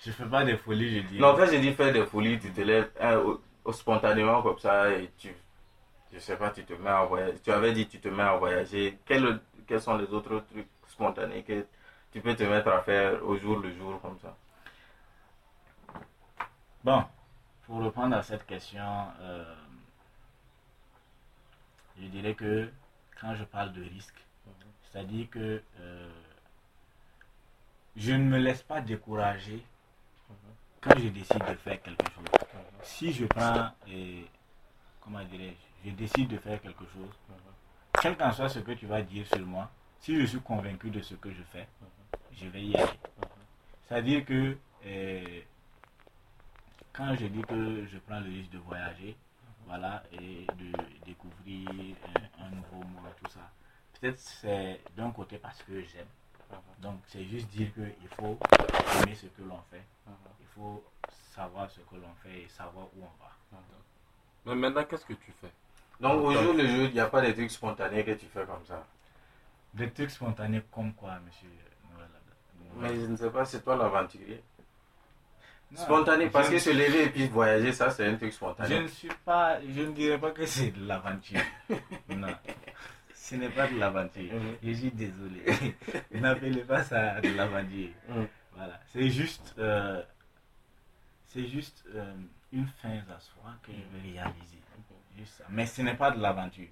Je 0.05 0.13
fais 0.13 0.25
pas 0.25 0.45
des 0.45 0.57
folies, 0.57 1.03
je 1.03 1.07
dis. 1.09 1.19
Non, 1.19 1.37
quand 1.37 1.47
je 1.47 1.57
dis 1.57 1.73
faire 1.73 1.93
des 1.93 2.07
folies, 2.07 2.39
tu 2.39 2.51
te 2.51 2.61
lèves 2.63 2.91
hein, 3.01 3.23
spontanément 3.71 4.43
comme 4.43 4.59
ça 4.59 4.91
et 4.91 5.11
tu, 5.19 5.35
je 6.13 6.19
sais 6.19 6.37
pas, 6.37 6.51
tu 6.51 6.65
te 6.65 6.73
mets 6.73 6.89
à 6.89 7.05
voyager. 7.05 7.39
Tu 7.41 7.53
avais 7.53 7.73
dit 7.73 7.87
tu 7.87 8.01
te 8.01 8.09
mets 8.09 8.23
à 8.23 8.37
voyager. 8.37 8.99
Quels, 9.05 9.41
quels 9.67 9.81
sont 9.81 9.99
les 9.99 10.07
autres 10.07 10.41
trucs 10.51 10.67
spontanés 10.89 11.43
que 11.43 11.67
tu 12.13 12.21
peux 12.23 12.35
te 12.35 12.45
mettre 12.45 12.69
à 12.69 12.81
faire 12.81 13.23
au 13.27 13.37
jour 13.37 13.59
le 13.59 13.77
jour 13.77 14.01
comme 14.01 14.19
ça? 14.21 14.35
Bon, 16.83 17.05
pour 17.67 17.83
répondre 17.83 18.17
à 18.17 18.23
cette 18.23 18.47
question, 18.47 19.07
euh, 19.21 19.55
je 22.01 22.07
dirais 22.07 22.35
que 22.35 22.71
quand 23.21 23.35
je 23.35 23.45
parle 23.45 23.75
de 23.75 23.83
risque, 23.83 24.25
c'est-à-dire 24.91 25.29
que 25.29 25.63
euh, 25.81 26.11
je 27.97 28.13
ne 28.13 28.25
me 28.25 28.39
laisse 28.39 28.63
pas 28.63 28.81
décourager 28.81 29.63
quand 30.81 30.99
je 30.99 31.09
décide 31.09 31.39
de 31.39 31.55
faire 31.55 31.83
quelque 31.83 32.11
chose. 32.13 32.25
Si 32.83 33.13
je 33.13 33.27
prends, 33.27 33.71
et, 33.89 34.25
comment 35.01 35.23
dirais-je, 35.25 35.91
je 35.91 35.95
décide 35.95 36.29
de 36.29 36.39
faire 36.39 36.61
quelque 36.61 36.85
chose, 36.87 37.11
quel 38.01 38.17
qu'en 38.17 38.33
soit 38.33 38.49
ce 38.49 38.61
que 38.61 38.73
tu 38.73 38.87
vas 38.87 39.03
dire 39.03 39.27
sur 39.27 39.45
moi, 39.47 39.71
si 40.01 40.19
je 40.19 40.25
suis 40.25 40.41
convaincu 40.41 40.91
de 40.91 41.01
ce 41.03 41.15
que 41.15 41.31
je 41.31 41.43
fais, 41.53 41.69
je 42.33 42.47
vais 42.49 42.63
y 42.63 42.77
aller. 42.77 42.99
C'est-à-dire 43.87 44.25
que 44.25 44.57
euh, 44.87 45.41
quand 46.93 47.15
je 47.17 47.27
dis 47.27 47.43
que 47.43 47.87
je 47.87 47.99
prends 47.99 48.21
le 48.21 48.31
risque 48.31 48.51
de 48.51 48.59
voyager, 48.59 49.17
voilà, 49.67 50.03
et 50.13 50.47
de 50.57 50.73
découvrir 51.05 51.69
un, 51.69 52.47
un 52.47 52.51
nouveau 52.51 52.79
monde, 52.89 53.05
tout 53.23 53.31
ça, 53.31 53.51
peut-être 54.01 54.19
c'est 54.19 54.81
d'un 54.97 55.11
côté 55.11 55.39
parce 55.39 55.63
que 55.63 55.83
j'aime. 55.83 56.07
Donc 56.81 57.01
c'est 57.09 57.25
juste 57.25 57.49
dire 57.49 57.73
qu'il 57.75 58.09
faut 58.17 58.39
aimer 59.03 59.15
ce 59.15 59.27
que 59.27 59.43
l'on 59.43 59.61
fait. 59.71 59.83
Il 60.41 60.47
faut 60.55 60.83
savoir 61.35 61.71
ce 61.71 61.81
que 61.81 61.95
l'on 61.97 62.13
fait 62.23 62.43
et 62.43 62.49
savoir 62.49 62.87
où 62.97 63.03
on 63.03 63.23
va. 63.23 63.31
Mais 64.47 64.55
maintenant, 64.55 64.85
qu'est-ce 64.85 65.05
que 65.05 65.13
tu 65.13 65.33
fais? 65.41 65.51
Donc 66.01 66.23
au 66.25 66.33
jour 66.33 66.55
le 66.55 66.67
jour, 66.67 66.85
il 66.87 66.93
n'y 66.95 67.01
a 67.01 67.07
pas 67.07 67.21
des 67.21 67.35
trucs 67.35 67.51
spontanés 67.51 68.05
que 68.05 68.13
tu 68.13 68.27
fais 68.27 68.45
comme 68.47 68.65
ça? 68.67 68.87
Des 69.75 69.91
trucs 69.91 70.11
spontanés 70.11 70.63
comme 70.73 70.95
quoi, 70.95 71.19
monsieur 71.27 71.49
Mais 72.77 72.95
je 72.95 73.07
ne 73.07 73.17
sais 73.17 73.31
pas, 73.31 73.45
c'est 73.45 73.63
toi 73.63 73.77
l'aventurier. 73.77 74.43
Non, 75.73 75.83
Spontané, 75.83 76.29
parce 76.31 76.49
je 76.49 76.53
que 76.55 76.59
se 76.59 76.71
lever 76.71 77.05
et 77.05 77.11
puis 77.11 77.29
voyager, 77.29 77.73
ça 77.73 77.91
c'est 77.91 78.05
un 78.09 78.17
truc 78.17 78.31
Je 78.31 78.37
spontané. 78.37 78.81
ne 78.81 78.89
suis 78.89 79.09
pas, 79.25 79.61
je 79.61 79.83
ne 79.83 79.93
dirais 79.93 80.19
pas 80.19 80.33
que 80.33 80.45
c'est 80.45 80.73
de 80.73 80.85
l'aventure. 80.85 81.39
non, 82.09 82.35
ce 83.31 83.37
n'est 83.37 83.49
pas 83.49 83.69
de 83.69 83.79
l'aventure. 83.79 84.33
Mhm. 84.33 84.57
Je 84.63 84.73
suis 84.73 84.91
désolé. 84.91 85.43
N'appelez 86.11 86.63
pas 86.65 86.83
ça 86.83 87.21
de 87.21 87.29
l'aventure. 87.29 87.91
Mhm. 88.09 88.27
Voilà, 88.57 88.81
c'est 88.89 89.09
juste, 89.09 89.55
euh, 89.59 90.03
c'est 91.29 91.47
juste 91.47 91.85
euh, 91.95 92.13
une 92.53 92.67
fin 92.83 92.89
à 92.89 93.21
soi 93.21 93.55
que 93.63 93.71
je 93.73 93.79
veux 93.97 94.03
réaliser. 94.03 94.59
Juste 95.17 95.35
ça. 95.39 95.45
Mais 95.51 95.67
ce 95.67 95.83
n'est 95.83 95.95
pas 95.95 96.11
de 96.11 96.21
l'aventure. 96.21 96.69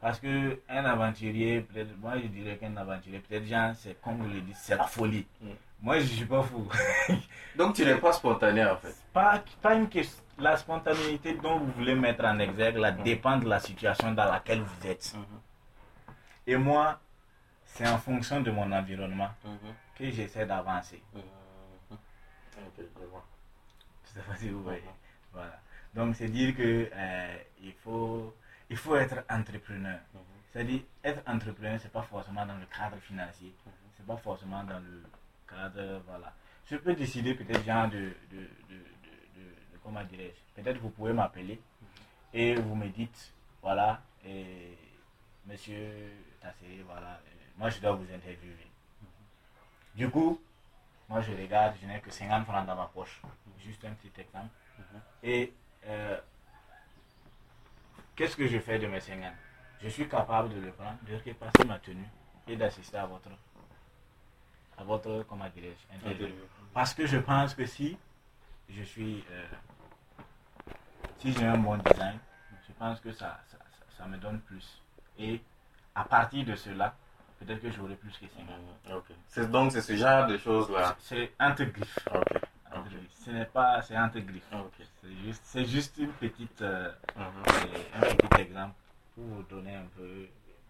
Parce 0.00 0.18
que 0.18 0.60
un 0.68 0.84
aventurier, 0.84 1.60
peut-être, 1.60 1.96
moi 1.98 2.18
je 2.18 2.26
dirais 2.26 2.56
qu'un 2.56 2.76
aventurier, 2.76 3.20
peut-être, 3.20 3.46
genre, 3.46 3.72
c'est 3.74 4.00
comme 4.02 4.16
vous 4.18 4.28
le 4.28 4.40
dites, 4.40 4.56
c'est 4.56 4.76
la 4.76 4.84
folie. 4.84 5.26
Mhm. 5.40 5.50
Moi 5.80 5.98
je 6.00 6.06
suis 6.06 6.26
pas 6.26 6.42
fou. 6.42 6.68
Donc 7.56 7.74
tu 7.74 7.84
n'es 7.86 7.96
pas 7.96 8.12
spontané 8.12 8.64
en 8.64 8.76
fait. 8.76 8.94
pas, 9.14 9.42
pas 9.62 9.74
une 9.74 9.88
question. 9.88 10.22
La 10.38 10.56
spontanéité 10.56 11.34
dont 11.34 11.58
vous 11.58 11.72
voulez 11.72 11.94
mettre 11.94 12.24
en 12.24 12.38
exergue 12.38 12.76
là, 12.76 12.90
dépend 12.90 13.36
de 13.38 13.48
la 13.48 13.60
situation 13.60 14.12
dans 14.12 14.24
laquelle 14.24 14.60
vous 14.60 14.86
êtes. 14.86 15.14
Et 16.46 16.56
moi, 16.56 17.00
c'est 17.64 17.88
en 17.88 17.98
fonction 17.98 18.40
de 18.40 18.50
mon 18.50 18.70
environnement 18.72 19.30
que 19.96 20.10
j'essaie 20.10 20.46
d'avancer. 20.46 21.02
Je 24.04 24.10
sais 24.20 24.26
pas 24.26 24.36
si 24.36 24.48
vous 24.50 24.62
voyez. 24.62 24.82
Voilà. 25.32 25.58
Donc, 25.94 26.16
c'est 26.16 26.28
dire 26.28 26.54
que 26.56 26.90
euh, 26.92 27.36
il, 27.62 27.72
faut, 27.74 28.34
il 28.68 28.76
faut 28.76 28.96
être 28.96 29.24
entrepreneur. 29.30 30.00
C'est-à-dire, 30.52 30.82
être 31.02 31.22
entrepreneur, 31.26 31.78
c'est 31.80 31.92
pas 31.92 32.02
forcément 32.02 32.44
dans 32.44 32.56
le 32.58 32.66
cadre 32.66 32.96
financier. 32.98 33.54
C'est 33.96 34.06
pas 34.06 34.16
forcément 34.16 34.64
dans 34.64 34.80
le 34.80 35.02
cadre. 35.48 36.02
Voilà. 36.06 36.32
Je 36.70 36.76
peux 36.76 36.94
décider 36.94 37.34
peut-être, 37.34 37.64
genre, 37.64 37.88
de, 37.88 37.98
de, 38.30 38.36
de- 38.68 38.76
de- 39.36 39.78
comment 39.82 40.04
dirais-je 40.04 40.62
Peut-être 40.62 40.78
vous 40.78 40.90
pouvez 40.90 41.12
m'appeler 41.12 41.60
et 42.34 42.54
vous 42.54 42.74
me 42.74 42.88
dites, 42.88 43.32
voilà, 43.62 44.00
et, 44.24 44.76
monsieur 45.46 46.10
Voilà, 46.86 47.20
euh, 47.26 47.30
moi 47.56 47.70
je 47.70 47.78
dois 47.80 47.92
vous 47.92 48.10
interviewer. 48.12 48.66
Du 49.94 50.08
coup, 50.10 50.40
moi 51.08 51.20
je 51.20 51.32
regarde, 51.32 51.76
je 51.80 51.86
n'ai 51.86 52.00
que 52.00 52.10
50 52.10 52.44
francs 52.44 52.66
dans 52.66 52.76
ma 52.76 52.86
poche. 52.86 53.20
Juste 53.58 53.84
un 53.84 53.92
petit 53.92 54.20
exemple. 54.20 54.48
Et 55.22 55.52
euh, 55.86 56.18
qu'est-ce 58.16 58.36
que 58.36 58.46
je 58.46 58.58
fais 58.58 58.78
de 58.78 58.86
mes 58.86 59.00
50 59.00 59.32
Je 59.80 59.88
suis 59.88 60.08
capable 60.08 60.54
de 60.54 60.60
le 60.60 60.72
prendre, 60.72 60.98
de 61.02 61.14
repasser 61.16 61.64
ma 61.64 61.78
tenue 61.78 62.06
et 62.48 62.56
d'assister 62.56 62.96
à 62.96 63.06
votre, 63.06 63.30
à 64.78 64.84
votre, 64.84 65.24
comment 65.28 65.48
dirais-je, 65.48 65.94
interview. 65.96 66.26
Interview. 66.26 66.44
Parce 66.74 66.94
que 66.94 67.06
je 67.06 67.18
pense 67.18 67.54
que 67.54 67.66
si 67.66 67.96
je 68.68 68.82
suis, 68.82 69.24
euh, 69.30 69.46
si 71.18 71.32
j'ai 71.32 71.44
un 71.44 71.58
bon 71.58 71.76
design, 71.76 72.18
je 72.66 72.72
pense 72.72 73.00
que 73.00 73.12
ça, 73.12 73.40
ça, 73.50 73.58
ça- 73.58 73.96
ça 73.98 74.06
me 74.06 74.16
donne 74.16 74.40
plus. 74.40 74.82
Et 75.18 75.40
à 75.94 76.04
partir 76.04 76.44
de 76.44 76.54
cela, 76.54 76.94
peut-être 77.38 77.60
que 77.60 77.70
j'aurai 77.70 77.94
plus 77.96 78.12
que 78.12 78.26
50. 78.26 78.96
Ok. 78.96 79.14
C'est 79.28 79.50
donc 79.50 79.72
c'est 79.72 79.82
ce 79.82 79.96
genre 79.96 80.26
de 80.26 80.36
choses 80.38 80.70
là. 80.70 80.96
C'est 81.00 81.32
entre 81.40 81.64
griffes. 81.64 81.98
Ok. 82.14 82.40
Entre 82.74 82.88
griffes. 82.90 83.10
Ce 83.24 83.30
n'est 83.30 83.44
pas, 83.44 83.82
c'est 83.82 83.96
entre 83.98 84.18
griffes. 84.20 84.42
C'est 85.02 85.14
juste, 85.24 85.42
c'est 85.44 85.64
juste 85.64 85.98
une 85.98 86.12
petite, 86.12 86.62
euh, 86.62 86.90
Mhm. 87.16 87.22
euh, 87.48 87.78
un 87.96 88.00
petit 88.14 88.40
exemple 88.42 88.74
pour 89.14 89.24
vous 89.24 89.42
donner 89.42 89.74
un 89.74 89.86
peu, 89.96 90.26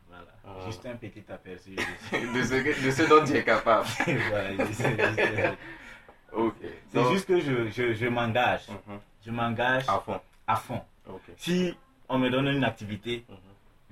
voilà, 0.08 0.24
Ah. 0.44 0.66
juste 0.66 0.84
un 0.86 0.96
petit 0.96 1.24
aperçu. 1.30 1.70
de- 1.70 1.76
de, 2.38 2.42
ce, 2.44 2.54
que- 2.62 2.84
de 2.86 2.90
ce 2.90 3.02
dont 3.08 3.24
tu 3.24 3.32
es 3.36 3.44
capable. 3.44 3.86
voilà. 4.28 4.66
C'est 6.92 7.10
juste 7.12 7.26
que 7.26 7.40
je, 7.40 7.70
je, 7.70 7.92
je 7.94 8.06
m'engage. 8.06 8.68
Mhm. 8.68 8.98
Je 9.24 9.30
m'engage 9.30 9.84
À 9.88 9.98
fond. 10.00 10.20
à 10.46 10.56
fond. 10.56 10.82
Si 11.36 11.74
on 12.08 12.18
me 12.18 12.28
donne 12.30 12.48
une 12.48 12.64
activité. 12.64 13.24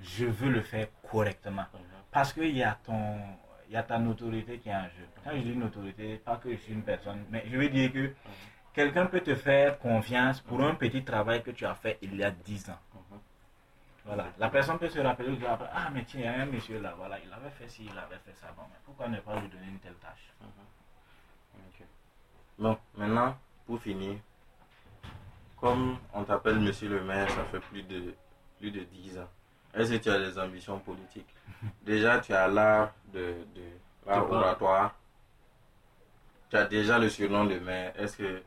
Je 0.03 0.25
veux 0.25 0.49
le 0.49 0.61
faire 0.61 0.87
correctement. 1.09 1.65
Mhm. 1.73 1.79
Parce 2.11 2.33
qu'il 2.33 2.55
y 2.55 2.63
a 2.63 2.77
ton, 2.83 3.17
il 3.67 3.73
y 3.73 3.77
a 3.77 3.83
ta 3.83 3.99
notoriété 3.99 4.59
qui 4.59 4.69
est 4.69 4.75
en 4.75 4.83
jeu. 4.83 5.07
Quand 5.23 5.31
je 5.31 5.41
dis 5.41 5.55
notoriété, 5.55 6.17
pas 6.17 6.37
que 6.37 6.51
je 6.51 6.57
suis 6.57 6.73
une 6.73 6.83
personne, 6.83 7.25
mais 7.29 7.45
je 7.49 7.57
veux 7.57 7.69
dire 7.69 7.91
que 7.91 8.13
quelqu'un 8.73 9.05
peut 9.05 9.21
te 9.21 9.35
faire 9.35 9.79
confiance 9.79 10.41
pour 10.41 10.61
un 10.61 10.75
petit 10.75 11.03
travail 11.03 11.43
que 11.43 11.51
tu 11.51 11.65
as 11.65 11.75
fait 11.75 11.97
il 12.01 12.15
y 12.15 12.23
a 12.23 12.31
10 12.31 12.69
ans. 12.69 12.79
Mhm. 12.93 13.19
Voilà. 14.05 14.27
La 14.39 14.49
personne 14.49 14.79
peut 14.79 14.89
se 14.89 14.99
rappeler, 14.99 15.37
ah 15.47 15.89
mais 15.93 16.03
tiens, 16.05 16.21
il 16.21 16.25
y 16.25 16.27
a 16.27 16.41
un 16.41 16.45
monsieur 16.47 16.81
là, 16.81 16.95
voilà, 16.97 17.19
il 17.23 17.31
avait 17.31 17.51
fait 17.51 17.69
ci, 17.69 17.85
il 17.85 17.97
avait 17.97 18.17
fait 18.25 18.35
ça, 18.35 18.47
bon, 18.57 18.63
mais 18.69 18.77
pourquoi 18.83 19.07
ne 19.07 19.19
pas 19.19 19.39
lui 19.39 19.47
donner 19.47 19.67
une 19.67 19.79
telle 19.79 19.93
tâche? 19.95 20.33
Ok. 21.53 21.85
Bon, 22.57 22.77
maintenant, 22.97 23.37
pour 23.67 23.79
finir, 23.79 24.17
comme 25.57 25.99
on 26.13 26.23
t'appelle 26.23 26.59
monsieur 26.59 26.89
le 26.89 27.03
maire, 27.03 27.29
ça 27.29 27.43
fait 27.45 27.59
plus 27.59 27.83
de, 27.83 28.15
plus 28.59 28.71
de 28.71 28.83
10 28.83 29.19
ans. 29.19 29.29
Est-ce 29.73 29.91
que 29.93 29.97
tu 29.97 30.09
as 30.09 30.19
des 30.19 30.37
ambitions 30.39 30.79
politiques? 30.79 31.33
Déjà, 31.83 32.19
tu 32.19 32.33
as 32.33 32.47
l'art 32.47 32.91
de, 33.13 33.45
de 33.55 33.63
l'art 34.05 34.29
oratoire. 34.29 34.95
Tu 36.49 36.57
as 36.57 36.65
déjà 36.65 36.99
le 36.99 37.09
surnom 37.09 37.45
de 37.45 37.57
maire. 37.59 37.93
Est-ce 37.97 38.17
que 38.17 38.43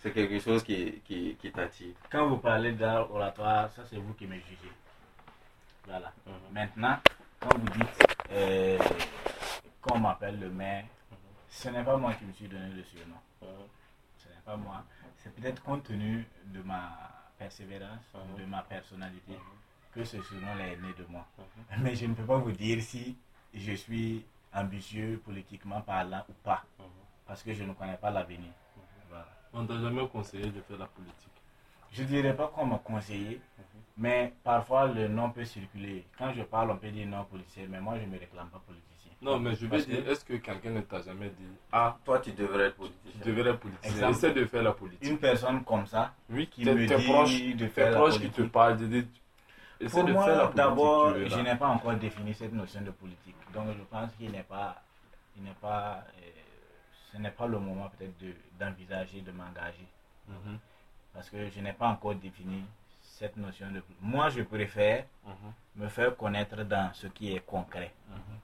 c'est 0.00 0.10
quelque 0.12 0.40
chose 0.40 0.62
qui, 0.64 1.00
qui, 1.04 1.36
qui 1.36 1.52
t'attire? 1.52 1.94
Quand 2.10 2.26
vous 2.28 2.38
parlez 2.38 2.72
d'art 2.72 3.10
oratoire, 3.12 3.70
ça 3.72 3.82
c'est 3.88 3.96
vous 3.98 4.12
qui 4.14 4.26
me 4.26 4.34
jugez. 4.36 4.72
Voilà. 5.86 6.12
Maintenant, 6.50 6.98
quand 7.38 7.56
vous 7.56 7.68
dites 7.78 8.06
euh, 8.32 8.78
qu'on 9.80 9.98
m'appelle 9.98 10.40
le 10.40 10.50
maire, 10.50 10.84
ce 11.50 11.68
n'est 11.68 11.84
pas 11.84 11.96
moi 11.96 12.12
qui 12.14 12.24
me 12.24 12.32
suis 12.32 12.48
donné 12.48 12.70
le 12.70 12.82
surnom. 12.82 13.16
Ce 14.18 14.28
n'est 14.28 14.34
pas 14.44 14.56
moi. 14.56 14.82
C'est 15.18 15.32
peut-être 15.36 15.62
compte 15.62 15.84
tenu 15.84 16.26
de 16.46 16.60
ma 16.62 16.90
persévérance, 17.38 18.00
Mhm. 18.14 18.40
de 18.44 18.50
ma 18.50 18.62
personnalité, 18.62 19.38
que 19.94 20.04
ce 20.04 20.20
surnom 20.22 20.58
est 20.58 20.76
né 20.76 20.92
de 20.98 21.04
moi. 21.08 21.26
Mais 21.80 21.94
je 21.94 22.06
ne 22.06 22.14
peux 22.14 22.24
pas 22.24 22.36
vous 22.38 22.52
dire 22.52 22.82
si 22.82 23.16
je 23.54 23.72
suis 23.72 24.24
ambitieux 24.52 25.20
politiquement 25.24 25.80
parlant 25.80 26.24
ou 26.28 26.32
pas, 26.42 26.62
parce 27.26 27.42
que 27.42 27.52
je 27.52 27.64
ne 27.64 27.72
connais 27.72 27.96
pas 27.96 28.10
l'avenir. 28.10 28.50
Voilà. 29.08 29.26
On 29.52 29.64
t'a 29.66 29.78
jamais 29.80 30.06
conseillé 30.08 30.46
de 30.46 30.60
faire 30.62 30.78
la 30.78 30.86
politique. 30.86 31.14
Je 31.92 32.02
ne 32.02 32.08
dirais 32.08 32.34
pas 32.34 32.48
qu'on 32.48 32.66
m'a 32.66 32.78
conseillé, 32.78 33.40
mais 33.96 34.32
parfois 34.42 34.88
le 34.88 35.06
nom 35.08 35.30
peut 35.30 35.44
circuler. 35.44 36.04
Quand 36.18 36.32
je 36.32 36.42
parle, 36.42 36.72
on 36.72 36.76
peut 36.76 36.90
dire 36.90 37.06
non 37.06 37.24
policier, 37.24 37.66
mais 37.68 37.80
moi 37.80 37.96
je 37.98 38.04
ne 38.04 38.10
me 38.10 38.18
réclame 38.18 38.48
pas 38.48 38.58
politicien. 38.66 38.90
Non, 39.22 39.38
mais 39.38 39.54
je 39.54 39.62
veux 39.62 39.68
Parce 39.70 39.86
dire, 39.86 40.04
que 40.04 40.10
est-ce 40.10 40.24
que 40.24 40.34
quelqu'un 40.34 40.70
ne 40.70 40.80
t'a 40.82 41.00
jamais 41.00 41.28
dit 41.30 41.46
Ah, 41.72 41.96
Toi, 42.04 42.18
tu 42.18 42.32
devrais 42.32 42.64
être 42.66 42.74
tu 42.74 42.80
politicien. 42.80 43.20
devrais 43.24 43.50
être 43.52 43.60
politicien 43.60 43.90
Exemple. 43.92 44.10
Essaie 44.12 44.32
de 44.34 44.44
faire 44.44 44.62
la 44.64 44.72
politique. 44.72 45.08
Une 45.08 45.18
personne 45.18 45.64
comme 45.64 45.86
ça, 45.86 46.12
Oui, 46.28 46.46
qui 46.48 46.62
tes, 46.64 46.74
me 46.74 46.86
dit 46.86 47.04
proches, 47.06 47.40
de 47.40 47.56
tes 47.58 47.68
faire 47.68 47.90
la 47.92 47.96
proches 47.96 48.14
qui 48.18 48.28
te 48.28 48.34
politique. 48.34 48.52
parlent, 48.52 48.76
de 48.76 48.86
dire 48.86 49.04
Pour 49.90 50.04
moi, 50.08 50.52
d'abord, 50.54 51.14
je 51.14 51.40
n'ai 51.40 51.56
pas 51.56 51.68
encore 51.68 51.94
défini 51.94 52.34
cette 52.34 52.52
notion 52.52 52.80
de 52.82 52.90
politique. 52.90 53.36
Donc, 53.52 53.68
je 53.76 53.82
pense 53.84 54.12
qu'il 54.14 54.30
n'est 54.32 54.42
pas, 54.42 54.82
il 55.36 55.42
n'est 55.42 55.50
pas, 55.60 56.04
euh, 56.18 56.20
ce 57.12 57.18
n'est 57.18 57.30
pas 57.30 57.46
le 57.46 57.58
moment 57.58 57.88
peut-être 57.90 58.16
de- 58.18 58.34
d'envisager 58.58 59.20
de 59.20 59.32
m'engager. 59.32 59.86
Mhm, 60.28 60.58
Parce 61.12 61.28
que 61.30 61.48
je 61.50 61.60
n'ai 61.60 61.72
pas 61.72 61.88
encore 61.88 62.14
défini 62.14 62.64
cette 63.02 63.36
notion 63.36 63.70
de 63.70 63.82
Moi, 64.00 64.30
je 64.30 64.42
préfère 64.42 65.04
mhm, 65.24 65.52
me 65.84 65.88
faire 65.88 66.16
connaître 66.16 66.62
dans 66.64 66.92
ce 66.94 67.06
qui 67.08 67.34
est 67.34 67.40
concret. 67.40 67.92
mhm. 68.08 68.38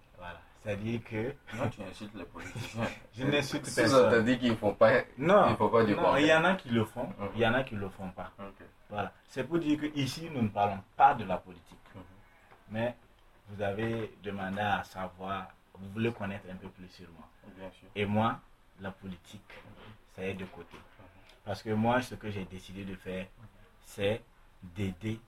C'est-à-dire 0.63 1.01
que 1.05 1.35
Non, 1.57 1.69
tu 1.71 1.83
insultes 1.83 2.15
les 2.15 2.25
politiciens. 2.25 2.87
je 3.17 3.25
n'insulte 3.25 3.67
Ça 3.67 3.83
personne. 3.83 4.11
t'a 4.11 4.21
dit 4.23 4.39
qu'il 4.39 4.51
ne 4.51 4.57
faut 4.57 4.73
pas. 4.73 5.03
Non, 5.17 5.49
Il 5.51 5.57
faut 5.57 5.69
pas 5.71 5.85
dire 5.85 6.01
non, 6.01 6.17
il 6.17 6.27
y 6.27 6.35
en 6.35 6.45
a 6.45 6.55
qui 6.55 6.69
le 6.69 6.85
font, 6.85 7.09
il 7.35 7.41
y 7.41 7.47
en 7.47 7.55
a 7.55 7.63
qui 7.65 7.75
ne 7.77 7.81
le 7.81 7.89
font 7.89 8.11
pas. 8.11 8.31
Voilà. 8.91 9.13
C'est 9.29 9.45
pour 9.45 9.59
dire 9.59 9.81
qu'ici, 9.81 10.29
nous 10.31 10.43
ne 10.43 10.49
parlons 10.49 10.81
pas 10.97 11.15
de 11.15 11.25
la 11.25 11.39
politique. 11.39 11.79
Mais 12.71 12.95
vous 13.49 13.63
avez 13.63 14.15
demandé 14.23 14.61
à 14.61 14.85
savoir, 14.85 15.49
vous 15.75 15.89
voulez 15.91 16.13
connaître 16.13 16.45
un 16.53 16.57
peu 16.57 16.69
plus 16.69 16.89
sur 16.89 17.09
moi. 17.11 17.27
Bien 17.57 17.71
sûr. 17.71 17.89
Et 17.97 18.05
moi, 18.05 18.39
la 18.81 18.91
politique, 18.91 19.51
ça 20.15 20.23
est 20.25 20.35
de 20.35 20.45
côté. 20.45 20.77
Parce 21.45 21.63
que 21.63 21.71
moi, 21.71 22.01
ce 22.03 22.15
que 22.17 22.31
j'ai 22.31 22.45
décidé 22.45 22.85
de 22.85 22.95
faire, 22.97 23.27
c'est 23.83 24.23
d'aider 24.63 25.19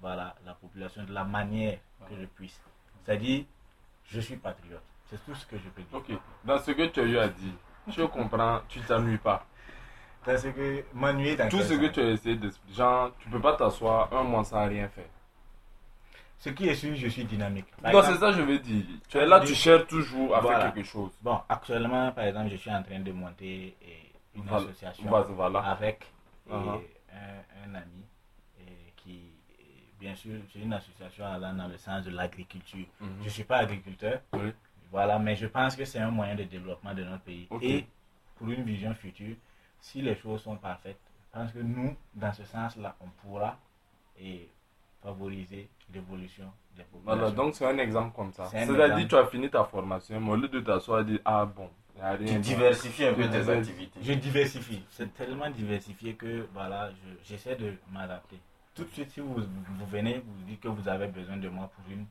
voilà, 0.00 0.34
la 0.44 0.54
population 0.54 1.04
de 1.04 1.12
la 1.12 1.24
manière 1.24 1.78
que 2.08 2.16
je 2.20 2.24
puisse. 2.26 2.60
C'est-à-dire, 3.04 3.44
je 4.10 4.20
suis 4.20 4.36
patriote. 4.36 4.82
C'est 5.08 5.24
tout 5.24 5.34
ce 5.34 5.46
que 5.46 5.56
je 5.58 5.68
peux 5.70 5.82
dire. 5.82 5.96
Ok, 5.98 6.10
dans 6.44 6.58
ce 6.58 6.70
que 6.72 6.86
tu 6.86 7.00
as 7.00 7.04
eu 7.04 7.18
à 7.18 7.28
dire, 7.28 7.52
je 7.88 8.02
comprends, 8.16 8.60
tu 8.68 8.80
t'ennuies 8.80 9.18
pas. 9.18 9.44
Parce 10.24 10.42
que 10.42 10.84
m'ennuyer 10.92 11.34
dans 11.36 11.48
Tout 11.48 11.62
ce 11.62 11.72
que 11.74 11.86
tu 11.86 12.00
as 12.00 12.10
essayé 12.10 12.36
d'expliquer, 12.36 12.76
genre, 12.76 13.12
tu 13.18 13.28
peux 13.30 13.40
pas 13.40 13.56
t'asseoir 13.56 14.12
un 14.12 14.22
mois 14.22 14.44
sans 14.44 14.68
rien 14.68 14.88
faire. 14.88 15.06
Ce 16.38 16.50
qui 16.50 16.68
est 16.68 16.74
sûr, 16.74 16.94
je 16.94 17.08
suis 17.08 17.24
dynamique. 17.24 17.66
Par 17.82 17.92
Non, 17.92 18.02
c'est 18.02 18.14
ça 18.16 18.30
que 18.30 18.36
je 18.38 18.42
veux 18.42 18.58
dire. 18.58 18.84
Tu 19.08 19.18
es 19.18 19.26
là, 19.26 19.40
tu 19.40 19.54
cherches 19.54 19.86
toujours 19.86 20.34
à 20.36 20.40
Voilà. 20.40 20.60
faire 20.60 20.74
quelque 20.74 20.86
chose. 20.86 21.10
Bon, 21.22 21.40
actuellement, 21.48 22.12
par 22.12 22.24
exemple, 22.24 22.50
je 22.50 22.56
suis 22.56 22.70
en 22.70 22.82
train 22.82 23.00
de 23.00 23.12
monter 23.12 23.76
eh, 23.82 24.12
une 24.34 24.48
association 24.48 25.04
Voilà, 25.08 25.26
voilà. 25.26 25.58
avec 25.60 26.04
eh, 26.48 26.52
Uh-huh. 26.52 26.80
un, 27.12 27.70
un 27.70 27.74
ami 27.76 28.04
bien 30.00 30.14
sûr, 30.14 30.40
c'est 30.52 30.60
une 30.60 30.72
association 30.72 31.24
allant 31.26 31.52
dans 31.54 31.68
le 31.68 31.76
sens 31.76 32.04
de 32.04 32.10
l'agriculture. 32.10 32.86
Mhm. 33.00 33.08
Je 33.20 33.24
ne 33.24 33.28
suis 33.30 33.44
pas 33.44 33.58
agriculteur, 33.58 34.20
Oui. 34.32 34.52
Voilà, 34.90 35.20
mais 35.20 35.36
je 35.36 35.46
pense 35.46 35.76
que 35.76 35.84
c'est 35.84 36.00
un 36.00 36.10
moyen 36.10 36.34
de 36.34 36.42
développement 36.42 36.92
de 36.94 37.04
notre 37.04 37.22
pays. 37.22 37.46
Ok. 37.50 37.62
Et 37.62 37.86
pour 38.36 38.48
une 38.50 38.64
vision 38.64 38.92
future, 38.94 39.36
si 39.80 40.02
les 40.02 40.16
choses 40.16 40.42
sont 40.42 40.56
parfaites, 40.56 40.98
je 41.32 41.38
pense 41.38 41.52
que 41.52 41.60
nous, 41.60 41.96
dans 42.14 42.32
ce 42.32 42.44
sens-là, 42.44 42.96
on 43.00 43.06
pourra 43.22 43.56
et 44.18 44.48
favoriser 45.02 45.68
l'évolution 45.94 46.50
des 46.76 46.82
populations. 46.82 47.20
Voilà, 47.20 47.30
donc 47.30 47.54
c'est 47.54 47.66
un 47.66 47.78
exemple 47.78 48.14
comme 48.16 48.32
ça. 48.32 48.46
C'est-à-dire, 48.46 49.06
tu 49.08 49.14
as 49.16 49.26
fini 49.26 49.48
ta 49.48 49.64
formation, 49.64 50.20
mais 50.20 50.30
au 50.32 50.36
lieu 50.36 50.48
de 50.48 50.60
t'asseoir 50.60 51.00
et 51.00 51.04
dire, 51.04 51.20
ah 51.24 51.44
bon, 51.46 51.70
il 51.94 52.00
n'y 52.00 52.06
a 52.06 52.10
rien. 52.12 52.26
Tu 52.34 52.38
diversifies 52.40 53.06
un 53.06 53.14
peu 53.14 53.28
tes 53.28 53.48
activités. 53.48 54.00
Je 54.02 54.12
diversifie. 54.14 54.82
C'est 54.90 55.14
tellement 55.14 55.50
diversifié 55.50 56.14
que 56.14 56.48
voilà, 56.52 56.90
je- 56.90 57.28
j'essaie 57.28 57.54
de 57.56 57.74
m'adapter. 57.92 58.38
Tout 58.74 58.84
de 58.84 58.90
suite, 58.90 59.10
si 59.10 59.20
vous, 59.20 59.34
vous 59.34 59.86
venez, 59.86 60.18
vous 60.18 60.42
dites 60.44 60.60
que 60.60 60.68
vous 60.68 60.88
avez 60.88 61.08
besoin 61.08 61.36
de 61.36 61.48
moi 61.48 61.70
pour 61.74 61.90
une, 61.90 62.06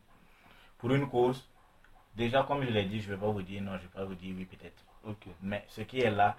pour 0.78 0.92
une 0.92 1.08
cause, 1.10 1.48
déjà, 2.16 2.44
comme 2.44 2.64
je 2.64 2.70
l'ai 2.70 2.86
dit, 2.86 3.02
je 3.02 3.10
ne 3.12 3.16
vais 3.16 3.22
pas 3.22 3.32
vous 3.32 3.42
dire 3.42 3.62
non, 3.62 3.72
je 3.78 3.84
ne 3.84 3.88
vais 3.88 3.94
pas 3.94 4.06
vous 4.06 4.16
dire 4.16 4.36
oui, 4.38 4.46
peut-être. 4.46 4.84
Ok. 5.04 5.28
Mais 5.42 5.66
ce 5.68 5.82
qui 5.82 6.02
est 6.02 6.12
là, 6.12 6.36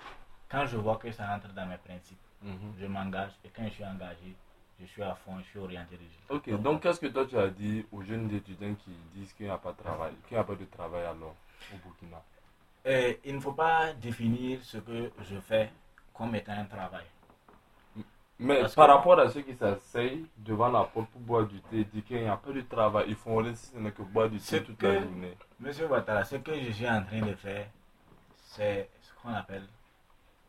quand 0.49 0.67
je 0.67 0.77
vois 0.77 0.97
que 0.97 1.11
ça 1.11 1.27
rentre 1.27 1.49
dans 1.53 1.67
mes 1.67 1.79
principes, 1.79 2.19
Mhm. 2.43 2.75
je 2.81 2.87
m'engage 2.87 3.33
et 3.45 3.51
quand 3.51 3.65
je 3.65 3.71
suis 3.71 3.85
engagé, 3.85 4.35
je 4.81 4.87
suis 4.87 5.03
à 5.03 5.15
fond, 5.15 5.39
je 5.41 5.45
suis 5.45 5.59
orienté 5.59 5.97
résultat. 5.97 6.35
Ok, 6.35 6.49
donc 6.63 6.83
qu'est-ce 6.83 7.01
que 7.01 7.07
toi 7.09 7.27
tu 7.27 7.37
as 7.39 7.49
dit 7.49 7.85
aux 7.93 8.03
jeunes 8.03 8.33
étudiants 8.35 8.75
qui 8.77 8.91
disent 9.15 9.33
qu'il 9.35 9.47
n'y 9.47 9.53
a 9.53 9.59
pas 9.59 9.73
de 9.73 9.77
travail, 9.77 10.15
qu'il 10.27 10.37
n'y 10.37 10.41
a 10.41 10.45
pas 10.45 10.55
de 10.55 10.65
travail 10.65 11.05
alors 11.05 11.35
au 11.75 11.77
Burkina? 11.85 12.23
Euh, 12.87 13.13
il 13.25 13.35
ne 13.35 13.41
faut 13.41 13.53
pas 13.53 13.93
définir 13.93 14.63
ce 14.65 14.79
que 14.79 15.11
je 15.23 15.39
fais 15.41 15.71
comme 16.15 16.35
étant 16.35 16.53
un 16.53 16.65
travail. 16.65 17.05
Mais 18.43 18.61
Parce 18.63 18.75
par 18.75 18.87
que- 18.87 18.93
rapport 18.93 19.19
à 19.21 19.29
ceux 19.29 19.43
qui 19.43 19.55
s'asseyent 19.55 20.25
devant 20.39 20.69
la 20.71 20.85
porte 20.85 21.11
pour 21.11 21.21
boire 21.21 21.45
du 21.47 21.61
thé 21.61 21.85
disent 21.85 22.05
qu'il 22.05 22.23
n'y 22.23 22.27
a 22.29 22.37
pas 22.37 22.51
de 22.53 22.63
travail, 22.63 23.05
ils 23.09 23.15
font 23.15 23.37
rien 23.37 23.55
si 23.55 23.67
ce 23.67 23.77
n'est 23.79 23.93
que 23.93 24.01
boire 24.03 24.31
du 24.31 24.39
thé 24.39 24.63
toute 24.65 24.79
que- 24.79 24.87
la 24.87 25.03
journée. 25.03 25.37
Monsieur 25.59 25.87
Ouattara, 25.89 26.25
ce 26.25 26.37
que 26.37 26.55
je 26.59 26.71
suis 26.73 26.89
en 26.89 27.03
train 27.05 27.21
de 27.21 27.35
faire, 27.35 27.67
c'est 28.37 28.89
ce 29.03 29.13
qu'on 29.21 29.35
appelle 29.35 29.67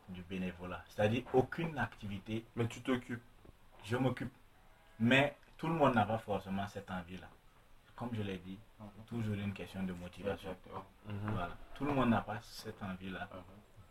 du 0.08 0.22
bénévolat. 0.22 0.82
C'est-à-dire 0.88 1.22
aucune 1.34 1.78
activité, 1.78 2.44
Mais 2.56 2.66
tu 2.66 2.80
t'occupes. 2.80 3.22
je 3.84 3.96
m'occupe. 3.98 4.32
Mais 4.98 5.36
tout 5.58 5.66
le 5.68 5.74
monde 5.74 5.94
n'a 5.94 6.06
pas 6.06 6.18
forcément 6.18 6.66
cette 6.68 6.90
envie-là. 6.90 7.28
Comme 7.94 8.08
je 8.14 8.22
l'ai 8.22 8.38
dit, 8.38 8.58
toujours 9.06 9.34
une 9.34 9.52
question 9.52 9.82
de 9.82 9.92
motivation. 9.92 10.56
Voilà. 11.06 11.50
Tout 11.74 11.84
le 11.84 11.92
monde 11.92 12.08
n'a 12.08 12.22
pas 12.22 12.38
cette 12.42 12.82
envie-là. 12.82 13.28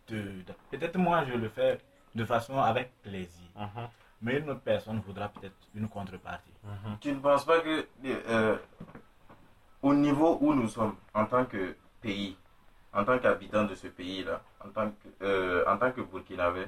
De, 0.07 0.17
de- 0.17 0.43
Peut-être 0.71 0.97
moi, 0.97 1.23
je 1.25 1.33
le 1.33 1.47
fais 1.49 1.79
de 2.15 2.25
façon 2.25 2.57
avec 2.59 2.91
plaisir. 3.01 3.47
Mhm. 3.55 3.87
Mais 4.23 4.37
une 4.39 4.49
autre 4.51 4.61
personne 4.61 4.99
voudra 4.99 5.29
peut-être 5.29 5.55
une 5.75 5.87
contrepartie. 5.89 6.51
Mhm. 6.63 6.97
Tu 6.99 7.11
ne 7.13 7.19
penses 7.19 7.45
pas 7.45 7.59
que 7.59 7.87
euh, 8.05 8.57
au 9.81 9.93
niveau 9.93 10.37
où 10.41 10.53
nous 10.53 10.67
sommes 10.67 10.95
en 11.13 11.25
tant 11.25 11.45
que 11.45 11.75
pays, 12.01 12.37
en 12.93 13.03
tant 13.03 13.17
qu'habitant 13.19 13.63
de 13.63 13.75
ce 13.75 13.87
pays-là, 13.87 14.41
en 14.63 14.69
tant 14.69 14.89
que 14.91 15.23
euh, 15.25 15.63
en 15.67 15.77
tant 15.77 15.91
que 15.91 16.01
Burkinabé, 16.01 16.65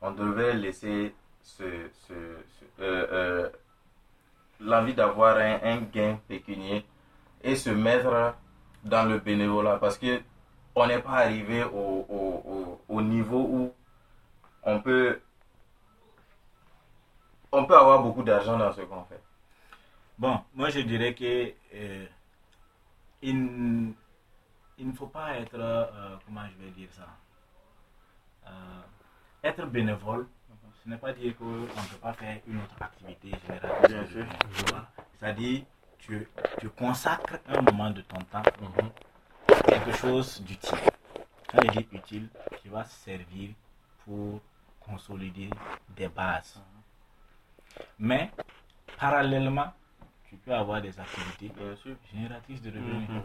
on 0.00 0.10
devait 0.12 0.54
laisser 0.54 1.14
ce, 1.42 1.88
ce- 2.08 2.38
ce- 2.58 2.82
euh, 2.82 3.06
euh, 3.12 3.50
l'envie 4.60 4.94
d'avoir 4.94 5.36
un, 5.36 5.58
un 5.62 5.78
gain 5.82 6.18
pécunier 6.26 6.84
et 7.42 7.54
se 7.56 7.70
mettre 7.70 8.34
dans 8.84 9.08
le 9.08 9.18
bénévolat 9.18 9.76
parce 9.78 9.98
que 9.98 10.20
on 10.74 10.86
n'est 10.86 11.00
pas 11.00 11.18
arrivé 11.18 11.64
au, 11.64 12.06
au- 12.08 12.42
au- 12.46 12.80
au 12.88 13.02
niveau 13.02 13.40
où 13.40 13.74
on 14.64 14.80
peut 14.80 15.20
on 17.52 17.64
peut 17.64 17.76
avoir 17.76 18.02
beaucoup 18.02 18.22
d'argent 18.22 18.56
dans 18.58 18.72
ce 18.72 18.82
qu'on 18.82 19.04
fait. 19.04 19.20
Bon, 20.18 20.40
moi 20.54 20.70
je 20.70 20.80
dirais 20.80 21.14
que 21.14 21.52
euh, 21.74 22.06
il, 23.22 23.92
il 24.78 24.86
ne 24.88 24.92
faut 24.92 25.08
pas 25.08 25.36
être, 25.36 25.54
euh, 25.54 26.16
comment 26.24 26.46
je 26.48 26.64
vais 26.64 26.70
dire 26.70 26.88
ça, 26.92 27.06
Euh, 28.46 28.82
être 29.44 29.66
bénévole, 29.66 30.26
ce 30.82 30.88
n'est 30.88 30.96
pas 30.98 31.12
dire 31.12 31.36
qu'on 31.36 31.44
ne 31.44 31.66
peut 31.66 32.00
pas 32.02 32.12
faire 32.14 32.40
une 32.46 32.58
autre 32.62 32.76
activité 32.80 33.30
générale. 33.46 33.72
C'est-à-dire, 35.18 35.62
tu, 35.98 36.26
tu 36.58 36.68
consacres 36.70 37.38
un 37.48 37.60
moment 37.62 37.90
de 37.90 38.00
ton 38.02 38.18
temps 38.32 38.42
Mhm. 38.60 38.90
à 39.48 39.62
quelque 39.70 39.92
chose 39.96 40.40
d'utile. 40.42 40.78
Quand 41.48 41.62
je 41.64 41.70
dis 41.78 41.88
utile, 41.92 42.28
qui 42.62 42.68
va 42.68 42.84
servir 42.84 43.50
pour 44.04 44.40
consolider 44.80 45.50
des 45.96 46.08
bases. 46.08 46.60
Mais, 47.98 48.30
parallèlement, 48.98 49.72
tu 50.28 50.36
peux 50.36 50.54
avoir 50.54 50.80
des 50.80 50.98
activités 50.98 51.52
génératrices 52.12 52.62
de 52.62 52.70
revenus. 52.70 53.08
Mhm. 53.08 53.22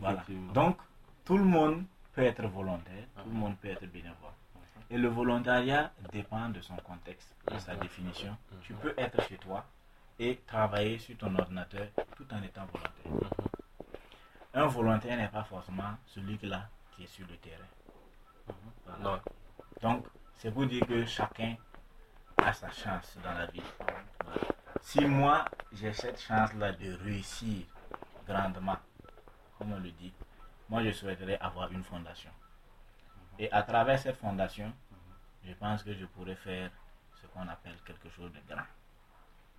Voilà. 0.00 0.24
Donc, 0.52 0.78
tout 1.24 1.36
le 1.36 1.44
monde 1.44 1.84
peut 2.12 2.22
être 2.22 2.46
volontaire, 2.46 3.04
tout 3.22 3.28
le 3.28 3.34
monde 3.34 3.56
peut 3.58 3.68
être 3.68 3.86
bénévole. 3.86 4.32
Et 4.88 4.96
le 4.96 5.08
volontariat 5.08 5.92
dépend 6.12 6.48
de 6.48 6.60
son 6.60 6.76
contexte, 6.76 7.34
de 7.52 7.58
sa 7.58 7.74
définition. 7.76 8.36
Tu 8.62 8.72
peux 8.74 8.94
être 8.96 9.20
chez 9.28 9.36
toi 9.36 9.64
et 10.18 10.36
travailler 10.46 10.98
sur 10.98 11.16
ton 11.18 11.34
ordinateur 11.36 11.88
tout 12.16 12.26
en 12.32 12.42
étant 12.42 12.66
volontaire. 12.66 13.30
Un 14.54 14.66
volontaire 14.66 15.16
n'est 15.18 15.28
pas 15.28 15.44
forcément 15.44 15.94
celui-là 16.06 16.68
qui 16.92 17.04
est 17.04 17.08
sur 17.08 17.26
le 17.26 17.36
terrain. 17.36 18.56
Voilà. 18.86 19.20
Donc, 19.82 20.06
c'est 20.38 20.50
pour 20.50 20.66
dire 20.66 20.86
que 20.86 21.04
chacun 21.06 21.56
a 22.38 22.52
sa 22.52 22.70
chance 22.70 23.16
dans 23.22 23.32
la 23.34 23.46
vie. 23.46 23.62
Si 24.80 25.04
moi, 25.04 25.44
j'ai 25.72 25.92
cette 25.92 26.20
chance-là 26.20 26.72
de 26.72 26.92
réussir 27.02 27.66
grandement, 28.26 28.76
comme 29.58 29.72
on 29.72 29.78
le 29.78 29.90
dit, 29.90 30.12
moi, 30.68 30.82
je 30.82 30.90
souhaiterais 30.92 31.38
avoir 31.40 31.70
une 31.72 31.82
fondation. 31.84 32.30
Et 33.38 33.50
à 33.52 33.62
travers 33.62 33.98
cette 33.98 34.16
fondation, 34.16 34.72
je 35.44 35.52
pense 35.54 35.82
que 35.82 35.92
je 35.94 36.04
pourrais 36.06 36.36
faire 36.36 36.70
ce 37.20 37.26
qu'on 37.28 37.46
appelle 37.48 37.76
quelque 37.84 38.08
chose 38.10 38.32
de 38.32 38.40
grand 38.52 38.62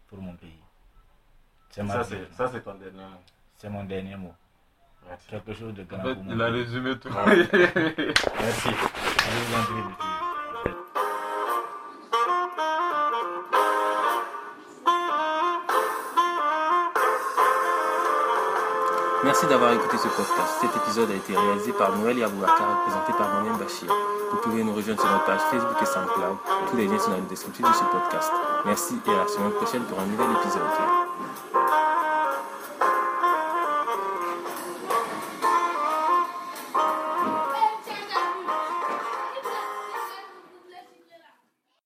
pour 0.08 0.20
mon 0.22 0.36
pays. 0.36 0.62
C'est 1.70 1.84
ma 1.84 1.94
Ça, 1.94 2.04
c'est, 2.04 2.34
ça, 2.34 2.48
c'est 2.52 2.62
ton 2.62 2.76
dernier 2.76 2.98
mot. 3.04 3.22
C'est 3.58 3.70
mon 3.70 3.84
dernier 3.84 4.16
mot. 4.16 4.34
Merci. 5.08 5.28
Quelque 5.30 5.54
chose 5.54 5.74
de 5.74 5.84
grand 5.84 6.00
En 6.00 6.04
fait, 6.04 6.14
pour 6.16 6.24
mon 6.24 6.32
il 6.34 6.42
a 6.42 6.46
pays. 6.48 6.54
résumé 6.62 7.00
tout. 7.00 7.10
Merci. 7.10 8.70
Je 8.70 9.38
vous 9.40 10.07
Merci 19.28 19.46
d'avoir 19.48 19.74
écouté 19.74 19.98
ce 19.98 20.08
podcast. 20.08 20.56
Cet 20.62 20.74
épisode 20.74 21.12
a 21.12 21.16
été 21.16 21.36
réalisé 21.36 21.74
par 21.74 21.94
Noël 21.98 22.18
Yaboubakar 22.18 22.72
et 22.72 22.90
présenté 22.90 23.12
par 23.12 23.30
moi-même 23.34 23.58
Bachir. 23.58 23.94
Vous 24.32 24.38
pouvez 24.38 24.64
nous 24.64 24.74
rejoindre 24.74 25.02
sur 25.02 25.12
notre 25.12 25.26
page 25.26 25.42
Facebook 25.52 25.76
et 25.82 25.86
SoundCloud. 25.86 26.38
Tous 26.72 26.78
les 26.78 26.88
liens 26.88 26.98
sont 26.98 27.12
dans 27.12 27.18
le 27.18 27.24
descriptif 27.24 27.68
de 27.68 27.74
ce 27.74 27.84
podcast. 27.92 28.32
Merci 28.66 28.96
et 29.06 29.10
à 29.10 29.18
la 29.18 29.28
semaine 29.28 29.52
prochaine 29.52 29.84
pour 29.84 30.00
un 30.00 30.06
nouvel 30.06 30.28
épisode. 30.32 31.07